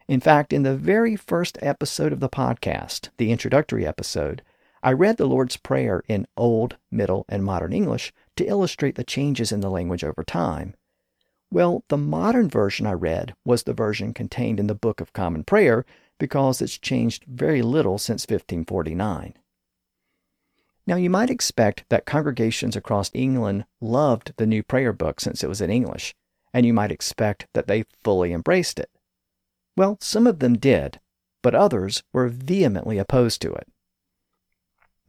In 0.06 0.20
fact, 0.20 0.52
in 0.52 0.62
the 0.62 0.76
very 0.76 1.16
first 1.16 1.58
episode 1.62 2.12
of 2.12 2.20
the 2.20 2.28
podcast, 2.28 3.08
the 3.16 3.32
introductory 3.32 3.86
episode, 3.86 4.42
I 4.82 4.92
read 4.92 5.16
the 5.16 5.26
Lord's 5.26 5.56
Prayer 5.56 6.02
in 6.08 6.26
Old, 6.36 6.76
Middle, 6.90 7.24
and 7.28 7.44
Modern 7.44 7.72
English 7.72 8.12
to 8.40 8.46
illustrate 8.46 8.94
the 8.94 9.04
changes 9.04 9.52
in 9.52 9.60
the 9.60 9.70
language 9.70 10.02
over 10.02 10.24
time. 10.24 10.74
Well, 11.52 11.84
the 11.88 11.98
modern 11.98 12.48
version 12.48 12.86
I 12.86 12.92
read 12.92 13.34
was 13.44 13.64
the 13.64 13.74
version 13.74 14.14
contained 14.14 14.58
in 14.58 14.66
the 14.66 14.74
Book 14.74 15.02
of 15.02 15.12
Common 15.12 15.44
Prayer 15.44 15.84
because 16.18 16.62
it's 16.62 16.78
changed 16.78 17.24
very 17.24 17.60
little 17.60 17.98
since 17.98 18.22
1549. 18.22 19.34
Now, 20.86 20.96
you 20.96 21.10
might 21.10 21.28
expect 21.28 21.84
that 21.90 22.06
congregations 22.06 22.76
across 22.76 23.10
England 23.12 23.66
loved 23.78 24.32
the 24.38 24.46
new 24.46 24.62
prayer 24.62 24.94
book 24.94 25.20
since 25.20 25.44
it 25.44 25.48
was 25.48 25.60
in 25.60 25.70
English, 25.70 26.14
and 26.54 26.64
you 26.64 26.72
might 26.72 26.90
expect 26.90 27.46
that 27.52 27.66
they 27.66 27.84
fully 28.02 28.32
embraced 28.32 28.80
it. 28.80 28.90
Well, 29.76 29.98
some 30.00 30.26
of 30.26 30.38
them 30.38 30.54
did, 30.54 30.98
but 31.42 31.54
others 31.54 32.02
were 32.14 32.28
vehemently 32.28 32.96
opposed 32.96 33.42
to 33.42 33.52
it. 33.52 33.68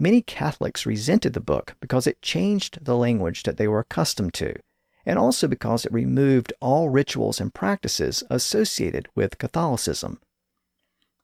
Many 0.01 0.23
Catholics 0.23 0.87
resented 0.87 1.33
the 1.33 1.39
book 1.39 1.75
because 1.79 2.07
it 2.07 2.23
changed 2.23 2.83
the 2.83 2.97
language 2.97 3.43
that 3.43 3.57
they 3.57 3.67
were 3.67 3.81
accustomed 3.81 4.33
to, 4.33 4.55
and 5.05 5.19
also 5.19 5.47
because 5.47 5.85
it 5.85 5.93
removed 5.93 6.51
all 6.59 6.89
rituals 6.89 7.39
and 7.39 7.53
practices 7.53 8.23
associated 8.27 9.09
with 9.13 9.37
Catholicism. 9.37 10.19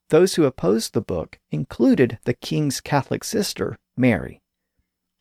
Those 0.10 0.36
who 0.36 0.46
opposed 0.46 0.94
the 0.94 1.02
book 1.02 1.40
included 1.50 2.20
the 2.26 2.36
king's 2.36 2.80
Catholic 2.80 3.24
sister, 3.24 3.80
Mary. 3.98 4.44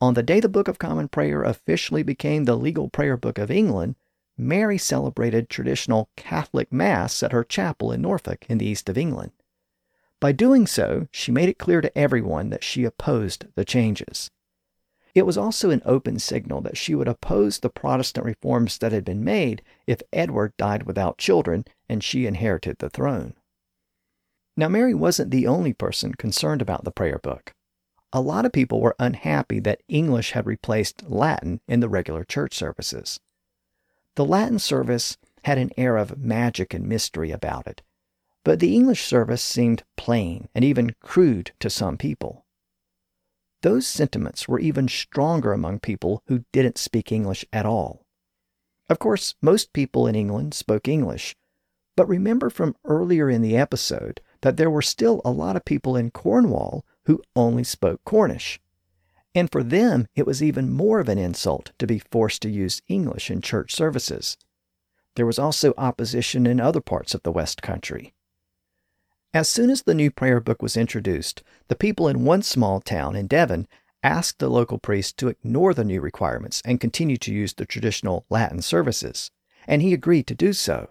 On 0.03 0.13
the 0.13 0.23
day 0.23 0.39
the 0.39 0.51
Book 0.51 0.69
of 0.69 0.79
Common 0.79 1.09
Prayer 1.09 1.43
officially 1.43 2.03
became 2.03 2.45
the 2.45 2.59
legal 2.59 2.91
prayer 2.91 3.17
book 3.17 3.39
of 3.39 3.51
England, 3.51 3.97
Mary 4.37 4.77
celebrated 4.77 5.49
traditional 5.49 6.11
Catholic 6.15 6.71
Mass 6.71 7.23
at 7.23 7.33
her 7.33 7.43
chapel 7.43 7.91
in 7.91 8.03
Norfolk 8.03 8.45
in 8.51 8.59
the 8.59 8.67
east 8.67 8.91
of 8.91 8.99
England. 8.99 9.33
By 10.21 10.33
doing 10.33 10.67
so, 10.67 11.09
she 11.13 11.31
made 11.31 11.49
it 11.49 11.59
clear 11.59 11.81
to 11.81 11.97
everyone 11.97 12.51
that 12.51 12.65
she 12.65 12.85
opposed 12.85 13.47
the 13.55 13.65
changes. 13.65 14.31
It 15.15 15.27
was 15.27 15.39
also 15.39 15.71
an 15.71 15.83
open 15.85 16.19
signal 16.19 16.61
that 16.63 16.77
she 16.77 16.95
would 16.95 17.09
oppose 17.09 17.59
the 17.59 17.71
Protestant 17.71 18.27
reforms 18.27 18.79
that 18.79 18.93
had 18.93 19.05
been 19.05 19.25
made 19.25 19.63
if 19.87 20.03
Edward 20.13 20.55
died 20.57 20.83
without 20.83 21.19
children 21.19 21.65
and 21.89 22.05
she 22.05 22.27
inherited 22.27 22.79
the 22.79 22.91
throne. 22.91 23.35
Now, 24.59 24.69
Mary 24.69 24.95
wasn't 24.95 25.31
the 25.31 25.47
only 25.47 25.73
person 25.73 26.15
concerned 26.15 26.63
about 26.63 26.85
the 26.85 26.91
prayer 26.91 27.19
book. 27.19 27.53
A 28.13 28.21
lot 28.21 28.47
of 28.47 28.53
people 28.53 28.81
were 28.81 28.97
unhappy 28.99 29.59
that 29.61 29.83
English 29.89 30.33
had 30.33 30.47
replaced 30.47 31.09
Latin 31.09 31.61
in 31.69 31.81
the 31.81 31.89
regular 31.89 32.25
church 32.25 32.55
services. 32.55 33.21
The 34.15 34.25
Latin 34.25 34.59
service 34.59 35.19
had 35.45 35.59
an 35.59 35.73
air 35.77 35.99
of 35.99 36.19
magic 36.19 36.73
and 36.73 36.87
mystery 36.87 37.31
about 37.31 37.67
it, 37.67 37.83
but 38.47 38.61
the 38.61 38.77
English 38.77 39.03
service 39.03 39.43
seemed 39.43 39.83
plain 39.97 40.49
and 40.55 40.65
even 40.65 40.95
crude 41.03 41.51
to 41.59 41.69
some 41.69 41.97
people. 41.97 42.47
Those 43.63 43.89
sentiments 43.89 44.47
were 44.47 44.61
even 44.61 44.87
stronger 44.87 45.53
among 45.53 45.81
people 45.81 46.23
who 46.29 46.45
didn't 46.53 46.79
speak 46.79 47.11
English 47.11 47.45
at 47.53 47.67
all. 47.67 48.07
Of 48.89 49.01
course, 49.01 49.35
most 49.43 49.73
people 49.73 50.07
in 50.07 50.15
England 50.15 50.55
spoke 50.55 50.87
English, 50.87 51.35
but 51.97 52.07
remember 52.07 52.49
from 52.49 52.77
earlier 52.85 53.29
in 53.29 53.43
the 53.43 53.57
episode 53.57 54.21
that 54.43 54.57
there 54.57 54.71
were 54.71 54.81
still 54.81 55.21
a 55.25 55.33
lot 55.33 55.57
of 55.57 55.65
people 55.65 55.97
in 55.97 56.13
Cornwall 56.13 56.87
who 57.07 57.25
only 57.35 57.65
spoke 57.65 58.01
Cornish. 58.05 58.61
And 59.35 59.51
for 59.51 59.65
them, 59.65 60.07
it 60.15 60.25
was 60.25 60.41
even 60.41 60.71
more 60.71 61.01
of 61.01 61.09
an 61.09 61.19
insult 61.19 61.73
to 61.81 61.87
be 61.89 61.99
forced 61.99 62.43
to 62.43 62.49
use 62.49 62.81
English 62.87 63.29
in 63.29 63.41
church 63.41 63.75
services. 63.75 64.37
There 65.17 65.27
was 65.27 65.41
also 65.41 65.75
opposition 65.77 66.47
in 66.47 66.61
other 66.61 66.81
parts 66.81 67.13
of 67.13 67.25
the 67.25 67.33
West 67.33 67.61
Country. 67.61 68.13
As 69.37 69.51
soon 69.51 69.69
as 69.69 69.83
the 69.83 69.93
new 69.95 70.11
prayer 70.11 70.41
book 70.41 70.63
was 70.63 70.79
introduced, 70.79 71.43
the 71.69 71.77
people 71.77 72.09
in 72.09 72.25
one 72.25 72.41
small 72.41 72.81
town 72.81 73.15
in 73.15 73.27
Devon 73.27 73.69
asked 74.03 74.39
the 74.39 74.49
local 74.49 74.79
priest 74.79 75.19
to 75.19 75.29
ignore 75.29 75.75
the 75.75 75.85
new 75.85 76.01
requirements 76.01 76.63
and 76.65 76.81
continue 76.81 77.19
to 77.19 77.35
use 77.35 77.53
the 77.53 77.67
traditional 77.67 78.25
Latin 78.31 78.63
services, 78.63 79.31
and 79.67 79.83
he 79.83 79.93
agreed 79.93 80.27
to 80.29 80.35
do 80.35 80.55
so. 80.55 80.89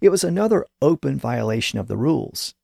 It 0.00 0.08
was 0.08 0.24
another 0.24 0.64
open 0.80 1.18
violation 1.18 1.78
of 1.78 1.88
the 1.88 1.98
rules. 1.98 2.54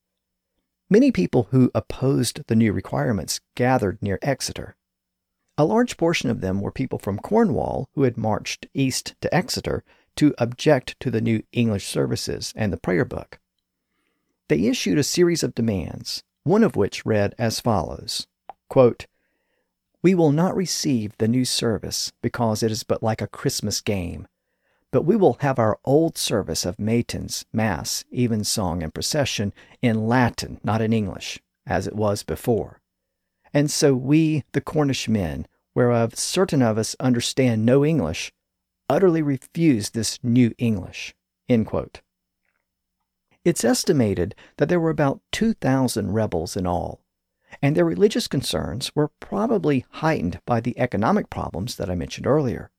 Many 0.88 1.12
people 1.12 1.48
who 1.50 1.70
opposed 1.74 2.40
the 2.46 2.56
new 2.56 2.72
requirements 2.72 3.42
gathered 3.54 4.00
near 4.00 4.18
Exeter. 4.22 4.74
A 5.58 5.66
large 5.66 5.98
portion 5.98 6.30
of 6.30 6.40
them 6.40 6.62
were 6.62 6.72
people 6.72 6.98
from 6.98 7.18
Cornwall 7.18 7.90
who 7.94 8.04
had 8.04 8.16
marched 8.16 8.68
east 8.72 9.16
to 9.20 9.34
Exeter 9.34 9.84
to 10.16 10.34
object 10.38 10.98
to 11.00 11.10
the 11.10 11.20
new 11.20 11.42
English 11.52 11.86
services 11.86 12.54
and 12.56 12.72
the 12.72 12.78
prayer 12.78 13.04
book. 13.04 13.38
They 14.48 14.66
issued 14.66 14.98
a 14.98 15.02
series 15.02 15.42
of 15.42 15.54
demands, 15.54 16.22
one 16.42 16.62
of 16.62 16.76
which 16.76 17.06
read 17.06 17.34
as 17.38 17.60
follows 17.60 18.26
quote, 18.68 19.06
We 20.02 20.14
will 20.14 20.32
not 20.32 20.56
receive 20.56 21.16
the 21.18 21.28
new 21.28 21.44
service 21.44 22.12
because 22.22 22.62
it 22.62 22.70
is 22.70 22.82
but 22.82 23.02
like 23.02 23.22
a 23.22 23.26
Christmas 23.26 23.80
game. 23.80 24.26
but 24.94 25.02
we 25.02 25.16
will 25.16 25.38
have 25.40 25.58
our 25.58 25.76
old 25.84 26.16
service 26.16 26.64
of 26.64 26.78
matins, 26.78 27.44
mass, 27.52 28.04
evensong, 28.12 28.80
and 28.80 28.94
procession 28.94 29.52
in 29.82 30.06
Latin, 30.06 30.60
not 30.62 30.80
in 30.80 30.92
English, 30.92 31.40
as 31.66 31.88
it 31.88 31.96
was 31.96 32.22
before. 32.22 32.80
And 33.52 33.68
so 33.68 33.92
we, 33.96 34.44
the 34.52 34.60
Cornish 34.60 35.08
men, 35.08 35.48
whereof 35.74 36.14
certain 36.14 36.62
of 36.62 36.78
us 36.78 36.94
understand 37.00 37.66
no 37.66 37.84
English, 37.84 38.32
utterly 38.88 39.20
refuse 39.20 39.90
this 39.90 40.20
new 40.22 40.54
English. 40.58 41.12
It's 43.44 43.64
estimated 43.64 44.34
that 44.56 44.70
there 44.70 44.80
were 44.80 44.90
about 44.90 45.20
2,000 45.32 46.12
rebels 46.12 46.56
in 46.56 46.66
all, 46.66 47.04
and 47.60 47.76
their 47.76 47.84
religious 47.84 48.26
concerns 48.26 48.90
were 48.94 49.10
probably 49.20 49.84
heightened 49.90 50.40
by 50.46 50.60
the 50.60 50.78
economic 50.78 51.28
problems 51.28 51.76
that 51.76 51.90
I 51.90 51.94
mentioned 51.94 52.26
earlier. 52.26 52.70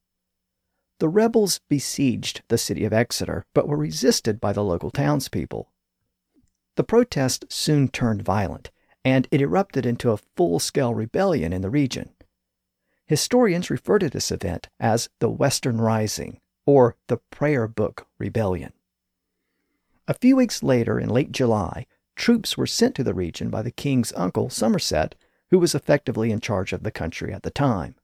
The 0.99 1.09
rebels 1.09 1.59
besieged 1.69 2.41
the 2.47 2.57
city 2.57 2.83
of 2.83 2.93
Exeter, 2.93 3.45
but 3.53 3.67
were 3.67 3.77
resisted 3.77 4.41
by 4.41 4.53
the 4.53 4.63
local 4.63 4.89
townspeople. 4.89 5.71
The 6.75 6.83
protest 6.83 7.45
soon 7.49 7.89
turned 7.89 8.23
violent, 8.23 8.71
and 9.03 9.27
it 9.29 9.41
erupted 9.41 9.85
into 9.85 10.11
a 10.11 10.17
full 10.17 10.59
scale 10.59 10.95
rebellion 10.95 11.53
in 11.53 11.61
the 11.61 11.69
region. 11.69 12.09
Historians 13.05 13.69
refer 13.69 13.99
to 13.99 14.09
this 14.09 14.31
event 14.31 14.69
as 14.79 15.09
the 15.19 15.29
Western 15.29 15.79
Rising, 15.79 16.39
or 16.65 16.95
the 17.07 17.17
Prayer 17.17 17.67
Book 17.67 18.07
Rebellion. 18.17 18.73
A 20.07 20.13
few 20.13 20.35
weeks 20.35 20.61
later, 20.61 20.99
in 20.99 21.09
late 21.09 21.31
July, 21.31 21.87
troops 22.15 22.57
were 22.57 22.67
sent 22.67 22.95
to 22.95 23.03
the 23.03 23.13
region 23.13 23.49
by 23.49 23.61
the 23.61 23.71
king's 23.71 24.13
uncle, 24.13 24.49
Somerset, 24.49 25.15
who 25.49 25.59
was 25.59 25.73
effectively 25.73 26.31
in 26.31 26.39
charge 26.39 26.73
of 26.73 26.83
the 26.83 26.91
country 26.91 27.33
at 27.33 27.43
the 27.43 27.49
time. 27.49 27.95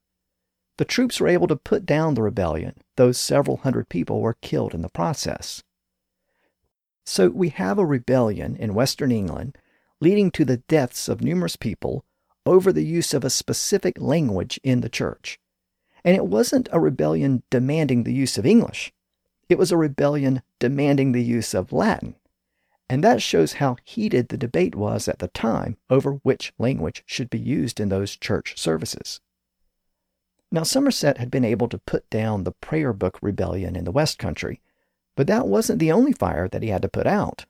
The 0.77 0.85
troops 0.85 1.19
were 1.19 1.27
able 1.27 1.47
to 1.47 1.55
put 1.55 1.85
down 1.85 2.15
the 2.15 2.23
rebellion, 2.23 2.75
though 2.95 3.11
several 3.11 3.57
hundred 3.57 3.89
people 3.89 4.21
were 4.21 4.37
killed 4.41 4.73
in 4.73 4.81
the 4.81 4.89
process. 4.89 5.61
So 7.05 7.29
we 7.29 7.49
have 7.49 7.77
a 7.77 7.85
rebellion 7.85 8.55
in 8.55 8.73
western 8.73 9.11
England 9.11 9.57
leading 9.99 10.31
to 10.31 10.45
the 10.45 10.57
deaths 10.57 11.07
of 11.07 11.21
numerous 11.21 11.55
people 11.55 12.03
over 12.45 12.73
the 12.73 12.85
use 12.85 13.13
of 13.13 13.23
a 13.23 13.29
specific 13.29 14.01
language 14.01 14.59
in 14.63 14.81
the 14.81 14.89
church. 14.89 15.39
And 16.03 16.15
it 16.15 16.25
wasn't 16.25 16.69
a 16.71 16.79
rebellion 16.79 17.43
demanding 17.51 18.03
the 18.03 18.13
use 18.13 18.39
of 18.39 18.45
English, 18.45 18.91
it 19.51 19.57
was 19.57 19.71
a 19.71 19.77
rebellion 19.77 20.41
demanding 20.59 21.11
the 21.11 21.23
use 21.23 21.53
of 21.53 21.73
Latin. 21.73 22.15
And 22.89 23.03
that 23.03 23.21
shows 23.21 23.53
how 23.53 23.77
heated 23.83 24.29
the 24.29 24.37
debate 24.37 24.75
was 24.75 25.07
at 25.07 25.19
the 25.19 25.27
time 25.29 25.77
over 25.89 26.13
which 26.23 26.53
language 26.57 27.03
should 27.05 27.29
be 27.29 27.39
used 27.39 27.79
in 27.79 27.89
those 27.89 28.15
church 28.15 28.57
services. 28.57 29.19
Now, 30.51 30.63
Somerset 30.63 31.17
had 31.17 31.31
been 31.31 31.45
able 31.45 31.69
to 31.69 31.77
put 31.77 32.09
down 32.09 32.43
the 32.43 32.51
prayer 32.51 32.91
book 32.91 33.17
rebellion 33.21 33.75
in 33.75 33.85
the 33.85 33.91
West 33.91 34.17
Country, 34.17 34.59
but 35.15 35.27
that 35.27 35.47
wasn't 35.47 35.79
the 35.79 35.91
only 35.91 36.11
fire 36.11 36.49
that 36.49 36.63
he 36.63 36.69
had 36.69 36.81
to 36.81 36.89
put 36.89 37.07
out. 37.07 37.45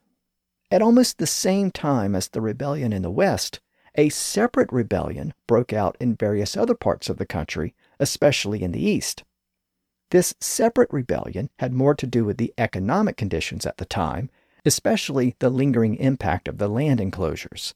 At 0.70 0.82
almost 0.82 1.18
the 1.18 1.26
same 1.26 1.70
time 1.70 2.14
as 2.14 2.28
the 2.28 2.40
rebellion 2.40 2.92
in 2.92 3.02
the 3.02 3.10
West, 3.10 3.60
a 3.96 4.08
separate 4.08 4.72
rebellion 4.72 5.34
broke 5.46 5.72
out 5.72 5.96
in 6.00 6.14
various 6.14 6.56
other 6.56 6.74
parts 6.74 7.08
of 7.08 7.18
the 7.18 7.26
country, 7.26 7.74
especially 8.00 8.62
in 8.62 8.72
the 8.72 8.82
East. 8.82 9.24
This 10.12 10.34
separate 10.40 10.92
rebellion 10.92 11.50
had 11.58 11.74
more 11.74 11.94
to 11.96 12.06
do 12.06 12.24
with 12.24 12.38
the 12.38 12.54
economic 12.56 13.18
conditions 13.18 13.66
at 13.66 13.78
the 13.78 13.84
time 13.84 14.30
especially 14.64 15.34
the 15.38 15.50
lingering 15.50 15.96
impact 15.96 16.48
of 16.48 16.58
the 16.58 16.68
land 16.68 17.00
enclosures. 17.00 17.74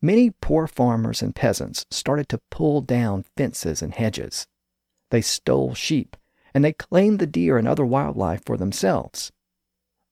Many 0.00 0.30
poor 0.30 0.66
farmers 0.66 1.20
and 1.20 1.34
peasants 1.34 1.84
started 1.90 2.28
to 2.30 2.40
pull 2.50 2.80
down 2.80 3.24
fences 3.36 3.82
and 3.82 3.94
hedges. 3.94 4.46
They 5.10 5.20
stole 5.20 5.74
sheep, 5.74 6.16
and 6.54 6.64
they 6.64 6.72
claimed 6.72 7.18
the 7.18 7.26
deer 7.26 7.58
and 7.58 7.68
other 7.68 7.84
wildlife 7.84 8.44
for 8.44 8.56
themselves. 8.56 9.30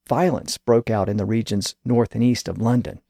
Violence 0.09 0.59
broke 0.59 0.91
out 0.91 1.09
in 1.09 1.17
the 1.17 1.25
regions 1.25 1.75
north 1.85 2.15
and 2.15 2.25
east 2.25 2.49
of 2.49 2.61
London. 2.61 3.01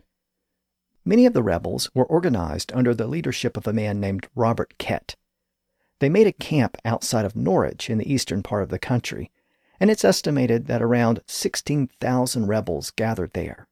Many 1.04 1.26
of 1.26 1.32
the 1.32 1.42
rebels 1.42 1.90
were 1.94 2.04
organized 2.04 2.72
under 2.74 2.94
the 2.94 3.06
leadership 3.06 3.56
of 3.56 3.66
a 3.66 3.72
man 3.72 3.98
named 3.98 4.28
Robert 4.34 4.74
Kett. 4.78 5.16
They 6.00 6.08
made 6.08 6.26
a 6.26 6.32
camp 6.32 6.76
outside 6.84 7.24
of 7.24 7.36
Norwich 7.36 7.90
in 7.90 7.98
the 7.98 8.12
eastern 8.12 8.42
part 8.42 8.62
of 8.62 8.68
the 8.68 8.78
country 8.78 9.30
and 9.80 9.90
it's 9.90 10.04
estimated 10.04 10.66
that 10.66 10.82
around 10.82 11.20
16,000 11.26 12.46
rebels 12.46 12.90
gathered 12.90 13.32
there. 13.32 13.68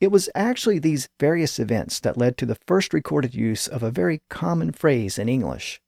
It 0.00 0.10
was 0.10 0.28
actually 0.34 0.78
these 0.78 1.08
various 1.18 1.58
events 1.58 2.00
that 2.00 2.16
led 2.16 2.36
to 2.38 2.46
the 2.46 2.58
first 2.66 2.92
recorded 2.92 3.34
use 3.34 3.66
of 3.66 3.82
a 3.82 3.90
very 3.90 4.22
common 4.28 4.72
phrase 4.72 5.18
in 5.18 5.28
English. 5.28 5.80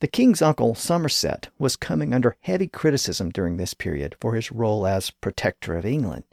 The 0.00 0.08
king's 0.08 0.42
uncle, 0.42 0.74
Somerset, 0.74 1.48
was 1.58 1.76
coming 1.76 2.14
under 2.14 2.36
heavy 2.40 2.66
criticism 2.66 3.30
during 3.30 3.56
this 3.56 3.74
period 3.74 4.16
for 4.20 4.34
his 4.34 4.50
role 4.50 4.86
as 4.86 5.10
protector 5.10 5.76
of 5.76 5.84
England. 5.84 6.24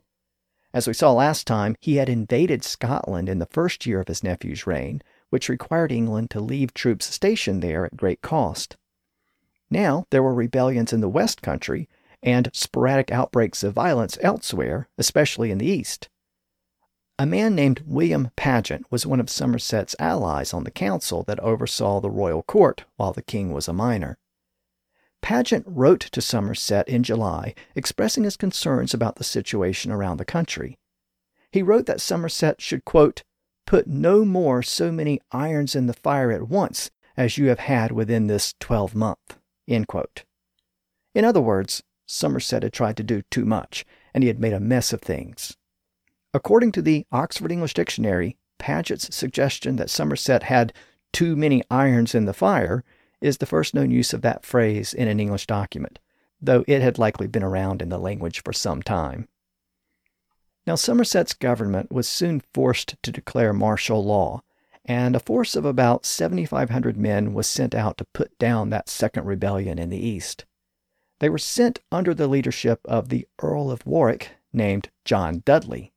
As 0.73 0.87
we 0.87 0.93
saw 0.93 1.11
last 1.11 1.45
time, 1.45 1.75
he 1.79 1.97
had 1.97 2.09
invaded 2.09 2.63
Scotland 2.63 3.27
in 3.29 3.39
the 3.39 3.45
first 3.45 3.85
year 3.85 3.99
of 3.99 4.07
his 4.07 4.23
nephew's 4.23 4.65
reign, 4.65 5.01
which 5.29 5.49
required 5.49 5.91
England 5.91 6.29
to 6.31 6.39
leave 6.39 6.73
troops 6.73 7.13
stationed 7.13 7.61
there 7.61 7.85
at 7.85 7.97
great 7.97 8.21
cost. 8.21 8.77
Now 9.69 10.05
there 10.09 10.23
were 10.23 10.33
rebellions 10.33 10.93
in 10.93 11.01
the 11.01 11.09
West 11.09 11.41
Country 11.41 11.89
and 12.23 12.49
sporadic 12.53 13.11
outbreaks 13.11 13.63
of 13.63 13.73
violence 13.73 14.17
elsewhere, 14.21 14.87
especially 14.97 15.51
in 15.51 15.57
the 15.57 15.67
East. 15.67 16.09
A 17.19 17.25
man 17.25 17.55
named 17.55 17.83
William 17.85 18.29
Paget 18.35 18.83
was 18.91 19.05
one 19.05 19.19
of 19.19 19.29
Somerset's 19.29 19.95
allies 19.97 20.53
on 20.53 20.63
the 20.63 20.71
council 20.71 21.23
that 21.23 21.39
oversaw 21.39 21.99
the 21.99 22.11
royal 22.11 22.43
court 22.43 22.85
while 22.95 23.11
the 23.11 23.23
king 23.23 23.51
was 23.51 23.67
a 23.67 23.73
minor. 23.73 24.19
Paget 25.21 25.63
wrote 25.65 26.01
to 26.01 26.21
Somerset 26.21 26.87
in 26.87 27.01
July 27.01 27.55
expressing 27.75 28.23
his 28.23 28.37
concerns 28.37 28.93
about 28.93 29.15
the 29.15 29.23
situation 29.23 29.91
around 29.91 30.17
the 30.17 30.25
country. 30.25 30.77
He 31.51 31.63
wrote 31.63 31.87
that 31.87 32.01
Somerset 32.01 32.61
should, 32.61 32.85
quote, 32.85 33.23
put 33.67 33.85
no 33.85 34.25
more 34.25 34.63
so 34.63 34.91
many 34.91 35.19
irons 35.31 35.75
in 35.75 35.85
the 35.85 35.93
fire 35.93 36.31
at 36.31 36.47
once 36.47 36.89
as 37.15 37.37
you 37.37 37.49
have 37.49 37.59
had 37.59 37.91
within 37.91 38.25
this 38.25 38.55
twelvemonth. 38.59 39.37
In 39.67 41.25
other 41.25 41.41
words, 41.41 41.83
Somerset 42.07 42.63
had 42.63 42.73
tried 42.73 42.97
to 42.97 43.03
do 43.03 43.21
too 43.29 43.45
much, 43.45 43.85
and 44.13 44.23
he 44.23 44.29
had 44.29 44.39
made 44.39 44.53
a 44.53 44.59
mess 44.59 44.93
of 44.93 45.01
things. 45.01 45.57
According 46.33 46.71
to 46.73 46.81
the 46.81 47.05
Oxford 47.11 47.51
English 47.51 47.73
Dictionary, 47.73 48.37
Paget's 48.57 49.13
suggestion 49.15 49.75
that 49.75 49.89
Somerset 49.89 50.43
had 50.43 50.73
too 51.11 51.35
many 51.35 51.61
irons 51.69 52.15
in 52.15 52.25
the 52.25 52.33
fire 52.33 52.83
is 53.19 53.37
the 53.37 53.45
first 53.45 53.73
known 53.73 53.91
use 53.91 54.13
of 54.13 54.21
that 54.21 54.45
phrase 54.45 54.93
in 54.93 55.07
an 55.07 55.19
English 55.19 55.47
document, 55.47 55.99
though 56.41 56.63
it 56.67 56.81
had 56.81 56.97
likely 56.97 57.27
been 57.27 57.43
around 57.43 57.81
in 57.81 57.89
the 57.89 57.99
language 57.99 58.41
for 58.43 58.53
some 58.53 58.81
time. 58.81 59.27
Now, 60.67 60.75
Somerset's 60.75 61.33
government 61.33 61.93
was 61.93 62.09
soon 62.09 62.41
forced 62.53 63.01
to 63.01 63.11
declare 63.13 63.53
martial 63.53 64.03
law, 64.03 64.41
and 64.83 65.15
a 65.15 65.19
force 65.19 65.55
of 65.55 65.63
about 65.63 66.05
7,500 66.05 66.97
men 66.97 67.33
was 67.33 67.47
sent 67.47 67.73
out 67.73 67.97
to 67.97 68.05
put 68.13 68.37
down 68.37 68.69
that 68.69 68.89
second 68.89 69.23
rebellion 69.23 69.79
in 69.79 69.89
the 69.89 69.97
east. 69.97 70.43
They 71.19 71.29
were 71.29 71.37
sent 71.37 71.79
under 71.89 72.13
the 72.13 72.27
leadership 72.27 72.81
of 72.83 73.07
the 73.07 73.25
Earl 73.41 73.71
of 73.71 73.85
Warwick, 73.85 74.31
named 74.51 74.89
John 75.05 75.41
Dudley. 75.45 75.93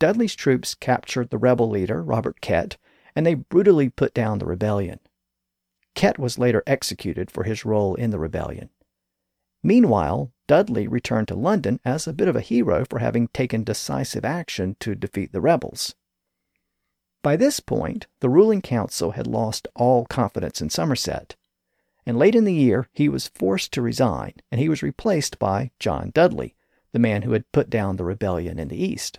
Dudley's 0.00 0.34
troops 0.34 0.74
captured 0.74 1.30
the 1.30 1.38
rebel 1.38 1.70
leader, 1.70 2.02
Robert 2.02 2.40
Kett, 2.40 2.78
and 3.14 3.24
they 3.24 3.34
brutally 3.34 3.88
put 3.88 4.12
down 4.12 4.40
the 4.40 4.46
rebellion. 4.46 4.98
Kett 5.94 6.18
was 6.18 6.36
later 6.36 6.64
executed 6.66 7.30
for 7.30 7.44
his 7.44 7.64
role 7.64 7.94
in 7.94 8.10
the 8.10 8.18
rebellion. 8.18 8.70
Meanwhile, 9.68 10.32
Dudley 10.46 10.88
returned 10.88 11.28
to 11.28 11.34
London 11.34 11.78
as 11.84 12.06
a 12.06 12.14
bit 12.14 12.26
of 12.26 12.34
a 12.34 12.40
hero 12.40 12.86
for 12.88 13.00
having 13.00 13.28
taken 13.28 13.64
decisive 13.64 14.24
action 14.24 14.76
to 14.80 14.94
defeat 14.94 15.30
the 15.30 15.42
rebels. 15.42 15.94
By 17.22 17.36
this 17.36 17.60
point, 17.60 18.06
the 18.20 18.30
ruling 18.30 18.62
council 18.62 19.10
had 19.10 19.26
lost 19.26 19.68
all 19.76 20.06
confidence 20.06 20.62
in 20.62 20.70
Somerset, 20.70 21.36
and 22.06 22.18
late 22.18 22.34
in 22.34 22.46
the 22.46 22.54
year 22.54 22.88
he 22.94 23.10
was 23.10 23.28
forced 23.28 23.70
to 23.74 23.82
resign, 23.82 24.32
and 24.50 24.58
he 24.58 24.70
was 24.70 24.82
replaced 24.82 25.38
by 25.38 25.70
John 25.78 26.12
Dudley, 26.14 26.56
the 26.92 26.98
man 26.98 27.20
who 27.20 27.32
had 27.32 27.52
put 27.52 27.68
down 27.68 27.96
the 27.96 28.06
rebellion 28.06 28.58
in 28.58 28.68
the 28.68 28.82
East. 28.82 29.18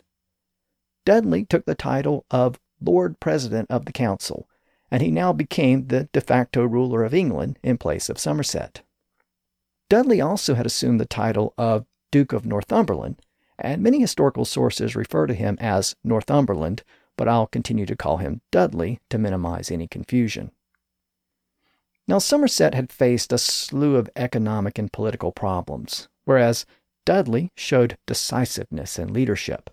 Dudley 1.06 1.45
took 1.45 1.66
the 1.68 1.76
title 1.76 2.26
of 2.32 2.60
Lord 2.82 3.20
President 3.20 3.70
of 3.70 3.86
the 3.86 3.91
Council, 3.91 4.50
and 4.89 5.04
he 5.04 5.12
now 5.12 5.32
became 5.32 5.86
the 5.86 6.10
de 6.12 6.22
facto 6.22 6.66
ruler 6.66 7.04
of 7.04 7.14
England 7.14 7.60
in 7.62 7.78
place 7.78 8.10
of 8.10 8.18
Somerset. 8.18 8.82
Dudley 9.90 10.22
also 10.22 10.56
had 10.56 10.66
assumed 10.66 11.00
the 11.00 11.06
title 11.06 11.54
of 11.58 11.86
Duke 12.12 12.32
of 12.32 12.46
Northumberland, 12.46 13.22
and 13.58 13.82
many 13.82 14.00
historical 14.00 14.46
sources 14.46 14.96
refer 14.96 15.28
to 15.28 15.34
him 15.34 15.58
as 15.60 15.96
Northumberland 16.04 16.84
but 17.20 17.28
I'll 17.28 17.48
continue 17.48 17.86
to 17.86 17.98
call 17.98 18.16
him 18.20 18.40
Dudley 18.50 19.02
to 19.10 19.18
minimize 19.18 19.70
any 19.70 19.90
confusion. 19.90 20.52
Now, 22.08 22.18
Somerset 22.18 22.74
had 22.74 22.94
faced 22.94 23.34
a 23.34 23.38
slew 23.38 23.98
of 23.98 24.10
economic 24.16 24.80
and 24.80 24.90
political 24.90 25.34
problems, 25.34 26.08
whereas 26.24 26.66
Dudley 27.04 27.52
showed 27.58 27.98
decisiveness 28.08 28.98
and 28.98 29.12
leadership. 29.12 29.70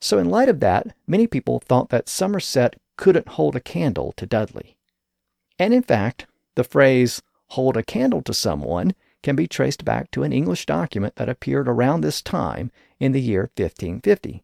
So, 0.00 0.18
in 0.18 0.30
light 0.30 0.48
of 0.48 0.60
that, 0.60 0.94
many 1.04 1.26
people 1.26 1.58
thought 1.58 1.88
that 1.88 2.08
Somerset 2.08 2.76
couldn't 2.96 3.30
hold 3.30 3.56
a 3.56 3.60
candle 3.60 4.12
to 4.16 4.24
Dudley. 4.24 4.76
And 5.58 5.74
in 5.74 5.82
fact, 5.82 6.26
the 6.54 6.62
phrase 6.62 7.22
hold 7.48 7.76
a 7.76 7.82
candle 7.82 8.22
to 8.22 8.32
someone 8.32 8.94
can 9.22 9.36
be 9.36 9.46
traced 9.46 9.84
back 9.84 10.10
to 10.10 10.22
an 10.22 10.32
English 10.32 10.66
document 10.66 11.16
that 11.16 11.28
appeared 11.28 11.68
around 11.68 12.00
this 12.00 12.20
time 12.20 12.70
in 12.98 13.12
the 13.12 13.20
year 13.20 13.50
1550. 13.56 14.42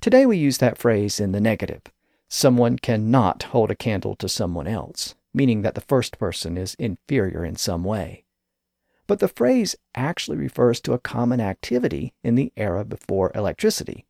Today 0.00 0.26
we 0.26 0.36
use 0.36 0.58
that 0.58 0.78
phrase 0.78 1.18
in 1.18 1.32
the 1.32 1.40
negative. 1.40 1.82
Someone 2.28 2.78
cannot 2.78 3.44
hold 3.44 3.70
a 3.70 3.76
candle 3.76 4.16
to 4.16 4.28
someone 4.28 4.66
else, 4.66 5.14
meaning 5.32 5.62
that 5.62 5.74
the 5.74 5.80
first 5.80 6.18
person 6.18 6.56
is 6.56 6.74
inferior 6.74 7.44
in 7.44 7.56
some 7.56 7.84
way. 7.84 8.24
But 9.06 9.20
the 9.20 9.28
phrase 9.28 9.76
actually 9.94 10.38
refers 10.38 10.80
to 10.82 10.92
a 10.92 10.98
common 10.98 11.40
activity 11.40 12.14
in 12.22 12.34
the 12.34 12.52
era 12.56 12.84
before 12.84 13.32
electricity. 13.34 14.06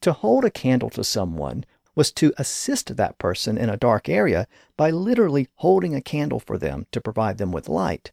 To 0.00 0.12
hold 0.12 0.44
a 0.44 0.50
candle 0.50 0.90
to 0.90 1.04
someone 1.04 1.64
was 1.94 2.12
to 2.12 2.34
assist 2.36 2.96
that 2.96 3.18
person 3.18 3.56
in 3.56 3.68
a 3.68 3.76
dark 3.76 4.08
area 4.08 4.46
by 4.76 4.90
literally 4.90 5.48
holding 5.56 5.94
a 5.94 6.00
candle 6.00 6.40
for 6.40 6.58
them 6.58 6.86
to 6.92 7.00
provide 7.00 7.38
them 7.38 7.52
with 7.52 7.68
light. 7.68 8.12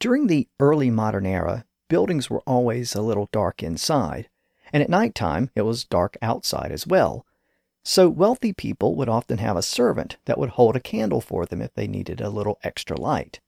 During 0.00 0.28
the 0.28 0.48
early 0.58 0.88
modern 0.90 1.26
era, 1.26 1.66
buildings 1.88 2.30
were 2.30 2.40
always 2.46 2.94
a 2.94 3.02
little 3.02 3.28
dark 3.32 3.62
inside, 3.62 4.30
and 4.72 4.82
at 4.82 4.88
night 4.88 5.14
time 5.14 5.50
it 5.54 5.62
was 5.62 5.84
dark 5.84 6.16
outside 6.22 6.72
as 6.72 6.86
well. 6.86 7.26
So 7.84 8.08
wealthy 8.08 8.54
people 8.54 8.94
would 8.94 9.10
often 9.10 9.36
have 9.38 9.58
a 9.58 9.62
servant 9.62 10.16
that 10.24 10.38
would 10.38 10.50
hold 10.50 10.74
a 10.74 10.80
candle 10.80 11.20
for 11.20 11.44
them 11.44 11.60
if 11.60 11.74
they 11.74 11.86
needed 11.86 12.22
a 12.22 12.30
little 12.30 12.58
extra 12.62 12.98
light. 12.98 13.40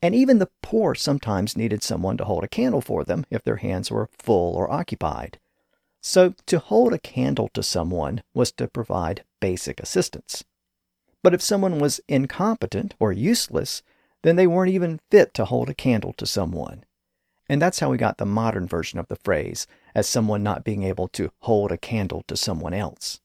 And 0.00 0.14
even 0.14 0.38
the 0.38 0.50
poor 0.62 0.94
sometimes 0.94 1.58
needed 1.58 1.82
someone 1.82 2.16
to 2.16 2.24
hold 2.24 2.42
a 2.42 2.48
candle 2.48 2.80
for 2.80 3.04
them 3.04 3.26
if 3.30 3.44
their 3.44 3.56
hands 3.56 3.90
were 3.90 4.08
full 4.12 4.54
or 4.56 4.70
occupied. 4.72 5.38
So, 6.00 6.34
to 6.46 6.58
hold 6.58 6.94
a 6.94 6.98
candle 6.98 7.50
to 7.52 7.62
someone 7.62 8.22
was 8.32 8.50
to 8.52 8.68
provide 8.68 9.24
basic 9.40 9.80
assistance. 9.80 10.42
But 11.22 11.34
if 11.34 11.42
someone 11.42 11.80
was 11.80 12.00
incompetent 12.08 12.94
or 12.98 13.12
useless, 13.12 13.82
then 14.26 14.34
they 14.34 14.46
weren't 14.46 14.72
even 14.72 14.98
fit 15.08 15.32
to 15.34 15.44
hold 15.44 15.70
a 15.70 15.74
candle 15.74 16.12
to 16.14 16.26
someone. 16.26 16.82
And 17.48 17.62
that's 17.62 17.78
how 17.78 17.90
we 17.90 17.96
got 17.96 18.18
the 18.18 18.26
modern 18.26 18.66
version 18.66 18.98
of 18.98 19.06
the 19.06 19.14
phrase, 19.14 19.68
as 19.94 20.08
someone 20.08 20.42
not 20.42 20.64
being 20.64 20.82
able 20.82 21.06
to 21.08 21.30
hold 21.42 21.70
a 21.70 21.78
candle 21.78 22.24
to 22.26 22.36
someone 22.36 22.74
else. 22.74 23.20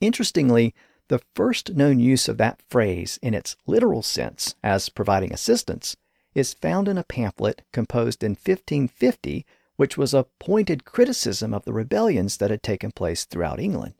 Interestingly, 0.00 0.72
the 1.08 1.20
first 1.34 1.74
known 1.74 1.98
use 1.98 2.28
of 2.28 2.38
that 2.38 2.62
phrase 2.70 3.18
in 3.22 3.34
its 3.34 3.56
literal 3.66 4.02
sense 4.02 4.54
as 4.62 4.88
providing 4.88 5.32
assistance 5.32 5.96
is 6.32 6.54
found 6.54 6.86
in 6.86 6.96
a 6.96 7.02
pamphlet 7.02 7.62
composed 7.72 8.22
in 8.22 8.32
1550 8.32 9.44
which 9.76 9.96
was 9.98 10.14
a 10.14 10.26
pointed 10.38 10.84
criticism 10.84 11.52
of 11.52 11.64
the 11.64 11.72
rebellions 11.72 12.38
that 12.38 12.50
had 12.50 12.62
taken 12.62 12.90
place 12.90 13.24
throughout 13.24 13.60
England. 13.60 13.94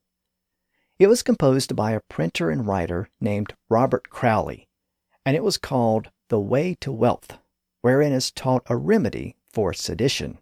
It 0.98 1.08
was 1.08 1.22
composed 1.22 1.76
by 1.76 1.92
a 1.92 2.00
printer 2.00 2.50
and 2.50 2.66
writer 2.66 3.08
named 3.20 3.52
Robert 3.68 4.08
Crowley, 4.08 4.65
and 5.26 5.34
it 5.34 5.42
was 5.42 5.58
called 5.58 6.08
The 6.28 6.38
Way 6.38 6.76
to 6.80 6.92
Wealth, 6.92 7.38
wherein 7.82 8.12
is 8.12 8.30
taught 8.30 8.62
a 8.66 8.76
remedy 8.76 9.34
for 9.52 9.72
sedition. 9.72 10.38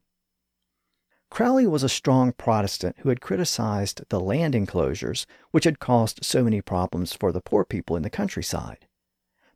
Crowley 1.30 1.66
was 1.66 1.82
a 1.82 1.88
strong 1.88 2.32
Protestant 2.32 2.96
who 2.98 3.08
had 3.08 3.22
criticized 3.22 4.02
the 4.10 4.20
land 4.20 4.54
enclosures, 4.54 5.26
which 5.52 5.64
had 5.64 5.80
caused 5.80 6.22
so 6.22 6.44
many 6.44 6.60
problems 6.60 7.14
for 7.14 7.32
the 7.32 7.40
poor 7.40 7.64
people 7.64 7.96
in 7.96 8.02
the 8.02 8.10
countryside. 8.10 8.86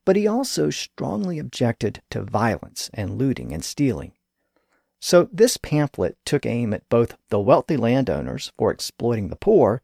But 0.06 0.16
he 0.16 0.26
also 0.26 0.70
strongly 0.70 1.38
objected 1.38 2.00
to 2.08 2.22
violence 2.22 2.88
and 2.94 3.18
looting 3.18 3.52
and 3.52 3.62
stealing. 3.62 4.12
So 4.98 5.28
this 5.30 5.58
pamphlet 5.58 6.16
took 6.24 6.46
aim 6.46 6.72
at 6.72 6.88
both 6.88 7.18
the 7.28 7.38
wealthy 7.38 7.76
landowners 7.76 8.50
for 8.56 8.70
exploiting 8.70 9.28
the 9.28 9.36
poor 9.36 9.82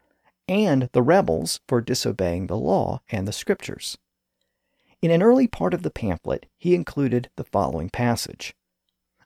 and 0.49 0.89
the 0.93 1.03
rebels 1.03 1.61
for 1.69 1.83
disobeying 1.83 2.47
the 2.47 2.57
law 2.57 3.03
and 3.11 3.29
the 3.29 3.33
scriptures. 3.33 3.99
In 5.05 5.11
an 5.11 5.23
early 5.23 5.47
part 5.47 5.75
of 5.75 5.83
the 5.83 5.91
pamphlet, 5.91 6.47
he 6.57 6.75
included 6.75 7.29
the 7.37 7.45
following 7.45 7.91
passage. 7.91 8.55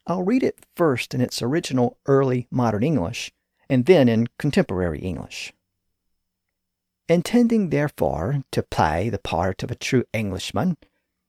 I'll 0.08 0.24
read 0.24 0.42
it 0.42 0.66
first 0.74 1.14
in 1.14 1.20
its 1.20 1.40
original 1.40 1.98
early 2.06 2.48
modern 2.50 2.82
English 2.82 3.30
and 3.70 3.86
then 3.86 4.08
in 4.08 4.26
contemporary 4.40 4.98
English. 4.98 5.52
Intending, 7.08 7.70
therefore, 7.70 8.42
to 8.50 8.64
play 8.64 9.08
the 9.08 9.20
part 9.20 9.62
of 9.62 9.70
a 9.70 9.76
true 9.76 10.02
Englishman, 10.12 10.78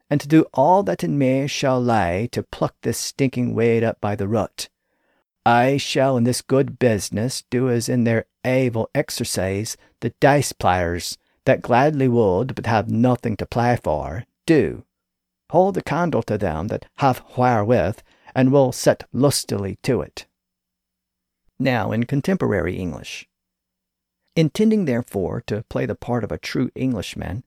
and 0.09 0.19
to 0.19 0.27
do 0.27 0.47
all 0.51 0.81
that 0.81 1.03
in 1.03 1.15
me 1.15 1.45
shall 1.45 1.79
lie 1.79 2.27
to 2.31 2.41
pluck 2.41 2.73
this 2.81 2.97
stinking 2.97 3.53
weed 3.53 3.83
up 3.83 4.01
by 4.01 4.15
the 4.15 4.27
root. 4.27 4.67
I 5.45 5.77
shall 5.77 6.17
in 6.17 6.23
this 6.23 6.41
good 6.41 6.79
business 6.79 7.43
do 7.51 7.69
as 7.69 7.87
in 7.87 8.03
their 8.03 8.25
evil 8.43 8.89
exercise 8.95 9.77
the 9.99 10.15
dice 10.19 10.53
players 10.53 11.19
that 11.45 11.61
gladly 11.61 12.07
would 12.07 12.55
but 12.55 12.65
have 12.65 12.89
nothing 12.89 13.37
to 13.37 13.45
play 13.45 13.77
for 13.83 14.25
do. 14.49 14.83
Hold 15.51 15.75
the 15.75 15.83
candle 15.83 16.23
to 16.23 16.35
them 16.35 16.69
that 16.69 16.87
have 16.97 17.23
wherewith, 17.37 17.99
and 18.33 18.51
will 18.51 18.71
set 18.71 19.03
lustily 19.13 19.77
to 19.83 20.01
it. 20.01 20.25
Now 21.59 21.91
in 21.91 22.07
contemporary 22.07 22.75
English. 22.75 23.29
Intending, 24.35 24.85
therefore, 24.85 25.43
to 25.45 25.65
play 25.69 25.85
the 25.85 25.93
part 25.93 26.23
of 26.23 26.31
a 26.31 26.39
true 26.39 26.71
Englishman, 26.73 27.43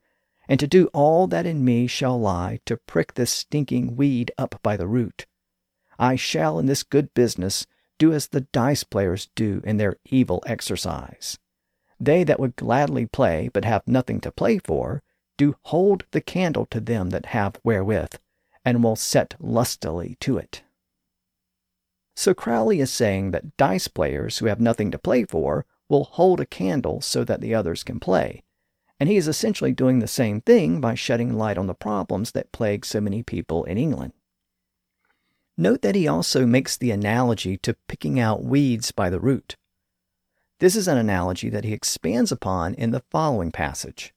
and 0.48 0.61
to 0.61 0.68
do 0.68 0.86
all 0.92 1.26
that 1.26 1.44
in 1.44 1.64
me 1.64 1.88
shall 1.88 2.20
lie 2.20 2.61
to 2.66 2.76
prick 2.76 3.14
this 3.14 3.32
stinking 3.32 3.96
weed 3.96 4.30
up 4.38 4.61
by 4.62 4.76
the 4.76 4.86
root. 4.86 5.26
I 5.98 6.14
shall 6.14 6.61
in 6.61 6.66
this 6.66 6.84
good 6.84 7.12
business 7.14 7.66
do 7.98 8.12
as 8.12 8.28
the 8.28 8.42
dice 8.53 8.84
players 8.84 9.28
do 9.34 9.61
in 9.64 9.76
their 9.76 9.96
evil 10.05 10.40
exercise. 10.46 11.36
They 11.98 12.22
that 12.22 12.38
would 12.38 12.55
gladly 12.55 13.07
play 13.07 13.50
but 13.53 13.64
have 13.64 13.88
nothing 13.88 14.20
to 14.20 14.30
play 14.30 14.59
for, 14.59 15.03
do 15.43 15.57
hold 15.62 16.05
the 16.12 16.20
candle 16.20 16.66
to 16.66 16.78
them 16.78 17.11
that 17.11 17.26
have 17.26 17.57
wherewith, 17.64 18.14
and 18.64 18.84
will 18.84 18.95
set 18.95 19.34
lustily 19.40 20.16
to 20.20 20.38
it. 20.38 20.62
So 22.14 22.32
Crowley 22.32 22.78
is 22.78 22.93
saying 22.93 23.32
that 23.32 23.57
dice 23.57 23.88
players 23.88 24.38
who 24.38 24.47
have 24.47 24.61
nothing 24.61 24.93
to 24.93 24.99
play 24.99 25.24
for 25.24 25.66
will 25.88 26.05
hold 26.05 26.38
a 26.38 26.47
candle 26.47 27.01
so 27.01 27.24
that 27.24 27.40
the 27.40 27.57
others 27.57 27.82
can 27.82 27.99
play, 27.99 28.45
and 29.01 29.09
he 29.09 29.16
is 29.16 29.26
essentially 29.26 29.72
doing 29.72 29.99
the 29.99 30.07
same 30.07 30.40
thing 30.40 30.80
by 30.80 30.95
shedding 30.95 31.36
light 31.36 31.59
on 31.59 31.66
the 31.66 31.74
problems 31.74 32.30
that 32.32 32.53
plague 32.53 32.84
so 32.84 33.01
many 33.01 33.24
people 33.24 33.64
in 33.64 33.76
England. 33.76 34.12
Note 35.57 35.82
that 35.82 35.97
he 35.97 36.07
also 36.07 36.47
makes 36.47 36.76
the 36.76 36.93
analogy 36.93 37.57
to 37.57 37.76
picking 37.88 38.20
out 38.20 38.45
weeds 38.45 38.93
by 38.93 39.11
the 39.11 39.18
root. 39.18 39.57
This 40.61 40.76
is 40.76 40.86
an 40.86 40.99
analogy 40.99 41.51
that 41.51 41.64
he 41.64 41.72
expands 41.72 42.30
upon 42.30 42.74
in 42.74 42.93
the 42.93 43.03
following 43.11 43.51
passage. 43.51 44.14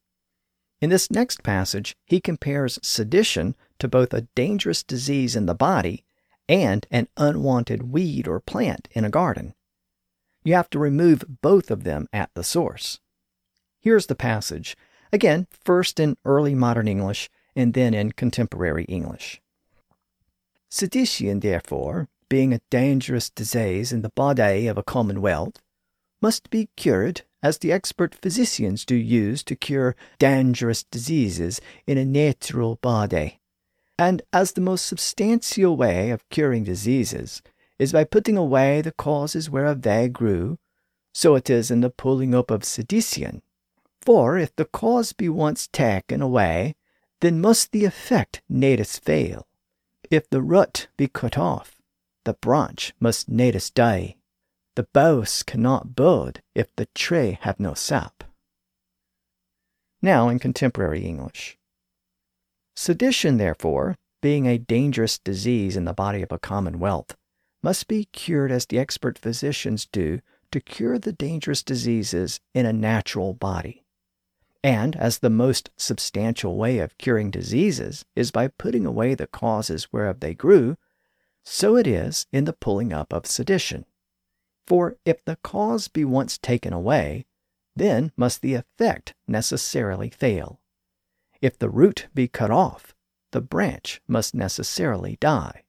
In 0.86 0.92
this 0.92 1.10
next 1.10 1.42
passage, 1.42 1.98
he 2.06 2.22
compares 2.22 2.78
sedition 2.84 3.56
to 3.80 3.88
both 3.88 4.14
a 4.14 4.28
dangerous 4.36 4.84
disease 4.84 5.36
in 5.36 5.48
the 5.48 5.56
body 5.56 6.06
and 6.48 6.86
an 6.92 7.08
unwanted 7.18 7.92
weed 7.92 8.28
or 8.28 8.40
plant 8.40 8.88
in 8.92 9.04
a 9.04 9.10
garden. 9.10 9.56
You 10.44 10.54
have 10.54 10.70
to 10.70 10.78
remove 10.78 11.26
both 11.42 11.72
of 11.72 11.86
them 11.86 12.08
at 12.14 12.30
the 12.36 12.44
source. 12.44 13.00
Here's 13.80 14.06
the 14.06 14.14
passage, 14.14 14.78
again, 15.12 15.48
first 15.64 16.00
in 16.00 16.18
early 16.24 16.54
modern 16.54 16.88
English 16.88 17.32
and 17.56 17.74
then 17.74 17.96
in 17.96 18.12
contemporary 18.12 18.84
English. 18.84 19.42
Sedition, 20.70 21.40
therefore, 21.40 22.10
being 22.30 22.54
a 22.54 22.62
dangerous 22.70 23.32
disease 23.32 23.92
in 23.92 24.04
the 24.04 24.10
body 24.10 24.68
of 24.68 24.78
a 24.78 24.84
commonwealth, 24.84 25.64
must 26.26 26.50
be 26.50 26.68
cured 26.76 27.22
as 27.44 27.60
the 27.60 27.72
expert 27.72 28.16
physicians 28.16 28.84
do 28.84 28.96
use 28.96 29.44
to 29.44 29.56
cure 29.56 29.96
dangerous 30.18 30.82
diseases 30.82 31.62
in 31.86 32.00
a 32.00 32.04
natural 32.04 32.78
body. 32.78 33.40
And 34.00 34.24
as 34.34 34.54
the 34.54 34.68
most 34.70 34.88
substantial 34.88 35.78
way 35.78 36.10
of 36.10 36.28
curing 36.30 36.64
diseases 36.64 37.44
is 37.78 37.92
by 37.92 38.06
putting 38.06 38.38
away 38.38 38.82
the 38.82 38.92
causes 38.92 39.52
whereof 39.52 39.84
they 39.84 40.10
grew, 40.10 40.58
so 41.14 41.36
it 41.36 41.48
is 41.48 41.70
in 41.70 41.82
the 41.82 41.92
pulling 41.92 42.34
up 42.34 42.50
of 42.50 42.64
sedition, 42.64 43.44
for 44.02 44.36
if 44.36 44.56
the 44.56 44.66
cause 44.66 45.14
be 45.14 45.30
once 45.30 45.68
taken 45.68 46.24
away, 46.24 46.74
then 47.22 47.40
must 47.40 47.72
the 47.72 47.86
effect 47.86 48.42
needs 48.50 48.98
fail. 48.98 49.46
If 50.10 50.28
the 50.32 50.42
root 50.42 50.88
be 50.98 51.08
cut 51.08 51.38
off, 51.38 51.80
the 52.24 52.34
branch 52.34 52.96
must 53.00 53.30
needs 53.30 53.70
die. 53.70 54.16
The 54.76 54.88
boughs 54.92 55.42
cannot 55.42 55.96
bud 55.96 56.42
if 56.54 56.76
the 56.76 56.88
tree 56.88 57.38
have 57.42 57.60
no 57.60 57.74
sap. 57.74 58.26
Now 60.02 60.28
in 60.28 60.38
contemporary 60.38 61.06
English. 61.06 61.58
Sedition, 62.76 63.38
therefore, 63.38 63.96
being 64.22 64.48
a 64.48 64.58
dangerous 64.58 65.18
disease 65.18 65.78
in 65.78 65.86
the 65.86 65.94
body 65.94 66.22
of 66.22 66.32
a 66.32 66.40
commonwealth, 66.40 67.16
must 67.64 67.88
be 67.88 68.06
cured 68.12 68.52
as 68.52 68.66
the 68.66 68.78
expert 68.78 69.18
physicians 69.18 69.88
do 69.92 70.20
to 70.52 70.60
cure 70.60 71.00
the 71.00 71.14
dangerous 71.14 71.64
diseases 71.64 72.40
in 72.54 72.66
a 72.66 72.74
natural 72.74 73.34
body. 73.34 73.86
And 74.64 74.96
as 74.96 75.20
the 75.20 75.30
most 75.30 75.70
substantial 75.78 76.58
way 76.58 76.80
of 76.80 76.98
curing 76.98 77.32
diseases 77.32 78.04
is 78.16 78.32
by 78.32 78.50
putting 78.50 78.86
away 78.86 79.16
the 79.16 79.28
causes 79.28 79.94
whereof 79.94 80.20
they 80.20 80.34
grew, 80.34 80.76
so 81.44 81.78
it 81.78 81.88
is 81.88 82.26
in 82.32 82.44
the 82.44 82.54
pulling 82.54 82.92
up 82.92 83.14
of 83.14 83.26
sedition. 83.26 83.86
For 84.68 84.98
if 85.06 85.24
the 85.24 85.38
cause 85.38 85.88
be 85.88 86.04
once 86.04 86.38
taken 86.38 86.74
away, 86.74 87.26
then 87.76 88.12
must 88.16 88.42
the 88.42 88.56
effect 88.56 89.14
necessarily 89.28 90.10
fail. 90.10 90.62
If 91.42 91.60
the 91.60 91.70
root 91.70 92.08
be 92.14 92.28
cut 92.28 92.52
off, 92.52 92.96
the 93.32 93.42
branch 93.42 94.02
must 94.08 94.34
necessarily 94.34 95.18
die. 95.20 95.64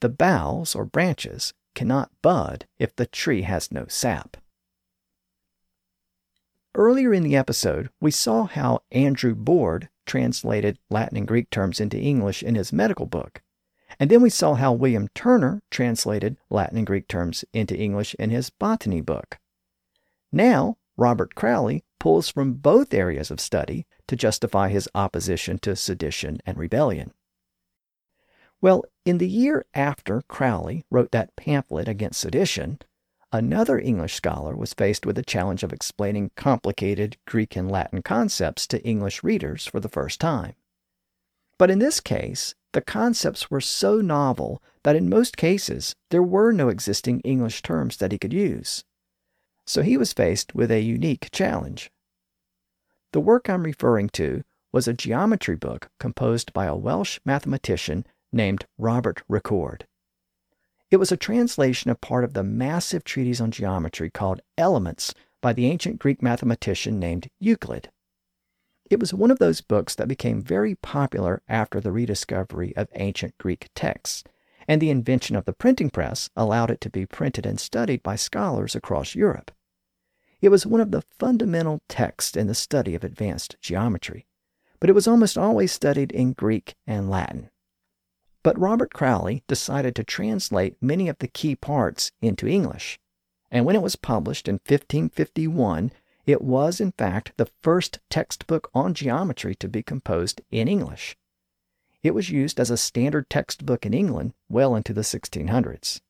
The 0.00 0.08
boughs 0.08 0.74
or 0.74 0.84
branches 0.84 1.54
cannot 1.74 2.10
bud 2.22 2.66
if 2.78 2.94
the 2.96 3.06
tree 3.06 3.42
has 3.42 3.70
no 3.70 3.86
sap. 3.86 4.36
Earlier 6.74 7.12
in 7.12 7.22
the 7.22 7.36
episode, 7.36 7.90
we 8.00 8.10
saw 8.10 8.46
how 8.46 8.80
Andrew 8.90 9.34
Boorde 9.34 9.88
translated 10.06 10.78
Latin 10.90 11.18
and 11.18 11.28
Greek 11.28 11.50
terms 11.50 11.80
into 11.80 11.98
English 11.98 12.42
in 12.42 12.54
his 12.54 12.72
medical 12.72 13.06
book. 13.06 13.42
And 13.98 14.10
then 14.10 14.22
we 14.22 14.30
saw 14.30 14.54
how 14.54 14.72
William 14.72 15.08
Turner 15.14 15.62
translated 15.70 16.36
Latin 16.50 16.78
and 16.78 16.86
Greek 16.86 17.08
terms 17.08 17.44
into 17.52 17.76
English 17.76 18.14
in 18.14 18.30
his 18.30 18.50
botany 18.50 19.00
book. 19.00 19.38
Now, 20.30 20.76
Robert 20.96 21.34
Crowley 21.34 21.84
pulls 22.00 22.28
from 22.28 22.54
both 22.54 22.94
areas 22.94 23.30
of 23.30 23.40
study 23.40 23.86
to 24.08 24.16
justify 24.16 24.68
his 24.68 24.88
opposition 24.94 25.58
to 25.60 25.76
sedition 25.76 26.40
and 26.44 26.58
rebellion. 26.58 27.12
Well, 28.60 28.84
in 29.04 29.18
the 29.18 29.28
year 29.28 29.66
after 29.74 30.22
Crowley 30.22 30.84
wrote 30.90 31.10
that 31.10 31.34
pamphlet 31.36 31.88
against 31.88 32.20
sedition, 32.20 32.78
another 33.32 33.78
English 33.78 34.14
scholar 34.14 34.56
was 34.56 34.74
faced 34.74 35.04
with 35.04 35.16
the 35.16 35.24
challenge 35.24 35.62
of 35.62 35.72
explaining 35.72 36.30
complicated 36.36 37.16
Greek 37.26 37.56
and 37.56 37.70
Latin 37.70 38.02
concepts 38.02 38.66
to 38.68 38.82
English 38.84 39.24
readers 39.24 39.66
for 39.66 39.80
the 39.80 39.88
first 39.88 40.20
time. 40.20 40.54
But 41.62 41.70
in 41.70 41.78
this 41.78 42.00
case, 42.00 42.56
the 42.72 42.80
concepts 42.80 43.48
were 43.48 43.60
so 43.60 44.00
novel 44.00 44.60
that 44.82 44.96
in 44.96 45.08
most 45.08 45.36
cases 45.36 45.94
there 46.10 46.20
were 46.20 46.50
no 46.50 46.68
existing 46.68 47.20
English 47.20 47.62
terms 47.62 47.98
that 47.98 48.10
he 48.10 48.18
could 48.18 48.32
use. 48.32 48.82
So 49.64 49.82
he 49.82 49.96
was 49.96 50.12
faced 50.12 50.56
with 50.56 50.72
a 50.72 50.80
unique 50.80 51.28
challenge. 51.30 51.92
The 53.12 53.20
work 53.20 53.48
I'm 53.48 53.62
referring 53.62 54.08
to 54.08 54.42
was 54.72 54.88
a 54.88 54.92
geometry 54.92 55.54
book 55.54 55.88
composed 56.00 56.52
by 56.52 56.66
a 56.66 56.74
Welsh 56.74 57.20
mathematician 57.24 58.06
named 58.32 58.66
Robert 58.76 59.22
Recorde. 59.28 59.86
It 60.90 60.96
was 60.96 61.12
a 61.12 61.16
translation 61.16 61.92
of 61.92 62.00
part 62.00 62.24
of 62.24 62.32
the 62.32 62.42
massive 62.42 63.04
treatise 63.04 63.40
on 63.40 63.52
geometry 63.52 64.10
called 64.10 64.40
Elements 64.58 65.14
by 65.40 65.52
the 65.52 65.66
ancient 65.66 66.00
Greek 66.00 66.22
mathematician 66.22 66.98
named 66.98 67.28
Euclid. 67.38 67.88
It 68.92 69.00
was 69.00 69.14
one 69.14 69.30
of 69.30 69.38
those 69.38 69.62
books 69.62 69.94
that 69.94 70.06
became 70.06 70.42
very 70.42 70.74
popular 70.74 71.40
after 71.48 71.80
the 71.80 71.90
rediscovery 71.90 72.76
of 72.76 72.90
ancient 72.94 73.38
Greek 73.38 73.70
texts, 73.74 74.22
and 74.68 74.82
the 74.82 74.90
invention 74.90 75.34
of 75.34 75.46
the 75.46 75.54
printing 75.54 75.88
press 75.88 76.28
allowed 76.36 76.70
it 76.70 76.82
to 76.82 76.90
be 76.90 77.06
printed 77.06 77.46
and 77.46 77.58
studied 77.58 78.02
by 78.02 78.16
scholars 78.16 78.74
across 78.76 79.14
Europe. 79.14 79.50
It 80.42 80.50
was 80.50 80.66
one 80.66 80.82
of 80.82 80.90
the 80.90 81.04
fundamental 81.18 81.80
texts 81.88 82.36
in 82.36 82.48
the 82.48 82.54
study 82.54 82.94
of 82.94 83.02
advanced 83.02 83.56
geometry, 83.62 84.26
but 84.78 84.90
it 84.90 84.94
was 84.94 85.08
almost 85.08 85.38
always 85.38 85.72
studied 85.72 86.12
in 86.12 86.34
Greek 86.34 86.74
and 86.86 87.08
Latin. 87.08 87.48
But 88.42 88.60
Robert 88.60 88.92
Crowley 88.92 89.42
decided 89.48 89.96
to 89.96 90.04
translate 90.04 90.76
many 90.82 91.08
of 91.08 91.16
the 91.16 91.28
key 91.28 91.56
parts 91.56 92.12
into 92.20 92.46
English. 92.46 93.00
And 93.50 93.64
when 93.64 93.74
it 93.74 93.80
was 93.80 93.96
published 93.96 94.48
in 94.48 94.56
1551, 94.56 95.92
it 96.26 96.42
was, 96.42 96.80
in 96.80 96.92
fact, 96.92 97.32
the 97.36 97.50
first 97.62 97.98
textbook 98.08 98.70
on 98.74 98.94
geometry 98.94 99.54
to 99.56 99.68
be 99.68 99.82
composed 99.82 100.40
in 100.50 100.68
English. 100.68 101.16
It 102.02 102.14
was 102.14 102.30
used 102.30 102.58
as 102.58 102.70
a 102.70 102.76
standard 102.76 103.30
textbook 103.30 103.86
in 103.86 103.94
England 103.94 104.34
well 104.48 104.74
into 104.74 104.92
the 104.92 105.02
1600s. 105.02 106.00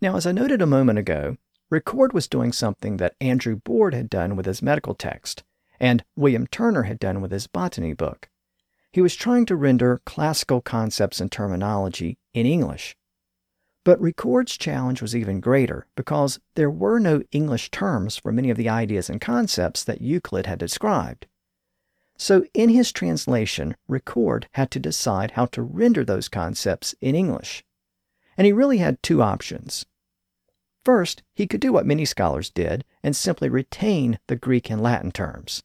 Now, 0.00 0.16
as 0.16 0.26
I 0.26 0.32
noted 0.32 0.60
a 0.60 0.66
moment 0.66 0.98
ago, 0.98 1.36
Recorde 1.70 2.12
was 2.12 2.28
doing 2.28 2.52
something 2.52 2.98
that 2.98 3.16
Andrew 3.20 3.56
Boorde 3.56 3.94
had 3.94 4.10
done 4.10 4.36
with 4.36 4.46
his 4.46 4.62
medical 4.62 4.94
text, 4.94 5.42
and 5.80 6.04
William 6.14 6.46
Turner 6.46 6.84
had 6.84 6.98
done 6.98 7.20
with 7.20 7.32
his 7.32 7.46
botany 7.46 7.92
book. 7.92 8.28
He 8.92 9.00
was 9.00 9.16
trying 9.16 9.46
to 9.46 9.56
render 9.56 10.00
classical 10.06 10.60
concepts 10.60 11.20
and 11.20 11.30
terminology 11.30 12.18
in 12.34 12.46
English. 12.46 12.96
But 13.86 14.00
Recorde's 14.00 14.56
challenge 14.56 15.00
was 15.00 15.14
even 15.14 15.38
greater 15.38 15.86
because 15.94 16.40
there 16.56 16.68
were 16.68 16.98
no 16.98 17.22
English 17.30 17.70
terms 17.70 18.16
for 18.16 18.32
many 18.32 18.50
of 18.50 18.56
the 18.56 18.68
ideas 18.68 19.08
and 19.08 19.20
concepts 19.20 19.84
that 19.84 20.00
Euclid 20.00 20.46
had 20.46 20.58
described. 20.58 21.28
So, 22.18 22.44
in 22.52 22.70
his 22.70 22.90
translation, 22.90 23.76
Recorde 23.86 24.48
had 24.54 24.72
to 24.72 24.80
decide 24.80 25.30
how 25.30 25.46
to 25.46 25.62
render 25.62 26.04
those 26.04 26.28
concepts 26.28 26.96
in 27.00 27.14
English. 27.14 27.64
And 28.36 28.44
he 28.44 28.52
really 28.52 28.78
had 28.78 29.00
two 29.04 29.22
options. 29.22 29.86
First, 30.84 31.22
he 31.32 31.46
could 31.46 31.60
do 31.60 31.72
what 31.72 31.86
many 31.86 32.04
scholars 32.04 32.50
did 32.50 32.84
and 33.04 33.14
simply 33.14 33.48
retain 33.48 34.18
the 34.26 34.34
Greek 34.34 34.68
and 34.68 34.82
Latin 34.82 35.12
terms. 35.12 35.62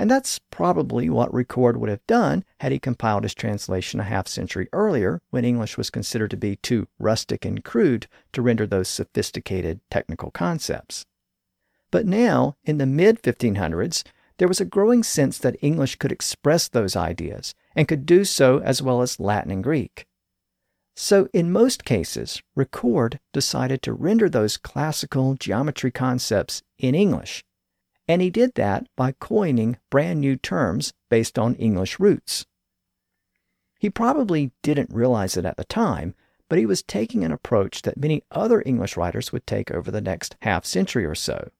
And 0.00 0.10
that's 0.10 0.40
probably 0.50 1.10
what 1.10 1.30
Recorde 1.30 1.76
would 1.76 1.90
have 1.90 2.06
done 2.06 2.42
had 2.60 2.72
he 2.72 2.78
compiled 2.78 3.22
his 3.22 3.34
translation 3.34 4.00
a 4.00 4.04
half 4.04 4.28
century 4.28 4.66
earlier 4.72 5.20
when 5.28 5.44
English 5.44 5.76
was 5.76 5.90
considered 5.90 6.30
to 6.30 6.38
be 6.38 6.56
too 6.56 6.88
rustic 6.98 7.44
and 7.44 7.62
crude 7.62 8.06
to 8.32 8.40
render 8.40 8.66
those 8.66 8.88
sophisticated 8.88 9.78
technical 9.90 10.30
concepts. 10.30 11.04
But 11.90 12.06
now, 12.06 12.56
in 12.64 12.78
the 12.78 12.86
mid 12.86 13.20
1500s, 13.20 14.02
there 14.38 14.48
was 14.48 14.58
a 14.58 14.64
growing 14.64 15.02
sense 15.02 15.36
that 15.36 15.58
English 15.60 15.96
could 15.96 16.12
express 16.12 16.66
those 16.66 16.96
ideas 16.96 17.54
and 17.76 17.86
could 17.86 18.06
do 18.06 18.24
so 18.24 18.60
as 18.60 18.80
well 18.80 19.02
as 19.02 19.20
Latin 19.20 19.50
and 19.50 19.62
Greek. 19.62 20.06
So, 20.96 21.28
in 21.34 21.52
most 21.52 21.84
cases, 21.84 22.40
Recorde 22.56 23.18
decided 23.34 23.82
to 23.82 23.92
render 23.92 24.30
those 24.30 24.56
classical 24.56 25.34
geometry 25.34 25.90
concepts 25.90 26.62
in 26.78 26.94
English 26.94 27.44
and 28.10 28.20
he 28.20 28.28
did 28.28 28.56
that 28.56 28.84
by 28.96 29.12
coining 29.12 29.76
brand 29.88 30.20
new 30.20 30.34
terms 30.34 30.92
based 31.10 31.38
on 31.38 31.54
English 31.54 32.00
roots. 32.00 32.44
He 33.78 33.88
probably 33.88 34.50
didn't 34.64 34.92
realize 34.92 35.36
it 35.36 35.44
at 35.44 35.56
the 35.56 35.62
time, 35.62 36.16
but 36.48 36.58
he 36.58 36.66
was 36.66 36.82
taking 36.82 37.22
an 37.22 37.30
approach 37.30 37.82
that 37.82 37.96
many 37.96 38.24
other 38.32 38.64
English 38.66 38.96
writers 38.96 39.30
would 39.30 39.46
take 39.46 39.70
over 39.70 39.92
the 39.92 40.00
next 40.00 40.34
half 40.42 40.64
century 40.64 41.04
or 41.04 41.14
so. 41.14 41.52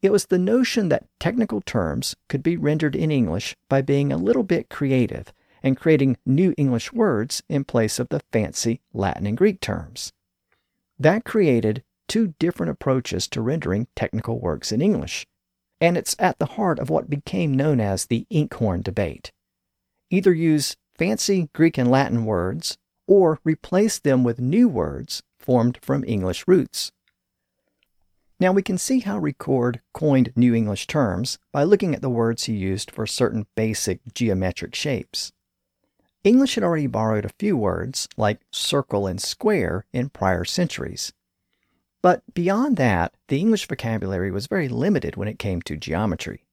It 0.00 0.12
was 0.12 0.26
the 0.26 0.38
notion 0.38 0.88
that 0.90 1.08
technical 1.18 1.60
terms 1.60 2.14
could 2.28 2.44
be 2.44 2.56
rendered 2.56 2.94
in 2.94 3.10
English 3.10 3.56
by 3.68 3.82
being 3.82 4.12
a 4.12 4.16
little 4.16 4.44
bit 4.44 4.70
creative 4.70 5.32
and 5.64 5.76
creating 5.76 6.16
new 6.24 6.54
English 6.56 6.92
words 6.92 7.42
in 7.48 7.64
place 7.64 7.98
of 7.98 8.10
the 8.10 8.20
fancy 8.32 8.82
Latin 8.92 9.26
and 9.26 9.36
Greek 9.36 9.60
terms. 9.60 10.12
That 10.96 11.24
created 11.24 11.82
two 12.06 12.34
different 12.38 12.70
approaches 12.70 13.26
to 13.30 13.40
rendering 13.40 13.88
technical 13.96 14.38
works 14.38 14.70
in 14.70 14.80
English, 14.80 15.26
and 15.80 15.96
it's 15.96 16.16
at 16.18 16.38
the 16.38 16.46
heart 16.46 16.78
of 16.78 16.90
what 16.90 17.10
became 17.10 17.54
known 17.54 17.80
as 17.80 18.06
the 18.06 18.26
inkhorn 18.30 18.82
debate. 18.82 19.32
Either 20.10 20.32
use 20.32 20.76
fancy 20.96 21.48
Greek 21.52 21.76
and 21.78 21.90
Latin 21.90 22.24
words 22.24 22.78
or 23.06 23.40
replace 23.44 23.98
them 23.98 24.24
with 24.24 24.40
new 24.40 24.68
words 24.68 25.22
formed 25.38 25.78
from 25.82 26.04
English 26.04 26.44
roots. 26.46 26.92
Now 28.38 28.52
we 28.52 28.62
can 28.62 28.76
see 28.76 29.00
how 29.00 29.18
Recorde 29.18 29.80
coined 29.94 30.32
new 30.36 30.54
English 30.54 30.86
terms 30.86 31.38
by 31.52 31.64
looking 31.64 31.94
at 31.94 32.02
the 32.02 32.10
words 32.10 32.44
he 32.44 32.52
used 32.52 32.90
for 32.90 33.06
certain 33.06 33.46
basic 33.54 34.00
geometric 34.12 34.74
shapes. 34.74 35.32
English 36.22 36.56
had 36.56 36.64
already 36.64 36.88
borrowed 36.88 37.24
a 37.24 37.34
few 37.38 37.56
words, 37.56 38.08
like 38.16 38.40
circle 38.50 39.06
and 39.06 39.22
square, 39.22 39.86
in 39.92 40.08
prior 40.08 40.44
centuries. 40.44 41.12
But 42.06 42.22
beyond 42.34 42.76
that, 42.76 43.14
the 43.26 43.40
English 43.40 43.66
vocabulary 43.66 44.30
was 44.30 44.46
very 44.46 44.68
limited 44.68 45.16
when 45.16 45.26
it 45.26 45.40
came 45.40 45.60
to 45.62 45.76
geometry. 45.76 46.46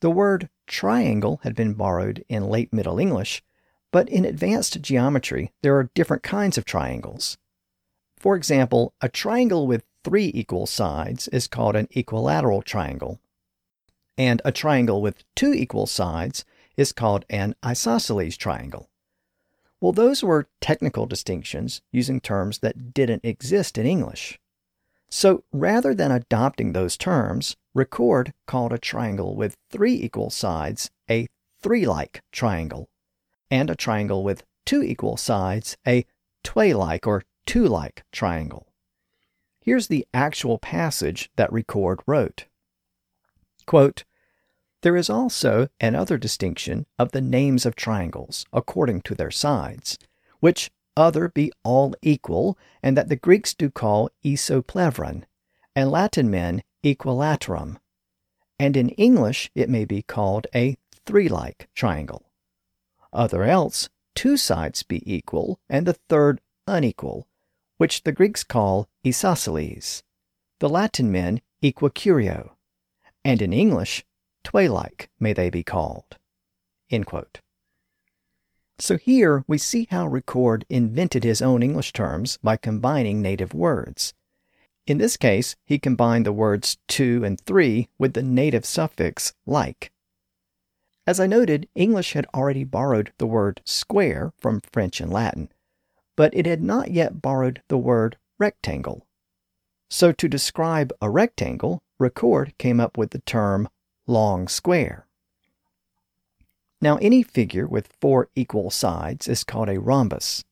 The 0.00 0.10
word 0.10 0.50
triangle 0.66 1.40
had 1.44 1.54
been 1.54 1.72
borrowed 1.72 2.26
in 2.28 2.46
late 2.46 2.70
Middle 2.70 2.98
English, 2.98 3.42
but 3.90 4.06
in 4.10 4.26
advanced 4.26 4.82
geometry, 4.82 5.54
there 5.62 5.74
are 5.78 5.90
different 5.94 6.22
kinds 6.22 6.58
of 6.58 6.66
triangles. 6.66 7.38
For 8.18 8.36
example, 8.36 8.92
a 9.00 9.08
triangle 9.08 9.66
with 9.66 9.86
three 10.04 10.30
equal 10.34 10.66
sides 10.66 11.26
is 11.28 11.48
called 11.48 11.74
an 11.74 11.88
equilateral 11.92 12.60
triangle, 12.60 13.18
and 14.18 14.42
a 14.44 14.52
triangle 14.52 15.00
with 15.00 15.24
two 15.34 15.54
equal 15.54 15.86
sides 15.86 16.44
is 16.76 16.92
called 16.92 17.24
an 17.30 17.54
isosceles 17.64 18.36
triangle. 18.36 18.90
Well, 19.80 19.92
those 19.92 20.22
were 20.22 20.50
technical 20.60 21.06
distinctions 21.06 21.80
using 21.90 22.20
terms 22.20 22.58
that 22.58 22.92
didn't 22.92 23.24
exist 23.24 23.78
in 23.78 23.86
English. 23.86 24.38
So 25.10 25.44
rather 25.52 25.94
than 25.94 26.12
adopting 26.12 26.72
those 26.72 26.96
terms, 26.96 27.56
Recorde 27.74 28.32
called 28.46 28.72
a 28.72 28.78
triangle 28.78 29.34
with 29.34 29.56
three 29.70 29.94
equal 29.94 30.30
sides 30.30 30.90
a 31.10 31.26
three 31.60 31.86
like 31.86 32.22
triangle, 32.32 32.88
and 33.50 33.68
a 33.68 33.74
triangle 33.74 34.22
with 34.22 34.44
two 34.64 34.82
equal 34.82 35.16
sides 35.16 35.76
a 35.86 36.06
twee 36.44 36.74
like 36.74 37.06
or 37.06 37.22
two 37.44 37.66
like 37.66 38.04
triangle. 38.12 38.68
Here's 39.60 39.88
the 39.88 40.06
actual 40.14 40.58
passage 40.58 41.30
that 41.36 41.50
Recorde 41.50 42.00
wrote. 42.06 42.46
Quote, 43.66 44.04
there 44.82 44.96
is 44.96 45.10
also 45.10 45.68
another 45.80 46.16
distinction 46.16 46.86
of 46.98 47.12
the 47.12 47.20
names 47.20 47.66
of 47.66 47.76
triangles 47.76 48.46
according 48.52 49.02
to 49.02 49.14
their 49.14 49.30
sides, 49.30 49.98
which 50.38 50.70
other 50.96 51.28
be 51.28 51.52
all 51.64 51.94
equal, 52.02 52.58
and 52.82 52.96
that 52.96 53.08
the 53.08 53.16
Greeks 53.16 53.54
do 53.54 53.70
call 53.70 54.10
isopleuron, 54.24 55.24
and 55.74 55.90
Latin 55.90 56.30
men 56.30 56.62
equilaterum. 56.84 57.78
And 58.58 58.76
in 58.76 58.90
English 58.90 59.50
it 59.54 59.68
may 59.68 59.84
be 59.84 60.02
called 60.02 60.46
a 60.54 60.76
three 61.06 61.28
like 61.28 61.68
triangle. 61.74 62.24
other 63.12 63.44
else 63.44 63.88
two 64.14 64.36
sides 64.36 64.82
be 64.82 65.02
equal 65.12 65.58
and 65.68 65.86
the 65.86 65.94
third 66.08 66.40
unequal, 66.66 67.26
which 67.78 68.02
the 68.02 68.12
Greeks 68.12 68.44
call 68.44 68.88
isosceles, 69.06 70.02
the 70.58 70.68
Latin 70.68 71.10
men 71.10 71.40
equicurio, 71.62 72.52
and 73.24 73.40
in 73.42 73.52
English, 73.52 74.04
twelike 74.44 75.08
may 75.18 75.32
they 75.32 75.50
be 75.50 75.62
called. 75.62 76.16
So 78.80 78.96
here 78.96 79.44
we 79.46 79.58
see 79.58 79.86
how 79.90 80.08
Recorde 80.08 80.64
invented 80.70 81.22
his 81.22 81.42
own 81.42 81.62
English 81.62 81.92
terms 81.92 82.38
by 82.42 82.56
combining 82.56 83.20
native 83.20 83.52
words. 83.52 84.14
In 84.86 84.96
this 84.96 85.18
case, 85.18 85.54
he 85.66 85.78
combined 85.78 86.24
the 86.24 86.32
words 86.32 86.78
two 86.88 87.22
and 87.22 87.38
three 87.38 87.90
with 87.98 88.14
the 88.14 88.22
native 88.22 88.64
suffix 88.64 89.34
like. 89.44 89.92
As 91.06 91.20
I 91.20 91.26
noted, 91.26 91.68
English 91.74 92.14
had 92.14 92.26
already 92.34 92.64
borrowed 92.64 93.12
the 93.18 93.26
word 93.26 93.60
square 93.66 94.32
from 94.38 94.62
French 94.72 94.98
and 95.00 95.12
Latin, 95.12 95.52
but 96.16 96.34
it 96.34 96.46
had 96.46 96.62
not 96.62 96.90
yet 96.90 97.20
borrowed 97.20 97.62
the 97.68 97.78
word 97.78 98.16
rectangle. 98.38 99.06
So 99.90 100.10
to 100.12 100.28
describe 100.28 100.90
a 101.02 101.10
rectangle, 101.10 101.82
Recorde 101.98 102.56
came 102.56 102.80
up 102.80 102.96
with 102.96 103.10
the 103.10 103.20
term 103.20 103.68
long 104.06 104.48
square. 104.48 105.06
Now, 106.82 106.96
any 106.96 107.22
figure 107.22 107.66
with 107.66 107.92
four 108.00 108.28
equal 108.34 108.70
sides 108.70 109.28
is 109.28 109.44
called 109.44 109.68
a 109.68 109.78
rhombus. 109.78 110.44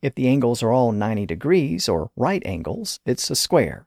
If 0.00 0.14
the 0.14 0.28
angles 0.28 0.62
are 0.62 0.72
all 0.72 0.92
90 0.92 1.26
degrees 1.26 1.88
or 1.88 2.10
right 2.16 2.42
angles, 2.46 2.98
it's 3.04 3.30
a 3.30 3.36
square. 3.36 3.86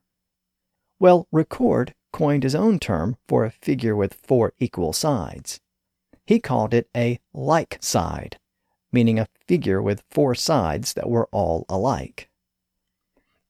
Well, 0.99 1.27
Recorde 1.33 1.93
coined 2.11 2.43
his 2.43 2.53
own 2.53 2.79
term 2.79 3.17
for 3.27 3.43
a 3.43 3.51
figure 3.51 3.95
with 3.95 4.13
four 4.13 4.53
equal 4.59 4.93
sides. 4.93 5.59
He 6.25 6.39
called 6.39 6.73
it 6.73 6.87
a 6.95 7.19
like 7.33 7.79
side, 7.81 8.37
meaning 8.91 9.17
a 9.17 9.27
figure 9.47 9.81
with 9.81 10.03
four 10.11 10.35
sides 10.35 10.93
that 10.93 11.09
were 11.09 11.27
all 11.31 11.65
alike. 11.67 12.29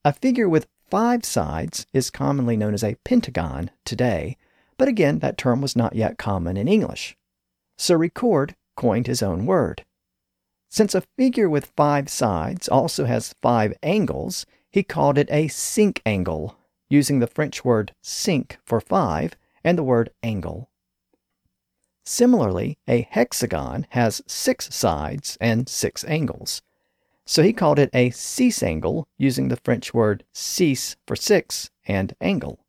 A 0.02 0.14
figure 0.14 0.48
with 0.48 0.66
five 0.88 1.24
sides 1.24 1.86
is 1.92 2.10
commonly 2.10 2.56
known 2.56 2.72
as 2.72 2.82
a 2.82 2.96
pentagon 3.04 3.70
today, 3.84 4.38
but 4.78 4.88
again, 4.88 5.18
that 5.18 5.36
term 5.36 5.60
was 5.60 5.76
not 5.76 5.94
yet 5.94 6.18
common 6.18 6.56
in 6.56 6.66
English. 6.66 7.16
So 7.76 7.96
Recorde 7.96 8.54
coined 8.76 9.06
his 9.06 9.22
own 9.22 9.46
word. 9.46 9.84
Since 10.68 10.94
a 10.94 11.04
figure 11.16 11.48
with 11.48 11.72
five 11.76 12.08
sides 12.08 12.68
also 12.68 13.04
has 13.04 13.34
five 13.40 13.74
angles, 13.82 14.44
he 14.70 14.82
called 14.82 15.18
it 15.18 15.28
a 15.30 15.48
cinq 15.48 16.02
angle, 16.04 16.56
using 16.90 17.20
the 17.20 17.28
French 17.28 17.64
word 17.64 17.94
cinq 18.02 18.58
for 18.64 18.80
five 18.80 19.36
and 19.62 19.78
the 19.78 19.84
word 19.84 20.10
angle. 20.22 20.70
Similarly, 22.04 22.76
a 22.86 23.08
hexagon 23.10 23.86
has 23.90 24.20
six 24.26 24.74
sides 24.74 25.38
and 25.40 25.68
six 25.68 26.04
angles. 26.04 26.60
So 27.24 27.42
he 27.42 27.52
called 27.52 27.78
it 27.78 27.90
a 27.94 28.10
six 28.10 28.62
angle, 28.62 29.08
using 29.16 29.48
the 29.48 29.56
French 29.64 29.94
word 29.94 30.24
six 30.32 30.96
for 31.06 31.16
six 31.16 31.70
and 31.86 32.14
angle. 32.20 32.64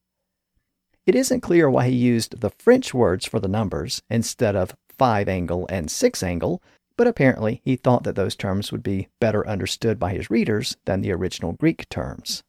It 1.05 1.15
isn't 1.15 1.41
clear 1.41 1.69
why 1.69 1.89
he 1.89 1.95
used 1.95 2.39
the 2.39 2.49
French 2.49 2.93
words 2.93 3.25
for 3.25 3.39
the 3.39 3.47
numbers 3.47 4.01
instead 4.09 4.55
of 4.55 4.75
five 4.97 5.27
angle 5.27 5.67
and 5.69 5.89
six 5.89 6.23
angle, 6.23 6.61
but 6.97 7.07
apparently 7.07 7.61
he 7.63 7.75
thought 7.75 8.03
that 8.03 8.15
those 8.15 8.35
terms 8.35 8.71
would 8.71 8.83
be 8.83 9.07
better 9.19 9.47
understood 9.47 9.99
by 9.99 10.13
his 10.13 10.29
readers 10.29 10.77
than 10.85 11.01
the 11.01 11.11
original 11.11 11.53
Greek 11.53 11.87
terms. 11.89 12.43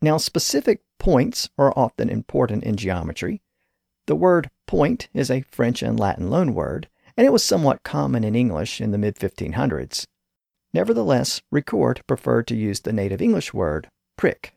Now, 0.00 0.16
specific 0.16 0.80
points 0.98 1.48
are 1.56 1.72
often 1.76 2.08
important 2.10 2.64
in 2.64 2.76
geometry, 2.76 3.40
the 4.06 4.16
word 4.16 4.50
point 4.66 5.08
is 5.14 5.30
a 5.30 5.42
French 5.42 5.80
and 5.80 5.98
Latin 5.98 6.28
loanword, 6.28 6.86
and 7.16 7.26
it 7.26 7.32
was 7.32 7.44
somewhat 7.44 7.84
common 7.84 8.24
in 8.24 8.34
English 8.34 8.80
in 8.80 8.90
the 8.90 8.98
mid 8.98 9.16
1500s. 9.16 10.06
Nevertheless, 10.74 11.40
Recorde 11.52 12.04
preferred 12.06 12.46
to 12.48 12.56
use 12.56 12.80
the 12.80 12.92
native 12.92 13.22
English 13.22 13.54
word 13.54 13.88
prick. 14.16 14.54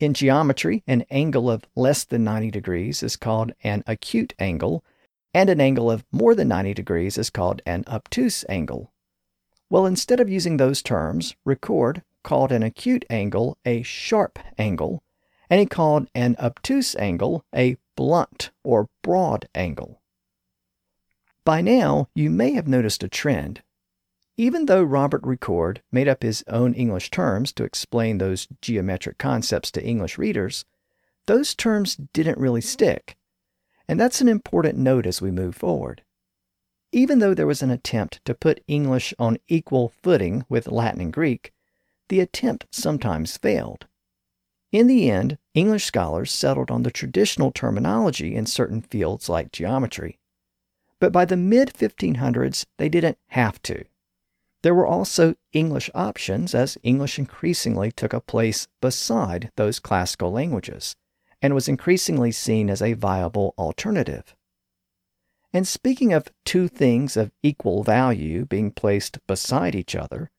In 0.00 0.12
geometry, 0.12 0.82
an 0.86 1.04
angle 1.10 1.50
of 1.50 1.64
less 1.76 2.04
than 2.04 2.24
90 2.24 2.50
degrees 2.50 3.02
is 3.02 3.16
called 3.16 3.52
an 3.62 3.82
acute 3.86 4.34
angle, 4.38 4.84
and 5.32 5.48
an 5.48 5.60
angle 5.60 5.90
of 5.90 6.04
more 6.10 6.34
than 6.34 6.48
90 6.48 6.74
degrees 6.74 7.16
is 7.16 7.30
called 7.30 7.62
an 7.64 7.84
obtuse 7.86 8.44
angle. 8.48 8.92
Well, 9.70 9.86
instead 9.86 10.20
of 10.20 10.28
using 10.28 10.56
those 10.56 10.82
terms, 10.82 11.34
Recorde 11.44 12.02
called 12.22 12.52
an 12.52 12.62
acute 12.62 13.04
angle 13.10 13.58
a 13.64 13.82
sharp 13.82 14.38
angle, 14.58 15.02
and 15.48 15.60
he 15.60 15.66
called 15.66 16.08
an 16.14 16.36
obtuse 16.38 16.94
angle 16.96 17.44
a 17.54 17.76
blunt 17.96 18.50
or 18.62 18.88
broad 19.02 19.48
angle. 19.54 20.00
By 21.44 21.60
now, 21.60 22.08
you 22.14 22.30
may 22.30 22.52
have 22.52 22.66
noticed 22.66 23.02
a 23.02 23.08
trend. 23.08 23.62
Even 24.36 24.66
though 24.66 24.82
Robert 24.82 25.22
Recorde 25.22 25.80
made 25.92 26.08
up 26.08 26.22
his 26.22 26.42
own 26.48 26.74
English 26.74 27.10
terms 27.10 27.52
to 27.52 27.62
explain 27.62 28.18
those 28.18 28.48
geometric 28.60 29.16
concepts 29.16 29.70
to 29.72 29.84
English 29.84 30.18
readers, 30.18 30.64
those 31.26 31.54
terms 31.54 31.96
didn't 32.12 32.38
really 32.38 32.60
stick. 32.60 33.16
And 33.88 34.00
that's 34.00 34.20
an 34.20 34.28
important 34.28 34.76
note 34.76 35.06
as 35.06 35.22
we 35.22 35.30
move 35.30 35.54
forward. 35.54 36.02
Even 36.90 37.20
though 37.20 37.34
there 37.34 37.46
was 37.46 37.62
an 37.62 37.70
attempt 37.70 38.24
to 38.24 38.34
put 38.34 38.64
English 38.66 39.14
on 39.18 39.38
equal 39.46 39.92
footing 40.02 40.44
with 40.48 40.70
Latin 40.70 41.00
and 41.00 41.12
Greek, 41.12 41.52
the 42.08 42.20
attempt 42.20 42.66
sometimes 42.72 43.36
failed. 43.36 43.86
In 44.72 44.88
the 44.88 45.10
end, 45.10 45.38
English 45.54 45.84
scholars 45.84 46.32
settled 46.32 46.70
on 46.70 46.82
the 46.82 46.90
traditional 46.90 47.52
terminology 47.52 48.34
in 48.34 48.46
certain 48.46 48.80
fields 48.80 49.28
like 49.28 49.52
geometry. 49.52 50.18
But 50.98 51.12
by 51.12 51.24
the 51.24 51.36
mid 51.36 51.72
1500s, 51.72 52.66
they 52.78 52.88
didn't 52.88 53.18
have 53.28 53.62
to. 53.62 53.84
There 54.64 54.74
were 54.74 54.86
also 54.86 55.34
English 55.52 55.90
options 55.94 56.54
as 56.54 56.78
English 56.82 57.18
increasingly 57.18 57.92
took 57.92 58.14
a 58.14 58.20
place 58.22 58.66
beside 58.80 59.52
those 59.56 59.78
classical 59.78 60.32
languages 60.32 60.96
and 61.42 61.54
was 61.54 61.68
increasingly 61.68 62.32
seen 62.32 62.70
as 62.70 62.80
a 62.80 62.94
viable 62.94 63.52
alternative. 63.58 64.34
And 65.52 65.68
speaking 65.68 66.14
of 66.14 66.32
two 66.46 66.68
things 66.68 67.14
of 67.14 67.30
equal 67.42 67.82
value 67.82 68.46
being 68.46 68.70
placed 68.70 69.18
beside 69.26 69.74
each 69.74 69.94
other, 69.94 70.30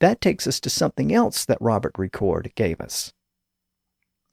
that 0.00 0.20
takes 0.20 0.48
us 0.48 0.58
to 0.58 0.70
something 0.70 1.14
else 1.14 1.44
that 1.44 1.58
Robert 1.60 1.92
Recorde 1.96 2.56
gave 2.56 2.80
us. 2.80 3.12